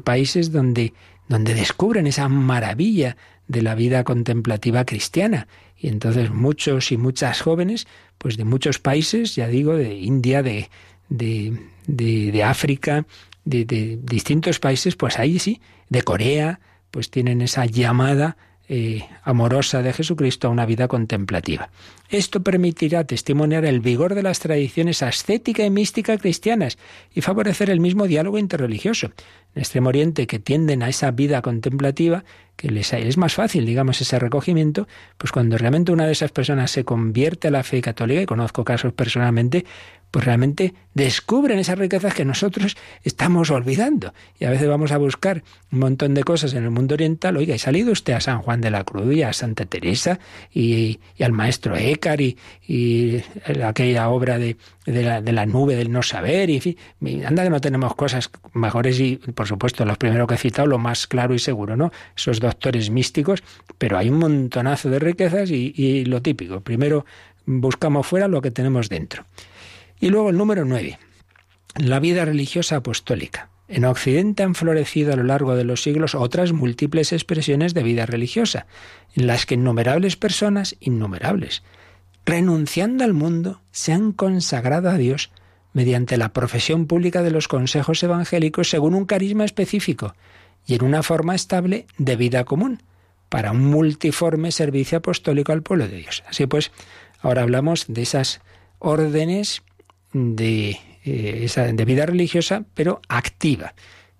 países 0.00 0.50
donde, 0.50 0.94
donde 1.28 1.54
descubren 1.54 2.06
esa 2.06 2.28
maravilla 2.28 3.16
de 3.46 3.62
la 3.62 3.74
vida 3.74 4.02
contemplativa 4.02 4.84
cristiana. 4.86 5.46
Y 5.76 5.88
entonces 5.88 6.30
muchos 6.30 6.90
y 6.90 6.96
muchas 6.96 7.42
jóvenes, 7.42 7.86
pues 8.16 8.36
de 8.38 8.44
muchos 8.44 8.78
países, 8.78 9.36
ya 9.36 9.46
digo, 9.46 9.76
de 9.76 9.94
India, 9.94 10.42
de, 10.42 10.70
de, 11.10 11.58
de, 11.86 12.42
África, 12.42 13.06
de, 13.44 13.98
distintos 14.02 14.58
países, 14.58 14.96
pues 14.96 15.18
ahí 15.18 15.38
sí, 15.38 15.60
de 15.90 16.02
Corea, 16.02 16.60
pues 16.90 17.10
tienen 17.10 17.42
esa 17.42 17.66
llamada 17.66 18.36
eh, 18.68 19.06
amorosa 19.22 19.82
de 19.82 19.92
Jesucristo 19.92 20.48
a 20.48 20.50
una 20.50 20.66
vida 20.66 20.88
contemplativa. 20.88 21.70
Esto 22.10 22.42
permitirá 22.42 23.04
testimoniar 23.04 23.64
el 23.64 23.80
vigor 23.80 24.14
de 24.14 24.22
las 24.22 24.40
tradiciones 24.40 25.02
ascética 25.02 25.64
y 25.64 25.70
mística 25.70 26.18
cristianas 26.18 26.78
y 27.14 27.20
favorecer 27.22 27.70
el 27.70 27.80
mismo 27.80 28.06
diálogo 28.06 28.38
interreligioso. 28.38 29.12
En 29.54 29.60
Extremo 29.60 29.88
Oriente, 29.88 30.26
que 30.26 30.38
tienden 30.38 30.82
a 30.82 30.88
esa 30.88 31.10
vida 31.10 31.40
contemplativa, 31.42 32.24
que 32.56 32.70
les 32.70 32.92
es 32.92 33.16
más 33.16 33.34
fácil, 33.34 33.64
digamos, 33.64 34.00
ese 34.00 34.18
recogimiento, 34.18 34.88
pues 35.16 35.32
cuando 35.32 35.56
realmente 35.56 35.92
una 35.92 36.06
de 36.06 36.12
esas 36.12 36.32
personas 36.32 36.70
se 36.70 36.84
convierte 36.84 37.48
a 37.48 37.50
la 37.50 37.62
fe 37.62 37.80
católica, 37.80 38.20
y 38.20 38.26
conozco 38.26 38.64
casos 38.64 38.92
personalmente, 38.92 39.64
pues 40.10 40.24
realmente 40.24 40.74
descubren 40.94 41.58
esas 41.58 41.78
riquezas 41.78 42.14
que 42.14 42.24
nosotros 42.24 42.76
estamos 43.04 43.50
olvidando. 43.50 44.14
Y 44.40 44.46
a 44.46 44.50
veces 44.50 44.68
vamos 44.68 44.90
a 44.90 44.98
buscar 44.98 45.44
un 45.70 45.78
montón 45.78 46.14
de 46.14 46.24
cosas 46.24 46.54
en 46.54 46.64
el 46.64 46.70
mundo 46.70 46.94
oriental. 46.94 47.36
Oiga, 47.36 47.54
¿ha 47.54 47.58
salido 47.58 47.92
usted 47.92 48.14
a 48.14 48.20
San 48.20 48.40
Juan 48.40 48.60
de 48.60 48.70
la 48.70 48.84
Cruz 48.84 49.14
y 49.14 49.22
a 49.22 49.32
Santa 49.32 49.64
Teresa 49.66 50.18
y, 50.52 50.98
al 51.20 51.32
maestro 51.32 51.76
Écar 51.76 52.20
y, 52.20 52.36
aquella 53.64 54.08
obra 54.08 54.38
de, 54.38 54.56
la, 54.86 55.20
de, 55.20 55.32
la, 55.32 55.46
nube 55.46 55.76
del 55.76 55.92
no 55.92 56.02
saber? 56.02 56.50
Y, 56.50 56.56
en 56.56 56.62
fin, 56.62 56.76
anda 57.26 57.44
que 57.44 57.50
no 57.50 57.60
tenemos 57.60 57.94
cosas 57.94 58.30
mejores 58.54 58.98
y, 58.98 59.16
por 59.16 59.46
supuesto, 59.46 59.84
los 59.84 59.98
primeros 59.98 60.26
que 60.26 60.34
he 60.34 60.38
citado, 60.38 60.66
lo 60.66 60.78
más 60.78 61.06
claro 61.06 61.34
y 61.34 61.38
seguro, 61.38 61.76
¿no? 61.76 61.92
Esos 62.16 62.40
doctores 62.40 62.90
místicos, 62.90 63.42
pero 63.76 63.98
hay 63.98 64.08
un 64.08 64.18
montonazo 64.18 64.90
de 64.90 64.98
riquezas 64.98 65.50
y, 65.50 65.72
y 65.76 66.06
lo 66.06 66.22
típico. 66.22 66.60
Primero 66.60 67.04
buscamos 67.46 68.06
fuera 68.06 68.28
lo 68.28 68.42
que 68.42 68.50
tenemos 68.50 68.88
dentro. 68.88 69.24
Y 70.00 70.10
luego 70.10 70.30
el 70.30 70.36
número 70.36 70.64
nueve, 70.64 70.98
la 71.76 72.00
vida 72.00 72.24
religiosa 72.24 72.76
apostólica. 72.76 73.50
En 73.68 73.84
Occidente 73.84 74.42
han 74.42 74.54
florecido 74.54 75.12
a 75.12 75.16
lo 75.16 75.24
largo 75.24 75.54
de 75.54 75.64
los 75.64 75.82
siglos 75.82 76.14
otras 76.14 76.52
múltiples 76.52 77.12
expresiones 77.12 77.74
de 77.74 77.82
vida 77.82 78.06
religiosa, 78.06 78.66
en 79.14 79.26
las 79.26 79.44
que 79.44 79.54
innumerables 79.54 80.16
personas, 80.16 80.76
innumerables, 80.80 81.62
renunciando 82.24 83.04
al 83.04 83.12
mundo, 83.12 83.60
se 83.70 83.92
han 83.92 84.12
consagrado 84.12 84.88
a 84.88 84.96
Dios 84.96 85.30
mediante 85.74 86.16
la 86.16 86.32
profesión 86.32 86.86
pública 86.86 87.22
de 87.22 87.30
los 87.30 87.46
consejos 87.46 88.02
evangélicos 88.02 88.70
según 88.70 88.94
un 88.94 89.04
carisma 89.04 89.44
específico 89.44 90.14
y 90.66 90.74
en 90.74 90.84
una 90.84 91.02
forma 91.02 91.34
estable 91.34 91.86
de 91.98 92.16
vida 92.16 92.44
común, 92.44 92.82
para 93.28 93.52
un 93.52 93.64
multiforme 93.66 94.50
servicio 94.52 94.98
apostólico 94.98 95.52
al 95.52 95.62
pueblo 95.62 95.88
de 95.88 95.98
Dios. 95.98 96.24
Así 96.26 96.46
pues, 96.46 96.72
ahora 97.20 97.42
hablamos 97.42 97.84
de 97.88 98.02
esas 98.02 98.40
órdenes 98.78 99.62
de, 100.12 100.70
eh, 101.04 101.40
esa, 101.42 101.64
de 101.64 101.84
vida 101.84 102.06
religiosa, 102.06 102.64
pero 102.74 103.00
activa. 103.08 103.74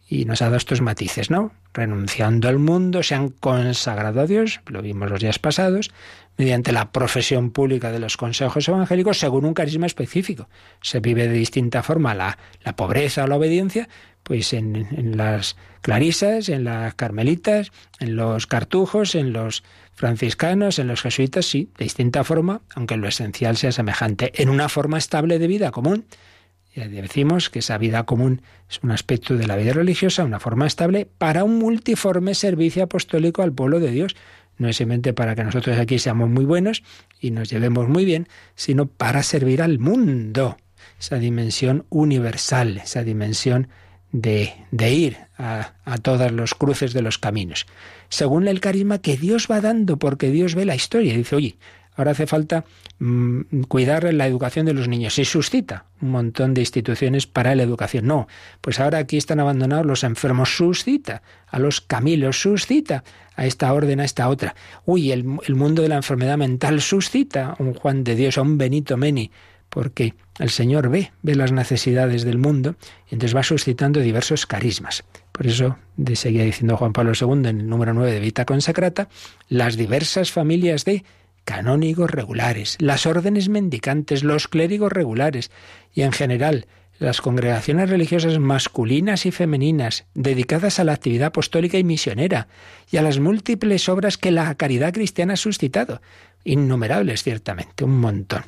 Y 0.08 0.24
nos 0.24 0.40
ha 0.40 0.46
dado 0.46 0.56
estos 0.56 0.80
matices, 0.80 1.30
¿no? 1.30 1.52
Renunciando 1.74 2.48
al 2.48 2.58
mundo, 2.58 3.02
se 3.02 3.14
han 3.14 3.28
consagrado 3.28 4.22
a 4.22 4.26
Dios, 4.26 4.60
lo 4.66 4.80
vimos 4.80 5.10
los 5.10 5.20
días 5.20 5.38
pasados, 5.38 5.90
mediante 6.38 6.72
la 6.72 6.92
profesión 6.92 7.50
pública 7.50 7.92
de 7.92 7.98
los 7.98 8.16
consejos 8.16 8.66
evangélicos 8.68 9.18
según 9.18 9.44
un 9.44 9.54
carisma 9.54 9.86
específico. 9.86 10.48
Se 10.80 11.00
vive 11.00 11.28
de 11.28 11.34
distinta 11.34 11.82
forma 11.82 12.14
la, 12.14 12.38
la 12.62 12.74
pobreza 12.74 13.24
o 13.24 13.26
la 13.26 13.36
obediencia, 13.36 13.88
pues 14.22 14.52
en, 14.52 14.76
en, 14.76 15.16
las 15.16 15.56
clarisas, 15.82 16.48
en 16.48 16.64
las 16.64 16.94
carmelitas, 16.94 17.72
en 17.98 18.16
los 18.16 18.46
cartujos, 18.46 19.14
en 19.14 19.32
los 19.32 19.64
franciscanos, 19.98 20.78
en 20.78 20.86
los 20.86 21.02
jesuitas, 21.02 21.44
sí, 21.44 21.72
de 21.76 21.84
distinta 21.84 22.22
forma, 22.22 22.60
aunque 22.76 22.96
lo 22.96 23.08
esencial 23.08 23.56
sea 23.56 23.72
semejante, 23.72 24.30
en 24.40 24.48
una 24.48 24.68
forma 24.68 24.96
estable 24.96 25.40
de 25.40 25.48
vida 25.48 25.72
común. 25.72 26.04
Ya 26.72 26.86
decimos 26.86 27.50
que 27.50 27.58
esa 27.58 27.78
vida 27.78 28.04
común 28.04 28.42
es 28.70 28.78
un 28.84 28.92
aspecto 28.92 29.36
de 29.36 29.48
la 29.48 29.56
vida 29.56 29.72
religiosa, 29.72 30.22
una 30.24 30.38
forma 30.38 30.68
estable 30.68 31.08
para 31.18 31.42
un 31.42 31.58
multiforme 31.58 32.36
servicio 32.36 32.84
apostólico 32.84 33.42
al 33.42 33.52
pueblo 33.52 33.80
de 33.80 33.90
Dios. 33.90 34.14
No 34.56 34.68
es 34.68 34.76
simplemente 34.76 35.12
para 35.14 35.34
que 35.34 35.42
nosotros 35.42 35.76
aquí 35.76 35.98
seamos 35.98 36.30
muy 36.30 36.44
buenos 36.44 36.84
y 37.20 37.32
nos 37.32 37.50
llevemos 37.50 37.88
muy 37.88 38.04
bien, 38.04 38.28
sino 38.54 38.86
para 38.86 39.24
servir 39.24 39.62
al 39.62 39.80
mundo. 39.80 40.58
Esa 41.00 41.18
dimensión 41.18 41.86
universal, 41.88 42.76
esa 42.76 43.02
dimensión 43.02 43.66
de, 44.12 44.54
ir 44.70 45.16
a, 45.36 45.72
a 45.84 45.98
todos 45.98 46.30
los 46.30 46.54
cruces 46.54 46.92
de 46.92 47.02
los 47.02 47.18
caminos 47.18 47.66
según 48.08 48.48
el 48.48 48.60
carisma 48.60 48.98
que 48.98 49.16
Dios 49.16 49.48
va 49.50 49.60
dando, 49.60 49.98
porque 49.98 50.30
Dios 50.30 50.54
ve 50.54 50.64
la 50.64 50.74
historia. 50.74 51.16
Dice, 51.16 51.36
oye, 51.36 51.56
ahora 51.96 52.12
hace 52.12 52.26
falta 52.26 52.64
mm, 52.98 53.62
cuidar 53.68 54.12
la 54.14 54.26
educación 54.26 54.66
de 54.66 54.74
los 54.74 54.88
niños. 54.88 55.18
Y 55.18 55.24
suscita 55.24 55.86
un 56.00 56.10
montón 56.10 56.54
de 56.54 56.62
instituciones 56.62 57.26
para 57.26 57.54
la 57.54 57.62
educación. 57.62 58.06
No, 58.06 58.28
pues 58.60 58.80
ahora 58.80 58.98
aquí 58.98 59.16
están 59.16 59.40
abandonados 59.40 59.86
los 59.86 60.04
enfermos. 60.04 60.56
Suscita 60.56 61.22
a 61.46 61.58
los 61.58 61.80
camilos, 61.80 62.40
suscita 62.40 63.04
a 63.36 63.46
esta 63.46 63.72
orden, 63.72 64.00
a 64.00 64.04
esta 64.04 64.28
otra. 64.28 64.54
Uy, 64.84 65.12
el, 65.12 65.38
el 65.46 65.54
mundo 65.54 65.82
de 65.82 65.88
la 65.88 65.96
enfermedad 65.96 66.38
mental 66.38 66.80
suscita 66.80 67.56
a 67.58 67.62
un 67.62 67.74
Juan 67.74 68.04
de 68.04 68.14
Dios, 68.14 68.38
a 68.38 68.42
un 68.42 68.58
Benito 68.58 68.96
Meni 68.96 69.30
porque 69.68 70.14
el 70.38 70.50
Señor 70.50 70.88
ve, 70.88 71.12
ve 71.22 71.34
las 71.34 71.52
necesidades 71.52 72.24
del 72.24 72.38
mundo 72.38 72.76
y 73.10 73.14
entonces 73.14 73.36
va 73.36 73.42
suscitando 73.42 74.00
diversos 74.00 74.46
carismas. 74.46 75.04
Por 75.38 75.46
eso 75.46 75.78
seguía 76.14 76.42
diciendo 76.42 76.76
Juan 76.76 76.92
Pablo 76.92 77.12
II 77.14 77.48
en 77.48 77.60
el 77.60 77.68
número 77.68 77.94
9 77.94 78.10
de 78.10 78.18
Vita 78.18 78.44
Consacrata, 78.44 79.08
las 79.48 79.76
diversas 79.76 80.32
familias 80.32 80.84
de 80.84 81.04
canónigos 81.44 82.10
regulares, 82.10 82.76
las 82.80 83.06
órdenes 83.06 83.48
mendicantes, 83.48 84.24
los 84.24 84.48
clérigos 84.48 84.90
regulares 84.90 85.52
y 85.94 86.02
en 86.02 86.10
general 86.10 86.66
las 86.98 87.20
congregaciones 87.20 87.88
religiosas 87.88 88.40
masculinas 88.40 89.26
y 89.26 89.30
femeninas 89.30 90.06
dedicadas 90.14 90.80
a 90.80 90.84
la 90.84 90.94
actividad 90.94 91.28
apostólica 91.28 91.78
y 91.78 91.84
misionera 91.84 92.48
y 92.90 92.96
a 92.96 93.02
las 93.02 93.20
múltiples 93.20 93.88
obras 93.88 94.18
que 94.18 94.32
la 94.32 94.52
caridad 94.56 94.92
cristiana 94.92 95.34
ha 95.34 95.36
suscitado. 95.36 96.02
Innumerables, 96.42 97.22
ciertamente, 97.22 97.84
un 97.84 98.00
montón 98.00 98.42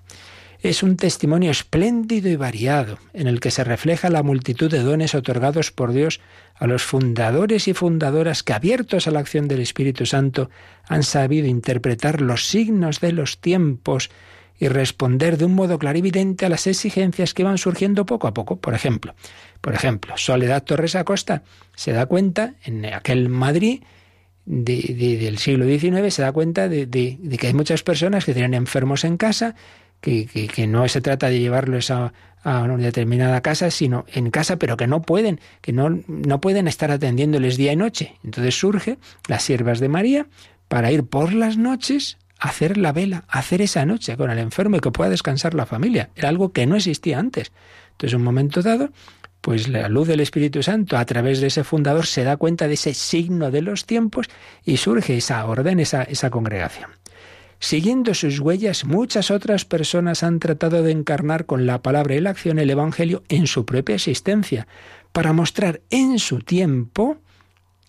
es 0.63 0.83
un 0.83 0.97
testimonio 0.97 1.51
espléndido 1.51 2.29
y 2.29 2.37
variado, 2.37 2.99
en 3.13 3.27
el 3.27 3.41
que 3.41 3.51
se 3.51 3.65
refleja 3.65 4.11
la 4.11 4.23
multitud 4.23 4.71
de 4.71 4.81
dones 4.81 5.15
otorgados 5.15 5.71
por 5.71 5.93
Dios 5.93 6.21
a 6.55 6.67
los 6.67 6.83
fundadores 6.83 7.67
y 7.69 7.75
fundadoras 7.75 8.43
que, 8.43 8.53
abiertos 8.53 9.07
a 9.07 9.11
la 9.11 9.21
acción 9.21 9.49
del 9.49 9.61
Espíritu 9.61 10.05
Santo, 10.05 10.51
han 10.87 11.03
sabido 11.03 11.47
interpretar 11.47 12.21
los 12.21 12.47
signos 12.47 13.01
de 13.01 13.13
los 13.13 13.41
tiempos 13.41 14.11
y 14.59 14.69
responder 14.69 15.39
de 15.39 15.47
un 15.47 15.55
modo 15.55 15.79
clarividente 15.79 16.45
a 16.45 16.51
las 16.51 16.67
exigencias 16.67 17.33
que 17.33 17.45
van 17.45 17.57
surgiendo 17.57 18.05
poco 18.05 18.29
a 18.29 18.35
poco. 18.35 18.61
Por 18.61 18.75
ejemplo, 18.75 19.15
por 19.63 19.75
ejemplo, 19.75 20.13
Soledad 20.19 20.65
Torres 20.65 20.95
Acosta 20.95 21.43
se 21.75 21.93
da 21.93 22.05
cuenta 22.05 22.55
en 22.65 22.85
aquel 22.85 23.31
Madrid 23.31 23.83
del 24.45 25.39
siglo 25.39 25.65
XIX, 25.65 26.13
se 26.13 26.23
da 26.23 26.33
cuenta 26.33 26.69
de, 26.69 26.87
de, 26.87 27.19
que 27.39 27.47
hay 27.47 27.55
muchas 27.55 27.83
personas 27.83 28.25
que 28.25 28.35
tienen 28.35 28.55
enfermos 28.55 29.05
en 29.05 29.17
casa, 29.17 29.55
que, 30.01 30.67
no 30.67 30.89
se 30.89 31.01
trata 31.01 31.29
de 31.29 31.41
llevarlos 31.41 31.91
a, 31.91 32.13
una 32.43 32.79
determinada 32.79 33.43
casa, 33.43 33.71
sino 33.71 34.07
en 34.13 34.31
casa, 34.31 34.57
pero 34.57 34.77
que 34.77 34.87
no 34.87 35.03
pueden, 35.03 35.41
que 35.61 35.73
no, 35.73 36.01
no 36.07 36.41
pueden 36.41 36.69
estar 36.69 36.91
atendiéndoles 36.91 37.57
día 37.57 37.73
y 37.73 37.77
noche. 37.77 38.17
Entonces 38.25 38.59
surge 38.59 38.99
las 39.29 39.43
siervas 39.43 39.79
de 39.79 39.89
María 39.89 40.27
para 40.69 40.91
ir 40.91 41.05
por 41.05 41.35
las 41.35 41.59
noches 41.59 42.17
a 42.39 42.49
hacer 42.49 42.79
la 42.79 42.93
vela, 42.93 43.25
a 43.29 43.41
hacer 43.41 43.61
esa 43.61 43.85
noche 43.85 44.17
con 44.17 44.31
el 44.31 44.39
enfermo 44.39 44.77
y 44.77 44.81
que 44.81 44.91
pueda 44.91 45.11
descansar 45.11 45.53
la 45.53 45.67
familia. 45.67 46.09
Era 46.17 46.31
algo 46.31 46.53
que 46.53 46.67
no 46.67 46.77
existía 46.77 47.19
antes. 47.19 47.53
Entonces, 47.93 48.15
en 48.15 48.21
un 48.21 48.25
momento 48.25 48.63
dado, 48.63 48.91
pues 49.41 49.69
la 49.69 49.89
luz 49.89 50.09
del 50.09 50.21
Espíritu 50.21 50.63
Santo 50.63 50.97
a 50.97 51.05
través 51.05 51.41
de 51.41 51.49
ese 51.49 51.65
fundador 51.65 52.07
se 52.07 52.25
da 52.25 52.37
cuenta 52.37 52.69
de 52.69 52.75
ese 52.75 52.95
signo 52.95 53.51
de 53.51 53.63
los 53.63 53.85
tiempos 53.85 54.27
y 54.65 54.79
surge 54.79 55.17
esa 55.17 55.45
orden, 55.45 55.81
esa, 55.81 56.03
esa 56.05 56.31
congregación. 56.31 56.91
Siguiendo 57.63 58.15
sus 58.15 58.41
huellas, 58.41 58.87
muchas 58.87 59.31
otras 59.31 59.67
personas 59.67 60.23
han 60.23 60.41
tratado 60.41 60.83
de 60.83 60.93
encarnar 60.93 61.45
con 61.45 61.67
la 61.67 61.83
palabra 61.83 62.15
y 62.15 62.21
la 62.21 62.31
acción 62.31 62.59
el 62.59 62.71
Evangelio 62.71 63.23
en 63.29 63.47
su 63.47 63.67
propia 63.67 63.97
existencia, 63.97 64.67
para 65.13 65.35
mostrar 65.35 65.83
en 65.91 66.19
su 66.19 66.39
tiempo 66.39 67.19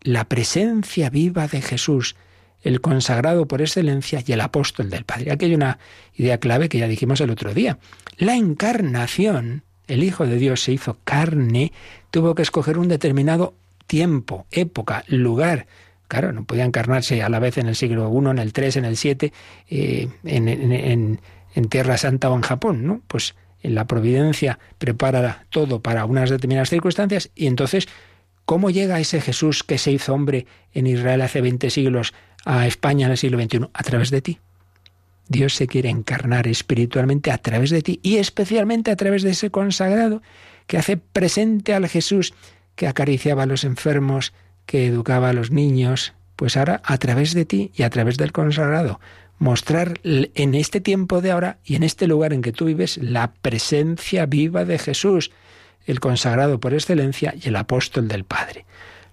la 0.01 0.25
presencia 0.25 1.09
viva 1.09 1.47
de 1.47 1.61
Jesús, 1.61 2.17
el 2.63 2.81
consagrado 2.81 3.47
por 3.47 3.61
excelencia 3.61 4.21
y 4.25 4.33
el 4.33 4.41
apóstol 4.41 4.89
del 4.89 5.05
Padre. 5.05 5.31
Aquí 5.31 5.45
hay 5.45 5.55
una 5.55 5.79
idea 6.15 6.37
clave 6.37 6.67
que 6.67 6.79
ya 6.79 6.89
dijimos 6.89 7.21
el 7.21 7.29
otro 7.29 7.53
día. 7.53 7.79
La 8.17 8.35
encarnación, 8.35 9.63
el 9.87 10.03
Hijo 10.03 10.27
de 10.27 10.35
Dios 10.35 10.61
se 10.61 10.73
hizo 10.73 10.97
carne, 11.05 11.71
tuvo 12.11 12.35
que 12.35 12.41
escoger 12.41 12.77
un 12.77 12.89
determinado 12.89 13.53
tiempo, 13.87 14.45
época, 14.51 15.05
lugar, 15.07 15.67
Claro, 16.11 16.33
no 16.33 16.43
podía 16.43 16.65
encarnarse 16.65 17.23
a 17.23 17.29
la 17.29 17.39
vez 17.39 17.57
en 17.57 17.67
el 17.67 17.75
siglo 17.77 18.11
I, 18.13 18.31
en 18.31 18.39
el 18.39 18.51
III, 18.53 18.79
en 18.79 18.83
el 18.83 18.97
VII, 19.01 19.31
eh, 19.69 20.09
en, 20.25 21.69
Tierra 21.69 21.97
Santa 21.97 22.29
o 22.29 22.35
en 22.35 22.41
Japón, 22.41 22.85
¿no? 22.85 23.01
Pues 23.07 23.33
en 23.63 23.75
la 23.75 23.87
providencia 23.87 24.59
prepara 24.77 25.45
todo 25.51 25.81
para 25.81 26.03
unas 26.03 26.29
determinadas 26.29 26.69
circunstancias 26.69 27.31
y 27.33 27.47
entonces, 27.47 27.87
¿cómo 28.43 28.69
llega 28.69 28.99
ese 28.99 29.21
Jesús 29.21 29.63
que 29.63 29.77
se 29.77 29.93
hizo 29.93 30.13
hombre 30.13 30.47
en 30.73 30.85
Israel 30.85 31.21
hace 31.21 31.39
20 31.39 31.69
siglos 31.69 32.13
a 32.43 32.67
España 32.67 33.05
en 33.05 33.13
el 33.13 33.17
siglo 33.17 33.41
XXI? 33.41 33.69
A 33.71 33.83
través 33.83 34.11
de 34.11 34.21
ti. 34.21 34.39
Dios 35.29 35.55
se 35.55 35.65
quiere 35.65 35.87
encarnar 35.87 36.45
espiritualmente 36.45 37.31
a 37.31 37.37
través 37.37 37.69
de 37.69 37.83
ti 37.83 38.01
y 38.03 38.17
especialmente 38.17 38.91
a 38.91 38.97
través 38.97 39.23
de 39.23 39.29
ese 39.29 39.49
consagrado 39.49 40.21
que 40.67 40.77
hace 40.77 40.97
presente 40.97 41.73
al 41.73 41.87
Jesús 41.87 42.33
que 42.75 42.87
acariciaba 42.87 43.43
a 43.43 43.45
los 43.45 43.63
enfermos, 43.63 44.33
que 44.71 44.87
educaba 44.87 45.27
a 45.27 45.33
los 45.33 45.51
niños, 45.51 46.13
pues 46.37 46.55
ahora 46.55 46.81
a 46.85 46.97
través 46.97 47.33
de 47.33 47.43
ti 47.43 47.71
y 47.75 47.83
a 47.83 47.89
través 47.89 48.15
del 48.15 48.31
consagrado, 48.31 49.01
mostrar 49.37 49.99
en 50.05 50.55
este 50.55 50.79
tiempo 50.79 51.19
de 51.19 51.31
ahora 51.31 51.57
y 51.65 51.75
en 51.75 51.83
este 51.83 52.07
lugar 52.07 52.31
en 52.31 52.41
que 52.41 52.53
tú 52.53 52.63
vives 52.63 52.95
la 52.95 53.33
presencia 53.33 54.25
viva 54.27 54.63
de 54.63 54.79
Jesús, 54.79 55.31
el 55.85 55.99
consagrado 55.99 56.61
por 56.61 56.73
excelencia 56.73 57.35
y 57.35 57.49
el 57.49 57.57
apóstol 57.57 58.07
del 58.07 58.23
Padre. 58.23 58.65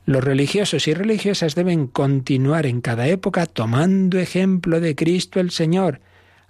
Los 0.07 0.23
religiosos 0.23 0.87
y 0.87 0.95
religiosas 0.95 1.57
deben 1.57 1.89
continuar 1.89 2.65
en 2.65 2.81
cada 2.81 3.09
época 3.09 3.47
tomando 3.47 4.21
ejemplo 4.21 4.81
de 4.81 4.95
Cristo 4.95 5.41
el 5.41 5.51
Señor, 5.51 6.01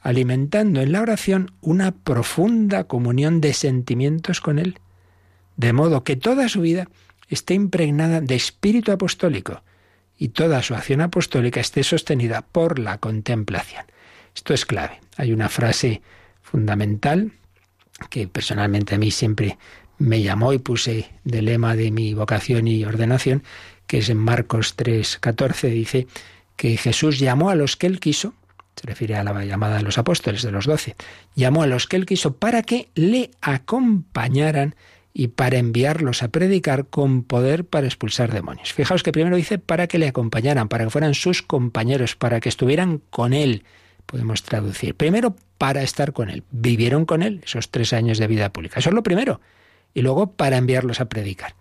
alimentando 0.03 0.83
en 0.83 0.93
la 0.93 1.01
oración 1.01 1.53
una 1.63 1.93
profunda 1.93 2.85
comunión 2.85 3.41
de 3.41 3.55
sentimientos 3.55 4.43
con 4.43 4.59
Él, 4.59 4.79
de 5.57 5.73
modo 5.73 6.05
que 6.05 6.17
toda 6.17 6.51
su 6.51 6.61
vida 6.61 6.89
esté 7.29 7.55
impregnada 7.55 8.21
de 8.21 8.35
espíritu 8.35 8.93
apostólico 8.93 9.63
y 10.19 10.29
toda 10.29 10.63
su 10.63 10.75
acción 10.75 11.01
apostólica 11.01 11.61
esté 11.61 11.85
sostenida 11.85 12.43
por 12.43 12.79
la 12.79 12.99
contemplación. 12.99 13.85
Esto 14.35 14.55
es 14.55 14.67
clave. 14.67 15.01
Hay 15.17 15.33
una 15.33 15.49
frase 15.49 16.03
fundamental 16.43 17.33
que 18.11 18.29
personalmente 18.29 18.95
a 18.95 18.99
mí 18.99 19.11
siempre 19.11 19.59
me 19.99 20.23
llamó 20.23 20.53
y 20.53 20.59
puse 20.59 21.11
de 21.25 21.43
lema 21.43 21.77
de 21.77 21.91
mi 21.91 22.15
vocación 22.15 22.69
y 22.69 22.85
ordenación, 22.85 23.43
que 23.87 23.99
es 23.99 24.09
en 24.09 24.19
Marcos 24.19 24.75
3, 24.77 25.19
14, 25.19 25.69
dice 25.69 26.07
que 26.57 26.77
Jesús 26.77 27.19
llamó 27.19 27.51
a 27.51 27.55
los 27.55 27.77
que 27.77 27.87
él 27.87 28.01
quiso, 28.01 28.35
se 28.77 28.87
refiere 28.87 29.17
a 29.17 29.25
la 29.25 29.45
llamada 29.45 29.79
de 29.79 29.83
los 29.83 29.99
apóstoles 29.99 30.43
de 30.43 30.53
los 30.53 30.67
doce, 30.67 30.95
llamó 31.35 31.63
a 31.63 31.67
los 31.67 31.87
que 31.87 31.97
él 31.97 32.07
quiso 32.07 32.37
para 32.37 32.63
que 32.63 32.89
le 32.95 33.31
acompañaran 33.41 34.77
y 35.19 35.27
para 35.27 35.59
enviarlos 35.59 36.23
a 36.23 36.29
predicar 36.29 36.87
con 36.87 37.25
poder 37.25 37.65
para 37.65 37.89
expulsar 37.89 38.33
demonios. 38.33 38.73
Fijaos 38.73 39.03
que 39.03 39.11
primero 39.11 39.35
dice 39.35 39.59
para 39.59 39.89
que 39.89 39.99
le 39.99 40.07
acompañaran, 40.07 40.69
para 40.69 40.85
que 40.85 40.91
fueran 40.91 41.15
sus 41.15 41.43
compañeros, 41.43 42.15
para 42.15 42.39
que 42.39 42.49
estuvieran 42.49 43.03
con 43.11 43.33
él. 43.33 43.65
Podemos 44.07 44.45
traducir. 44.45 44.95
Primero, 44.95 45.35
para 45.59 45.83
estar 45.83 46.13
con 46.13 46.31
él. 46.31 46.45
Vivieron 46.53 47.05
con 47.05 47.25
él 47.25 47.41
esos 47.45 47.69
tres 47.73 47.93
años 47.93 48.19
de 48.19 48.29
vida 48.29 48.53
pública. 48.53 48.79
Eso 48.79 48.91
es 48.91 48.95
lo 48.95 49.03
primero 49.03 49.41
y 49.93 50.03
luego 50.03 50.31
para 50.31 50.57
enviarlos 50.57 51.01
a 51.01 51.07
predicar, 51.09 51.57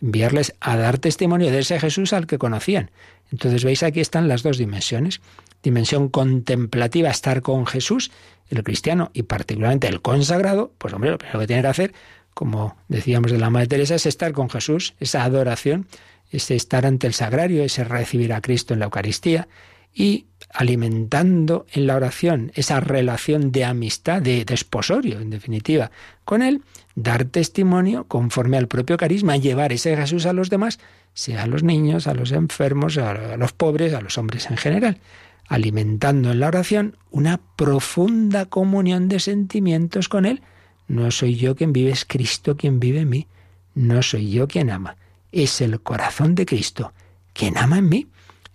enviarles 0.00 0.54
a 0.60 0.78
dar 0.78 0.96
testimonio 0.96 1.50
de 1.50 1.58
ese 1.58 1.78
Jesús 1.78 2.14
al 2.14 2.26
que 2.26 2.38
conocían. 2.38 2.90
Entonces 3.30 3.64
veis 3.64 3.82
aquí 3.82 4.00
están 4.00 4.28
las 4.28 4.42
dos 4.42 4.56
dimensiones. 4.56 5.20
Dimensión 5.62 6.08
contemplativa, 6.08 7.10
estar 7.10 7.42
con 7.42 7.66
Jesús, 7.66 8.10
el 8.48 8.62
cristiano 8.62 9.10
y 9.12 9.24
particularmente 9.24 9.88
el 9.88 10.00
consagrado, 10.00 10.72
pues 10.78 10.94
hombre, 10.94 11.10
lo 11.10 11.18
primero 11.18 11.40
que 11.40 11.46
tiene 11.46 11.60
que 11.60 11.68
hacer, 11.68 11.94
como 12.34 12.76
decíamos 12.88 13.30
de 13.30 13.38
la 13.38 13.50
Madre 13.50 13.68
Teresa, 13.68 13.94
es 13.94 14.06
estar 14.06 14.32
con 14.32 14.50
Jesús, 14.50 14.94
esa 15.00 15.24
adoración, 15.24 15.86
ese 16.30 16.56
estar 16.56 16.84
ante 16.84 17.06
el 17.06 17.14
sagrario, 17.14 17.62
ese 17.62 17.84
recibir 17.84 18.32
a 18.32 18.40
Cristo 18.40 18.74
en 18.74 18.80
la 18.80 18.86
Eucaristía 18.86 19.48
y 19.94 20.26
alimentando 20.52 21.66
en 21.72 21.86
la 21.86 21.96
oración 21.96 22.52
esa 22.54 22.80
relación 22.80 23.52
de 23.52 23.64
amistad, 23.64 24.20
de 24.20 24.44
desposorio, 24.44 25.20
en 25.20 25.30
definitiva, 25.30 25.90
con 26.24 26.42
Él, 26.42 26.62
dar 26.94 27.24
testimonio 27.24 28.04
conforme 28.04 28.56
al 28.56 28.68
propio 28.68 28.96
carisma, 28.96 29.36
llevar 29.36 29.72
ese 29.72 29.96
Jesús 29.96 30.26
a 30.26 30.32
los 30.32 30.50
demás, 30.50 30.78
sea 31.12 31.44
a 31.44 31.46
los 31.46 31.62
niños, 31.62 32.06
a 32.06 32.14
los 32.14 32.32
enfermos, 32.32 32.98
a 32.98 33.36
los 33.36 33.52
pobres, 33.52 33.94
a 33.94 34.00
los 34.00 34.18
hombres 34.18 34.50
en 34.50 34.56
general, 34.56 34.98
alimentando 35.46 36.32
en 36.32 36.40
la 36.40 36.48
oración 36.48 36.96
una 37.10 37.40
profunda 37.56 38.46
comunión 38.46 39.08
de 39.08 39.20
sentimientos 39.20 40.08
con 40.08 40.26
Él. 40.26 40.42
No 40.88 41.10
soy 41.10 41.36
yo 41.36 41.56
quien 41.56 41.72
vive, 41.72 41.90
es 41.90 42.04
Cristo 42.04 42.56
quien 42.56 42.80
vive 42.80 43.00
en 43.00 43.08
mí. 43.08 43.26
No 43.74 44.02
soy 44.02 44.30
yo 44.30 44.46
quien 44.46 44.70
ama, 44.70 44.96
es 45.32 45.60
el 45.60 45.80
corazón 45.80 46.34
de 46.34 46.46
Cristo 46.46 46.92
quien 47.32 47.58
ama 47.58 47.78
en 47.78 47.88
mí. 47.88 48.06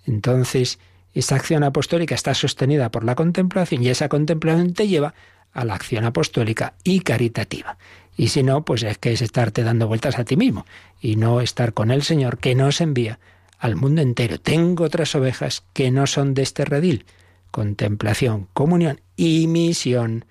Entonces, 0.05 0.79
esa 1.13 1.35
acción 1.35 1.63
apostólica 1.63 2.15
está 2.15 2.33
sostenida 2.33 2.89
por 2.89 3.03
la 3.03 3.15
contemplación 3.15 3.83
y 3.83 3.89
esa 3.89 4.09
contemplación 4.09 4.73
te 4.73 4.87
lleva 4.87 5.13
a 5.53 5.65
la 5.65 5.75
acción 5.75 6.05
apostólica 6.05 6.73
y 6.83 7.01
caritativa. 7.01 7.77
Y 8.15 8.29
si 8.29 8.43
no, 8.43 8.63
pues 8.65 8.83
es 8.83 8.97
que 8.97 9.13
es 9.13 9.21
estarte 9.21 9.63
dando 9.63 9.87
vueltas 9.87 10.19
a 10.19 10.25
ti 10.25 10.35
mismo 10.35 10.65
y 11.01 11.15
no 11.15 11.41
estar 11.41 11.73
con 11.73 11.91
el 11.91 12.03
Señor 12.03 12.37
que 12.37 12.55
nos 12.55 12.81
envía 12.81 13.19
al 13.57 13.75
mundo 13.75 14.01
entero. 14.01 14.39
Tengo 14.39 14.85
otras 14.85 15.15
ovejas 15.15 15.63
que 15.73 15.91
no 15.91 16.07
son 16.07 16.33
de 16.33 16.43
este 16.43 16.65
redil. 16.65 17.05
Contemplación, 17.51 18.47
comunión 18.53 19.01
y 19.15 19.47
misión. 19.47 20.25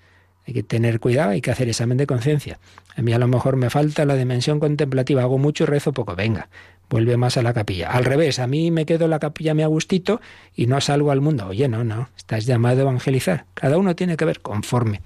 Hay 0.49 0.53
que 0.53 0.63
tener 0.63 0.99
cuidado, 0.99 1.29
hay 1.29 1.41
que 1.41 1.51
hacer 1.51 1.69
examen 1.69 1.99
de 1.99 2.07
conciencia. 2.07 2.57
A 2.95 3.03
mí 3.03 3.13
a 3.13 3.19
lo 3.19 3.27
mejor 3.27 3.55
me 3.55 3.69
falta 3.69 4.03
la 4.03 4.15
dimensión 4.15 4.59
contemplativa, 4.59 5.21
hago 5.21 5.37
mucho 5.37 5.65
y 5.65 5.67
rezo 5.67 5.93
poco. 5.93 6.15
Venga, 6.15 6.49
vuelve 6.89 7.17
más 7.17 7.37
a 7.37 7.43
la 7.43 7.53
capilla. 7.53 7.91
Al 7.91 8.03
revés, 8.03 8.39
a 8.39 8.47
mí 8.47 8.71
me 8.71 8.87
quedo 8.87 9.05
en 9.05 9.11
la 9.11 9.19
capilla 9.19 9.53
me 9.53 9.63
gustito 9.67 10.21
y 10.55 10.65
no 10.65 10.81
salgo 10.81 11.11
al 11.11 11.21
mundo. 11.21 11.45
Oye, 11.45 11.67
no, 11.67 11.83
no, 11.83 12.09
estás 12.17 12.47
llamado 12.47 12.79
a 12.79 12.81
evangelizar. 12.81 13.45
Cada 13.53 13.77
uno 13.77 13.95
tiene 13.95 14.17
que 14.17 14.25
ver 14.25 14.39
conforme 14.39 15.01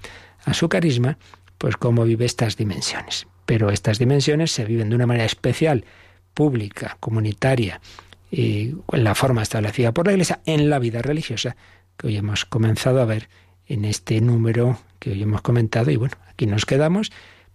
a 0.46 0.54
su 0.54 0.70
carisma 0.70 1.18
pues 1.58 1.76
cómo 1.76 2.04
vive 2.04 2.24
estas 2.24 2.56
dimensiones. 2.56 3.26
Pero 3.44 3.68
estas 3.68 3.98
dimensiones 3.98 4.50
se 4.50 4.64
viven 4.64 4.88
de 4.88 4.96
una 4.96 5.06
manera 5.06 5.26
especial, 5.26 5.84
pública, 6.32 6.96
comunitaria, 7.00 7.82
y 8.30 8.76
en 8.92 9.04
la 9.04 9.14
forma 9.14 9.42
establecida 9.42 9.92
por 9.92 10.06
la 10.06 10.12
Iglesia, 10.12 10.40
en 10.46 10.70
la 10.70 10.78
vida 10.78 11.02
religiosa, 11.02 11.54
que 11.98 12.06
hoy 12.06 12.16
hemos 12.16 12.46
comenzado 12.46 13.02
a 13.02 13.04
ver 13.04 13.28
en 13.66 13.84
este 13.84 14.22
número 14.22 14.78
que 15.04 15.10
hoy 15.10 15.22
hemos 15.22 15.42
comentado. 15.42 15.90
Y 15.90 15.96
bueno, 15.96 16.16
aquí 16.28 16.46
nos 16.46 16.64
quedamos 16.64 17.12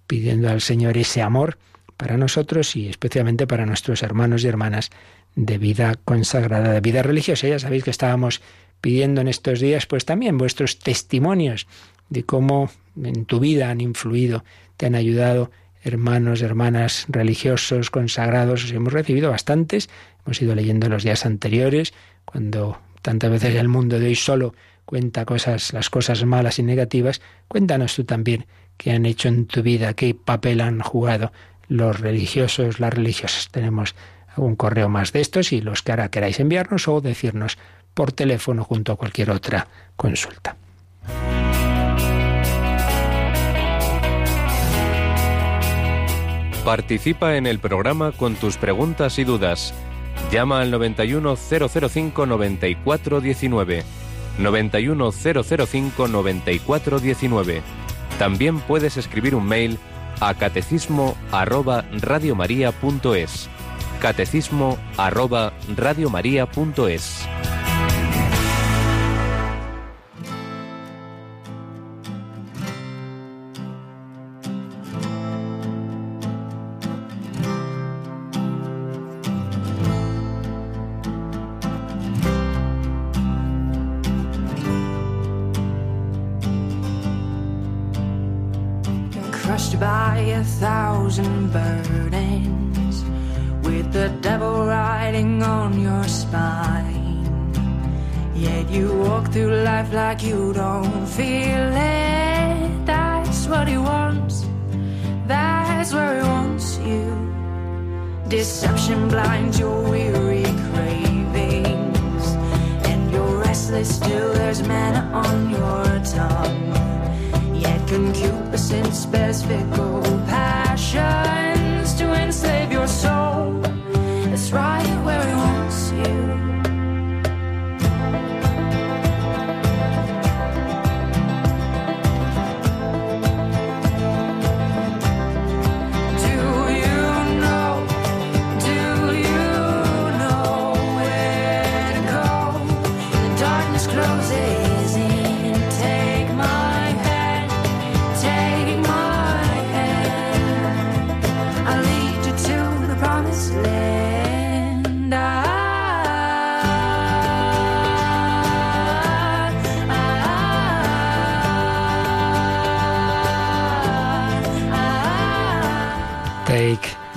pidiendo 0.07 0.49
al 0.49 0.61
Señor 0.61 0.97
ese 0.97 1.21
amor 1.21 1.57
para 1.97 2.15
nosotros 2.15 2.75
y 2.75 2.87
especialmente 2.87 3.47
para 3.47 3.65
nuestros 3.65 4.03
hermanos 4.03 4.43
y 4.43 4.47
hermanas 4.47 4.91
de 5.35 5.57
vida 5.57 5.95
consagrada, 6.05 6.71
de 6.71 6.81
vida 6.81 7.01
religiosa. 7.03 7.47
Ya 7.47 7.59
sabéis 7.59 7.83
que 7.83 7.91
estábamos 7.91 8.41
pidiendo 8.81 9.19
en 9.21 9.27
estos 9.27 9.59
días 9.59 9.85
pues 9.87 10.05
también 10.05 10.37
vuestros 10.37 10.79
testimonios 10.79 11.67
de 12.09 12.23
cómo 12.23 12.69
en 13.03 13.25
tu 13.25 13.39
vida 13.39 13.69
han 13.69 13.81
influido, 13.81 14.43
te 14.77 14.85
han 14.85 14.95
ayudado 14.95 15.51
hermanos, 15.83 16.41
hermanas 16.41 17.05
religiosos, 17.09 17.89
consagrados, 17.89 18.71
hemos 18.71 18.93
recibido 18.93 19.31
bastantes, 19.31 19.89
hemos 20.25 20.41
ido 20.41 20.55
leyendo 20.55 20.89
los 20.89 21.03
días 21.03 21.25
anteriores, 21.25 21.93
cuando 22.25 22.79
tantas 23.01 23.31
veces 23.31 23.55
el 23.55 23.69
mundo 23.69 23.99
de 23.99 24.07
hoy 24.07 24.15
solo 24.15 24.53
cuenta 24.89 25.23
cosas, 25.23 25.71
las 25.71 25.91
cosas 25.91 26.25
malas 26.25 26.57
y 26.57 26.63
negativas, 26.63 27.21
cuéntanos 27.47 27.95
tú 27.95 28.05
también 28.05 28.47
qué 28.75 28.89
han 28.89 29.05
hecho 29.05 29.27
en 29.27 29.45
tu 29.45 29.61
vida, 29.61 29.93
qué 29.93 30.15
papel 30.15 30.61
han 30.61 30.79
jugado 30.79 31.31
los 31.67 31.99
religiosos, 31.99 32.79
las 32.79 32.91
religiosas. 32.91 33.49
Tenemos 33.51 33.93
algún 34.35 34.55
correo 34.55 34.89
más 34.89 35.13
de 35.13 35.21
estos 35.21 35.53
y 35.53 35.61
los 35.61 35.83
que 35.83 35.91
ahora 35.91 36.09
queráis 36.09 36.39
enviarnos 36.39 36.87
o 36.87 37.01
decirnos 37.01 37.59
por 37.93 38.13
teléfono 38.13 38.63
junto 38.63 38.91
a 38.91 38.95
cualquier 38.95 39.29
otra 39.29 39.67
consulta. 39.95 40.55
Participa 46.65 47.35
en 47.35 47.45
el 47.45 47.59
programa 47.59 48.11
con 48.11 48.33
tus 48.33 48.57
preguntas 48.57 49.19
y 49.19 49.23
dudas. 49.23 49.71
Llama 50.31 50.61
al 50.61 50.71
91005 50.71 52.25
9419. 52.25 53.98
91005 54.39 56.07
9419. 56.07 57.61
También 58.17 58.59
puedes 58.59 58.97
escribir 58.97 59.35
un 59.35 59.45
mail 59.45 59.77
a 60.19 60.33
catecismo 60.33 61.15
arroba 61.31 61.85
radiomaria.es. 61.91 63.49
Catecismo 64.01 64.77
arroba 64.97 65.53
radiomaria.es. 65.75 67.27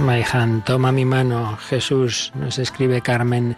My 0.02 0.24
toma 0.64 0.90
mi 0.90 1.04
mano, 1.04 1.56
Jesús, 1.68 2.32
nos 2.34 2.58
escribe 2.58 3.02
Carmen 3.02 3.56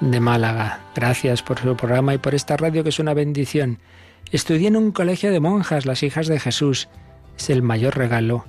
de 0.00 0.20
Málaga. 0.20 0.80
Gracias 0.94 1.42
por 1.42 1.58
su 1.58 1.74
programa 1.76 2.12
y 2.12 2.18
por 2.18 2.34
esta 2.34 2.58
radio 2.58 2.82
que 2.82 2.90
es 2.90 2.98
una 2.98 3.14
bendición. 3.14 3.78
Estudié 4.30 4.68
en 4.68 4.76
un 4.76 4.92
colegio 4.92 5.32
de 5.32 5.40
monjas, 5.40 5.86
las 5.86 6.02
hijas 6.02 6.26
de 6.26 6.40
Jesús. 6.40 6.90
Es 7.38 7.48
el 7.48 7.62
mayor 7.62 7.96
regalo 7.96 8.44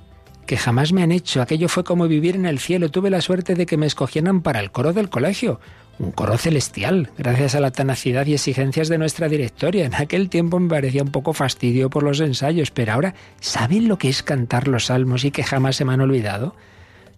que 0.46 0.58
jamás 0.58 0.92
me 0.92 1.02
han 1.02 1.12
hecho. 1.12 1.40
Aquello 1.40 1.70
fue 1.70 1.82
como 1.82 2.08
vivir 2.08 2.36
en 2.36 2.44
el 2.44 2.58
cielo. 2.58 2.90
Tuve 2.90 3.08
la 3.08 3.22
suerte 3.22 3.54
de 3.54 3.64
que 3.64 3.78
me 3.78 3.86
escogieran 3.86 4.42
para 4.42 4.60
el 4.60 4.70
coro 4.70 4.92
del 4.92 5.08
colegio. 5.08 5.60
Un 5.98 6.12
coro 6.12 6.36
celestial, 6.36 7.10
gracias 7.16 7.54
a 7.54 7.60
la 7.60 7.70
tenacidad 7.70 8.26
y 8.26 8.34
exigencias 8.34 8.88
de 8.88 8.98
nuestra 8.98 9.28
directoria. 9.28 9.86
En 9.86 9.94
aquel 9.94 10.28
tiempo 10.28 10.60
me 10.60 10.68
parecía 10.68 11.02
un 11.02 11.10
poco 11.10 11.32
fastidio 11.32 11.88
por 11.88 12.02
los 12.02 12.20
ensayos, 12.20 12.70
pero 12.70 12.92
ahora, 12.92 13.14
¿saben 13.40 13.88
lo 13.88 13.96
que 13.96 14.10
es 14.10 14.22
cantar 14.22 14.68
los 14.68 14.86
salmos 14.86 15.24
y 15.24 15.30
que 15.30 15.42
jamás 15.42 15.76
se 15.76 15.86
me 15.86 15.94
han 15.94 16.02
olvidado? 16.02 16.54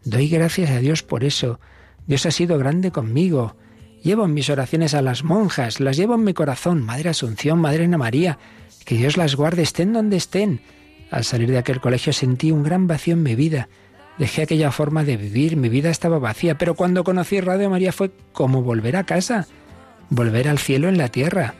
Doy 0.04 0.28
gracias 0.28 0.70
a 0.70 0.78
Dios 0.78 1.02
por 1.02 1.24
eso. 1.24 1.60
Dios 2.06 2.26
ha 2.26 2.30
sido 2.30 2.58
grande 2.58 2.90
conmigo. 2.90 3.56
Llevo 4.02 4.26
mis 4.26 4.50
oraciones 4.50 4.94
a 4.94 5.02
las 5.02 5.22
monjas, 5.22 5.78
las 5.78 5.96
llevo 5.96 6.16
en 6.16 6.24
mi 6.24 6.34
corazón, 6.34 6.82
Madre 6.82 7.10
Asunción, 7.10 7.60
Madre 7.60 7.84
Ana 7.84 7.98
María. 7.98 8.38
Que 8.84 8.96
Dios 8.96 9.16
las 9.16 9.36
guarde, 9.36 9.62
estén 9.62 9.92
donde 9.92 10.16
estén. 10.16 10.60
Al 11.10 11.24
salir 11.24 11.50
de 11.50 11.58
aquel 11.58 11.80
colegio 11.80 12.12
sentí 12.12 12.50
un 12.50 12.62
gran 12.64 12.86
vacío 12.86 13.14
en 13.14 13.22
mi 13.22 13.36
vida. 13.36 13.68
Dejé 14.18 14.42
aquella 14.42 14.72
forma 14.72 15.04
de 15.04 15.16
vivir, 15.16 15.56
mi 15.56 15.68
vida 15.68 15.90
estaba 15.90 16.18
vacía, 16.18 16.58
pero 16.58 16.74
cuando 16.74 17.04
conocí 17.04 17.40
Radio 17.40 17.70
María 17.70 17.92
fue 17.92 18.10
como 18.32 18.62
volver 18.62 18.96
a 18.96 19.04
casa, 19.04 19.46
volver 20.10 20.48
al 20.48 20.58
cielo 20.58 20.88
en 20.88 20.98
la 20.98 21.08
tierra. 21.08 21.54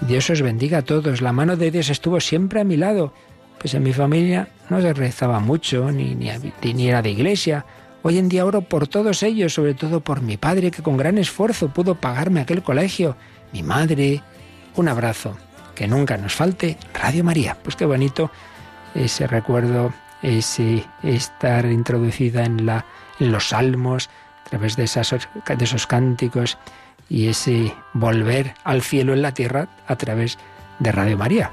Dios 0.00 0.28
os 0.30 0.42
bendiga 0.42 0.78
a 0.78 0.82
todos, 0.82 1.20
la 1.20 1.32
mano 1.32 1.56
de 1.56 1.70
Dios 1.70 1.90
estuvo 1.90 2.20
siempre 2.20 2.60
a 2.60 2.64
mi 2.64 2.76
lado, 2.76 3.12
pues 3.60 3.74
en 3.74 3.84
mi 3.84 3.92
familia 3.92 4.48
no 4.68 4.80
se 4.80 4.92
rezaba 4.92 5.38
mucho, 5.38 5.92
ni, 5.92 6.16
ni, 6.16 6.30
ni 6.74 6.88
era 6.88 7.02
de 7.02 7.10
iglesia, 7.10 7.64
Hoy 8.04 8.18
en 8.18 8.28
día 8.28 8.44
oro 8.44 8.62
por 8.62 8.88
todos 8.88 9.22
ellos, 9.22 9.54
sobre 9.54 9.74
todo 9.74 10.00
por 10.00 10.22
mi 10.22 10.36
padre 10.36 10.72
que 10.72 10.82
con 10.82 10.96
gran 10.96 11.18
esfuerzo 11.18 11.68
pudo 11.68 11.94
pagarme 11.94 12.40
aquel 12.40 12.62
colegio, 12.62 13.16
mi 13.52 13.62
madre. 13.62 14.22
Un 14.74 14.88
abrazo. 14.88 15.36
Que 15.76 15.86
nunca 15.86 16.16
nos 16.16 16.34
falte 16.34 16.76
Radio 16.92 17.24
María. 17.24 17.56
Pues 17.62 17.76
qué 17.76 17.86
bonito 17.86 18.30
ese 18.94 19.26
recuerdo, 19.26 19.94
ese 20.20 20.84
estar 21.02 21.64
introducida 21.66 22.44
en, 22.44 22.66
los 23.18 23.48
salmos, 23.48 24.10
a 24.44 24.50
través 24.50 24.76
de, 24.76 24.82
de 25.56 25.64
esos 25.64 25.86
cánticos 25.86 26.58
y 27.08 27.28
ese 27.28 27.72
volver 27.94 28.54
al 28.64 28.82
cielo 28.82 29.12
en 29.12 29.22
la 29.22 29.32
tierra 29.32 29.68
a 29.86 29.96
través 29.96 30.38
de 30.80 30.92
Radio 30.92 31.16
María. 31.16 31.52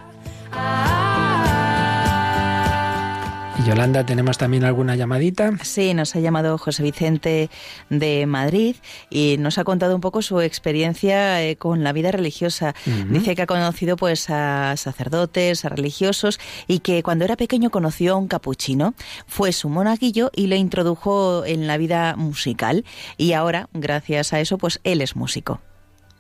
Y 3.60 3.68
Yolanda, 3.68 4.06
¿tenemos 4.06 4.38
también 4.38 4.64
alguna 4.64 4.96
llamadita? 4.96 5.52
Sí, 5.64 5.94
nos 5.94 6.16
ha 6.16 6.22
llamado 6.22 6.58
José 6.58 6.82
Vicente 6.82 7.50
de 7.90 8.26
Madrid 8.26 8.78
y 9.10 9.36
nos 9.38 9.58
ha 9.58 9.66
contado 9.66 9.96
un 9.96 10.02
poco 10.02 10.22
su 10.22 10.40
experiencia 10.40 11.44
eh, 11.44 11.58
con 11.58 11.84
la 11.84 11.92
vida 11.92 12.10
religiosa. 12.12 12.74
Dice 13.10 13.36
que 13.36 13.42
ha 13.42 13.48
conocido 13.48 13.98
pues 13.98 14.30
a 14.30 14.78
sacerdotes, 14.78 15.66
a 15.66 15.70
religiosos 15.70 16.40
y 16.68 16.80
que 16.80 17.04
cuando 17.04 17.26
era 17.26 17.36
pequeño 17.36 17.70
conoció 17.70 18.14
a 18.14 18.18
un 18.18 18.30
capuchino, 18.30 18.94
fue 19.28 19.52
su 19.52 19.68
monaguillo 19.68 20.32
y 20.34 20.48
le 20.48 20.56
introdujo 20.56 21.44
en 21.46 21.68
la 21.68 21.76
vida 21.76 22.16
musical 22.16 22.86
y 23.18 23.34
ahora, 23.34 23.68
gracias 23.74 24.32
a 24.32 24.40
eso, 24.40 24.58
pues 24.58 24.80
él 24.86 25.02
es 25.02 25.18
músico. 25.18 25.60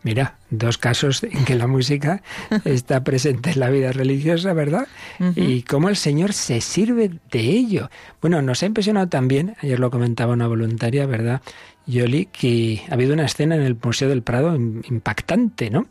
Mira, 0.02 0.38
dos 0.50 0.78
casos 0.78 1.24
en 1.24 1.44
que 1.44 1.56
la 1.56 1.68
música 1.68 2.22
está 2.64 3.04
presente 3.04 3.52
en 3.52 3.60
la 3.60 3.70
vida 3.70 3.92
religiosa, 3.92 4.54
¿verdad? 4.54 4.88
Y 5.36 5.64
cómo 5.64 5.90
el 5.90 5.98
Señor 5.98 6.32
se 6.32 6.62
sirve 6.62 7.12
de 7.32 7.40
ello. 7.40 7.90
Bueno, 8.22 8.42
nos 8.42 8.64
ha 8.64 8.66
impresionado 8.66 9.10
también, 9.10 9.56
ayer 9.62 9.80
lo 9.80 9.92
comentaba 9.92 10.34
una 10.34 10.48
voluntaria, 10.48 11.06
¿verdad? 11.06 11.42
Yoli, 11.86 12.28
que 12.28 12.82
ha 12.90 12.94
habido 12.94 13.14
una 13.14 13.26
escena 13.26 13.56
en 13.56 13.62
el 13.62 13.78
Museo 13.82 14.08
del 14.08 14.24
Prado 14.24 14.56
impactante, 14.56 15.70
¿no? 15.70 15.88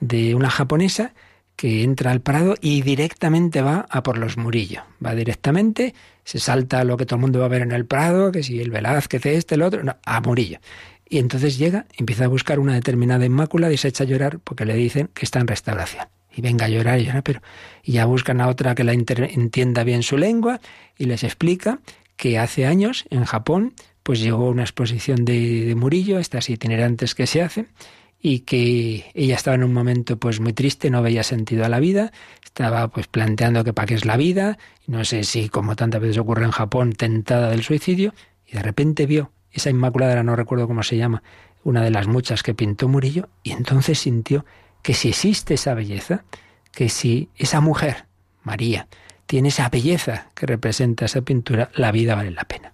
De 0.00 0.34
una 0.34 0.50
japonesa 0.50 1.12
que 1.54 1.84
entra 1.84 2.10
al 2.10 2.20
Prado 2.20 2.56
y 2.60 2.82
directamente 2.82 3.62
va 3.62 3.86
a 3.88 4.02
por 4.02 4.18
los 4.18 4.36
Murillo. 4.36 4.82
Va 5.04 5.14
directamente, 5.14 5.94
se 6.24 6.40
salta 6.40 6.82
lo 6.82 6.96
que 6.96 7.06
todo 7.06 7.16
el 7.16 7.20
mundo 7.20 7.38
va 7.38 7.44
a 7.44 7.48
ver 7.48 7.62
en 7.62 7.70
el 7.70 7.86
Prado, 7.86 8.32
que 8.32 8.42
si 8.42 8.60
el 8.60 8.70
Velázquez, 8.70 9.24
este, 9.26 9.54
el 9.54 9.62
otro, 9.62 9.84
no, 9.84 9.96
a 10.04 10.20
Murillo. 10.20 10.58
Y 11.12 11.18
entonces 11.18 11.58
llega, 11.58 11.84
empieza 11.98 12.24
a 12.24 12.28
buscar 12.28 12.58
una 12.58 12.72
determinada 12.72 13.26
inmácula 13.26 13.70
y 13.70 13.76
se 13.76 13.88
echa 13.88 14.04
a 14.04 14.06
llorar 14.06 14.38
porque 14.38 14.64
le 14.64 14.72
dicen 14.72 15.10
que 15.12 15.26
está 15.26 15.40
en 15.40 15.46
restauración. 15.46 16.06
Y 16.34 16.40
venga 16.40 16.64
a 16.64 16.68
llorar 16.70 16.98
y 16.98 17.04
llorar, 17.04 17.22
pero 17.22 17.42
y 17.82 17.92
ya 17.92 18.06
buscan 18.06 18.40
a 18.40 18.48
otra 18.48 18.74
que 18.74 18.82
la 18.82 18.94
entienda 18.94 19.84
bien 19.84 20.02
su 20.02 20.16
lengua 20.16 20.58
y 20.96 21.04
les 21.04 21.22
explica 21.22 21.80
que 22.16 22.38
hace 22.38 22.64
años 22.64 23.04
en 23.10 23.26
Japón 23.26 23.74
pues 24.02 24.20
llegó 24.20 24.48
una 24.48 24.62
exposición 24.62 25.26
de, 25.26 25.74
Murillo, 25.76 26.18
estas 26.18 26.48
itinerantes 26.48 27.14
que 27.14 27.26
se 27.26 27.42
hacen, 27.42 27.68
y 28.18 28.40
que 28.40 29.10
ella 29.12 29.34
estaba 29.34 29.56
en 29.56 29.64
un 29.64 29.74
momento 29.74 30.16
pues 30.16 30.40
muy 30.40 30.54
triste, 30.54 30.88
no 30.88 31.02
veía 31.02 31.24
sentido 31.24 31.66
a 31.66 31.68
la 31.68 31.78
vida, 31.78 32.10
estaba 32.42 32.88
pues 32.88 33.06
planteando 33.06 33.64
que 33.64 33.74
para 33.74 33.84
qué 33.84 33.94
es 33.96 34.06
la 34.06 34.16
vida, 34.16 34.56
no 34.86 35.04
sé 35.04 35.24
si 35.24 35.50
como 35.50 35.76
tantas 35.76 36.00
veces 36.00 36.16
ocurre 36.16 36.46
en 36.46 36.52
Japón, 36.52 36.94
tentada 36.94 37.50
del 37.50 37.62
suicidio, 37.62 38.14
y 38.46 38.52
de 38.52 38.62
repente 38.62 39.04
vio 39.04 39.30
esa 39.52 39.70
Inmaculada, 39.70 40.22
no 40.22 40.36
recuerdo 40.36 40.66
cómo 40.66 40.82
se 40.82 40.96
llama, 40.96 41.22
una 41.64 41.82
de 41.82 41.90
las 41.90 42.06
muchas 42.06 42.42
que 42.42 42.54
pintó 42.54 42.88
Murillo, 42.88 43.28
y 43.42 43.52
entonces 43.52 43.98
sintió 43.98 44.44
que 44.82 44.94
si 44.94 45.10
existe 45.10 45.54
esa 45.54 45.74
belleza, 45.74 46.24
que 46.72 46.88
si 46.88 47.28
esa 47.36 47.60
mujer, 47.60 48.06
María, 48.42 48.88
tiene 49.26 49.48
esa 49.48 49.68
belleza 49.68 50.28
que 50.34 50.46
representa 50.46 51.04
esa 51.04 51.22
pintura, 51.22 51.70
la 51.74 51.92
vida 51.92 52.14
vale 52.14 52.32
la 52.32 52.44
pena. 52.44 52.72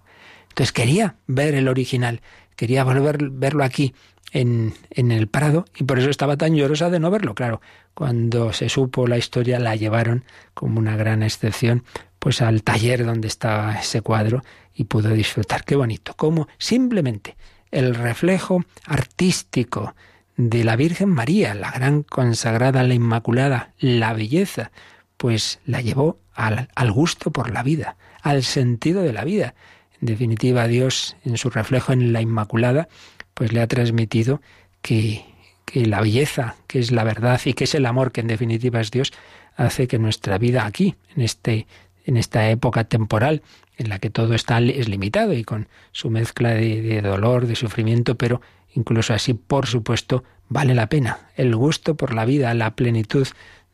Entonces 0.49 0.73
quería 0.73 1.15
ver 1.27 1.53
el 1.53 1.67
original, 1.67 2.21
quería 2.55 2.83
volver 2.83 3.29
verlo 3.29 3.63
aquí 3.63 3.93
en, 4.31 4.73
en 4.89 5.11
el 5.11 5.27
Prado 5.27 5.65
y 5.77 5.83
por 5.83 5.99
eso 5.99 6.09
estaba 6.09 6.37
tan 6.37 6.55
llorosa 6.55 6.89
de 6.89 6.99
no 6.99 7.11
verlo. 7.11 7.35
Claro, 7.35 7.61
cuando 7.93 8.51
se 8.53 8.69
supo 8.69 9.07
la 9.07 9.17
historia 9.17 9.59
la 9.59 9.75
llevaron 9.75 10.25
como 10.53 10.79
una 10.79 10.95
gran 10.97 11.23
excepción 11.23 11.83
pues 12.19 12.41
al 12.41 12.63
taller 12.63 13.05
donde 13.05 13.27
estaba 13.27 13.79
ese 13.79 14.01
cuadro 14.01 14.43
y 14.79 14.85
pudo 14.85 15.09
disfrutar. 15.09 15.65
Qué 15.65 15.75
bonito, 15.75 16.13
como 16.15 16.47
simplemente 16.57 17.35
el 17.69 17.93
reflejo 17.93 18.63
artístico 18.85 19.93
de 20.37 20.63
la 20.63 20.77
Virgen 20.77 21.09
María, 21.09 21.53
la 21.53 21.69
gran 21.69 22.03
consagrada, 22.03 22.81
la 22.83 22.93
Inmaculada, 22.93 23.73
la 23.77 24.13
belleza, 24.13 24.71
pues 25.17 25.59
la 25.65 25.81
llevó 25.81 26.17
al, 26.33 26.69
al, 26.73 26.91
gusto 26.93 27.29
por 27.31 27.51
la 27.51 27.61
vida, 27.61 27.97
al 28.21 28.43
sentido 28.43 29.01
de 29.01 29.11
la 29.11 29.25
vida. 29.25 29.53
En 29.99 30.07
definitiva, 30.07 30.65
Dios, 30.67 31.17
en 31.25 31.37
su 31.37 31.49
reflejo 31.49 31.91
en 31.91 32.13
la 32.13 32.21
Inmaculada, 32.21 32.87
pues 33.33 33.51
le 33.51 33.59
ha 33.59 33.67
transmitido 33.67 34.41
que, 34.81 35.25
que 35.65 35.85
la 35.87 35.99
belleza, 35.99 36.55
que 36.67 36.79
es 36.79 36.91
la 36.91 37.03
verdad 37.03 37.41
y 37.43 37.53
que 37.53 37.65
es 37.65 37.75
el 37.75 37.85
amor, 37.85 38.13
que 38.13 38.21
en 38.21 38.27
definitiva 38.27 38.79
es 38.79 38.91
Dios, 38.91 39.11
hace 39.57 39.89
que 39.89 39.99
nuestra 39.99 40.37
vida 40.37 40.65
aquí, 40.65 40.95
en 41.17 41.23
este 41.23 41.67
en 42.09 42.17
esta 42.17 42.49
época 42.49 42.85
temporal 42.85 43.43
en 43.79 43.89
la 43.89 43.97
que 43.97 44.09
todo 44.09 44.35
está 44.35 44.59
es 44.59 44.87
limitado 44.87 45.33
y 45.33 45.43
con 45.43 45.67
su 45.91 46.09
mezcla 46.09 46.49
de, 46.49 47.01
dolor, 47.01 47.47
de 47.47 47.55
sufrimiento, 47.55 48.15
pero 48.15 48.41
incluso 48.75 49.13
así, 49.13 49.33
por 49.33 49.65
supuesto, 49.65 50.23
vale 50.49 50.75
la 50.75 50.89
pena 50.89 51.19
el 51.35 51.55
gusto 51.55 51.95
por 51.95 52.13
la 52.13 52.25
vida, 52.25 52.53
la 52.53 52.75
plenitud 52.75 53.27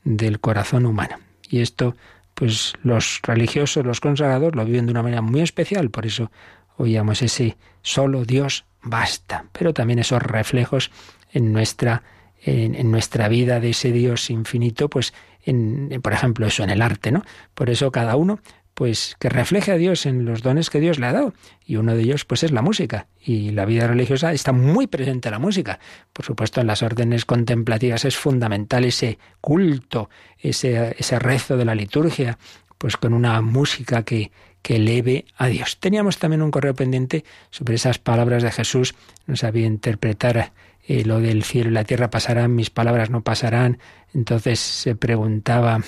del 0.04 0.40
corazón 0.40 0.86
humano. 0.86 1.18
Y 1.50 1.60
esto, 1.60 1.96
pues 2.36 2.74
los 2.84 3.20
religiosos, 3.24 3.86
los 3.86 4.00
consagrados, 4.00 4.56
lo 4.56 4.64
viven 4.64 4.86
de 4.86 4.92
una 4.92 5.04
manera 5.04 5.22
muy 5.22 5.42
especial, 5.42 5.90
por 5.90 6.06
eso 6.06 6.32
oíamos 6.78 7.22
ese 7.24 7.58
solo 7.82 8.26
Dios 8.26 8.66
basta, 8.84 9.46
pero 9.52 9.74
también 9.74 10.00
esos 10.00 10.22
reflejos 10.22 10.92
en 11.32 11.52
nuestra 11.52 12.04
en, 12.46 12.92
nuestra 12.92 13.28
vida 13.28 13.60
de 13.60 13.72
ese 13.72 13.92
Dios 13.92 14.30
infinito, 14.30 14.88
pues 14.88 15.16
en, 15.44 16.00
por 16.04 16.14
ejemplo, 16.14 16.46
eso 16.46 16.64
en 16.64 16.70
el 16.70 16.84
arte, 16.84 17.12
¿no? 17.12 17.24
Por 17.56 17.72
eso 17.72 17.92
cada 17.92 18.16
uno 18.16 18.40
pues 18.76 19.16
que 19.20 19.30
refleje 19.30 19.72
a 19.72 19.78
Dios 19.78 20.06
en 20.06 20.26
los 20.26 20.44
dones 20.44 20.70
que 20.70 20.82
Dios 20.82 21.00
le 21.00 21.08
ha 21.08 21.14
dado. 21.14 21.34
Y 21.66 21.78
uno 21.78 21.96
de 21.96 22.04
ellos, 22.04 22.26
pues, 22.26 22.44
es 22.44 22.52
la 22.52 22.62
música. 22.62 23.08
Y 23.20 23.52
la 23.52 23.66
vida 23.66 23.88
religiosa 23.88 24.34
está 24.34 24.52
muy 24.52 24.86
presente 24.86 25.32
la 25.32 25.40
música. 25.40 25.80
Por 26.14 26.26
supuesto, 26.26 26.62
en 26.62 26.68
las 26.68 26.84
órdenes 26.84 27.26
contemplativas 27.26 28.06
es 28.06 28.18
fundamental 28.18 28.84
ese 28.84 29.18
culto, 29.40 30.10
ese, 30.38 30.94
ese 31.00 31.18
rezo 31.18 31.56
de 31.56 31.66
la 31.66 31.74
liturgia, 31.74 32.38
pues 32.78 32.98
con 32.98 33.14
una 33.14 33.42
música 33.42 34.04
que, 34.04 34.32
que 34.62 34.76
eleve 34.76 35.24
a 35.38 35.48
Dios. 35.48 35.80
Teníamos 35.80 36.18
también 36.18 36.42
un 36.42 36.52
correo 36.52 36.76
pendiente 36.76 37.24
sobre 37.52 37.76
esas 37.76 37.98
palabras 37.98 38.44
de 38.44 38.52
Jesús. 38.52 38.94
No 39.26 39.38
sabía 39.38 39.68
interpretar 39.68 40.52
eh, 40.88 41.06
lo 41.06 41.22
del 41.22 41.44
cielo 41.44 41.70
y 41.70 41.74
la 41.74 41.86
tierra 41.86 42.10
pasarán, 42.10 42.56
mis 42.56 42.70
palabras 42.70 43.10
no 43.10 43.22
pasarán. 43.22 43.80
Entonces 44.14 44.60
se 44.60 44.96
preguntaba, 44.96 45.80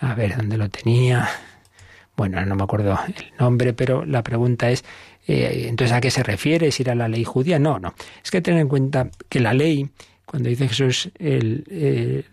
a 0.00 0.14
ver, 0.14 0.36
¿dónde 0.36 0.58
lo 0.58 0.68
tenía? 0.68 1.28
Bueno, 2.18 2.44
no 2.44 2.56
me 2.56 2.64
acuerdo 2.64 2.98
el 3.06 3.14
nombre, 3.38 3.72
pero 3.74 4.04
la 4.04 4.24
pregunta 4.24 4.68
es, 4.72 4.84
eh, 5.28 5.66
entonces, 5.68 5.96
¿a 5.96 6.00
qué 6.00 6.10
se 6.10 6.24
refiere? 6.24 6.66
¿Es 6.66 6.80
ir 6.80 6.90
a 6.90 6.96
la 6.96 7.06
ley 7.06 7.22
judía? 7.22 7.60
No, 7.60 7.78
no. 7.78 7.94
Es 8.24 8.32
que 8.32 8.40
tener 8.40 8.60
en 8.60 8.66
cuenta 8.66 9.08
que 9.28 9.38
la 9.38 9.54
ley, 9.54 9.88
Cuando 10.24 10.48
dice 10.50 10.66
Jesús, 10.68 11.10
el, 11.18 11.64
eh, 11.70 12.24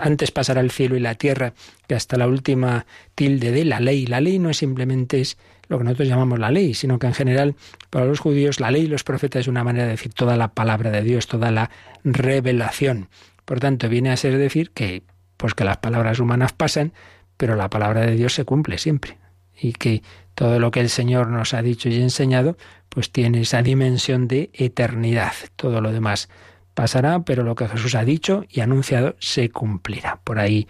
antes 0.00 0.32
pasará 0.32 0.60
el 0.60 0.72
cielo 0.72 0.96
y 0.96 1.00
la 1.00 1.14
tierra 1.14 1.54
que 1.86 1.94
hasta 1.94 2.18
la 2.18 2.26
última 2.26 2.86
tilde 3.14 3.52
de 3.52 3.64
la 3.64 3.78
ley. 3.78 4.04
La 4.04 4.20
ley 4.20 4.40
no 4.40 4.52
simplemente 4.52 5.20
es 5.20 5.38
lo 5.68 5.78
que 5.78 5.84
nosotros 5.84 6.08
llamamos 6.08 6.40
la 6.40 6.50
ley, 6.50 6.74
sino 6.74 6.98
que 6.98 7.06
en 7.06 7.14
general 7.14 7.54
para 7.88 8.06
los 8.06 8.18
judíos 8.18 8.58
la 8.58 8.72
ley 8.72 8.82
y 8.82 8.88
los 8.88 9.04
profetas 9.04 9.42
es 9.42 9.48
una 9.48 9.62
manera 9.62 9.84
de 9.84 9.92
decir 9.92 10.12
toda 10.12 10.36
la 10.36 10.48
palabra 10.48 10.90
de 10.90 11.02
Dios, 11.02 11.28
toda 11.28 11.52
la 11.52 11.70
revelación. 12.02 13.08
Por 13.44 13.60
tanto, 13.60 13.88
viene 13.88 14.10
a 14.10 14.16
ser 14.16 14.36
decir 14.36 14.72
que, 14.72 15.04
pues 15.36 15.54
que 15.54 15.64
las 15.64 15.76
palabras 15.76 16.18
humanas 16.18 16.52
pasan, 16.52 16.92
pero 17.36 17.54
la 17.54 17.70
palabra 17.70 18.02
de 18.02 18.16
Dios 18.16 18.34
se 18.34 18.44
cumple 18.44 18.76
siempre. 18.76 19.19
Y 19.60 19.72
que 19.72 20.02
todo 20.34 20.58
lo 20.58 20.70
que 20.70 20.80
el 20.80 20.88
Señor 20.88 21.28
nos 21.28 21.52
ha 21.54 21.62
dicho 21.62 21.88
y 21.88 22.00
enseñado, 22.00 22.56
pues 22.88 23.12
tiene 23.12 23.42
esa 23.42 23.62
dimensión 23.62 24.26
de 24.26 24.50
eternidad. 24.54 25.32
Todo 25.56 25.80
lo 25.80 25.92
demás 25.92 26.28
pasará, 26.74 27.20
pero 27.24 27.42
lo 27.42 27.54
que 27.54 27.68
Jesús 27.68 27.94
ha 27.94 28.04
dicho 28.04 28.44
y 28.48 28.60
anunciado 28.60 29.16
se 29.18 29.50
cumplirá. 29.50 30.20
Por 30.24 30.38
ahí, 30.38 30.66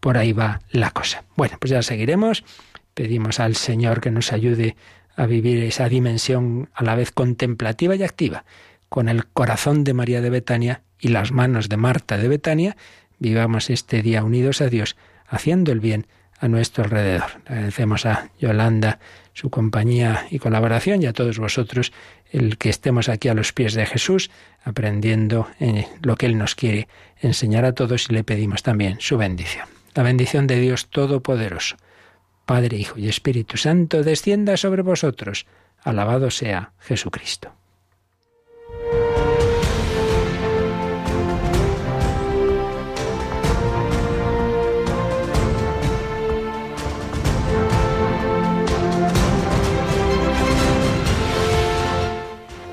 por 0.00 0.18
ahí 0.18 0.32
va 0.32 0.60
la 0.70 0.90
cosa. 0.90 1.24
Bueno, 1.36 1.56
pues 1.60 1.70
ya 1.70 1.82
seguiremos. 1.82 2.44
Pedimos 2.94 3.40
al 3.40 3.54
Señor 3.54 4.00
que 4.00 4.10
nos 4.10 4.32
ayude 4.32 4.76
a 5.16 5.26
vivir 5.26 5.62
esa 5.62 5.88
dimensión 5.88 6.68
a 6.74 6.84
la 6.84 6.94
vez 6.94 7.12
contemplativa 7.12 7.94
y 7.94 8.02
activa, 8.02 8.44
con 8.88 9.08
el 9.08 9.26
corazón 9.26 9.84
de 9.84 9.94
María 9.94 10.20
de 10.20 10.30
Betania 10.30 10.82
y 10.98 11.08
las 11.08 11.32
manos 11.32 11.68
de 11.68 11.76
Marta 11.76 12.18
de 12.18 12.28
Betania, 12.28 12.76
vivamos 13.18 13.70
este 13.70 14.02
día 14.02 14.24
unidos 14.24 14.60
a 14.60 14.68
Dios, 14.68 14.96
haciendo 15.26 15.72
el 15.72 15.80
bien 15.80 16.06
a 16.42 16.48
nuestro 16.48 16.82
alrededor. 16.82 17.30
agradecemos 17.46 18.04
a 18.04 18.28
Yolanda 18.38 18.98
su 19.32 19.48
compañía 19.48 20.26
y 20.28 20.40
colaboración 20.40 21.00
y 21.00 21.06
a 21.06 21.12
todos 21.12 21.38
vosotros 21.38 21.92
el 22.32 22.58
que 22.58 22.68
estemos 22.68 23.08
aquí 23.08 23.28
a 23.28 23.34
los 23.34 23.52
pies 23.52 23.74
de 23.74 23.86
Jesús, 23.86 24.30
aprendiendo 24.64 25.46
en 25.60 25.86
lo 26.02 26.16
que 26.16 26.26
Él 26.26 26.36
nos 26.36 26.56
quiere 26.56 26.88
enseñar 27.20 27.64
a 27.64 27.74
todos 27.74 28.08
y 28.10 28.12
le 28.12 28.24
pedimos 28.24 28.64
también 28.64 28.96
su 29.00 29.16
bendición. 29.16 29.66
La 29.94 30.02
bendición 30.02 30.48
de 30.48 30.58
Dios 30.58 30.88
Todopoderoso, 30.88 31.76
Padre, 32.44 32.76
Hijo 32.76 32.98
y 32.98 33.08
Espíritu 33.08 33.56
Santo, 33.56 34.02
descienda 34.02 34.56
sobre 34.56 34.82
vosotros. 34.82 35.46
Alabado 35.84 36.30
sea 36.30 36.72
Jesucristo. 36.80 37.52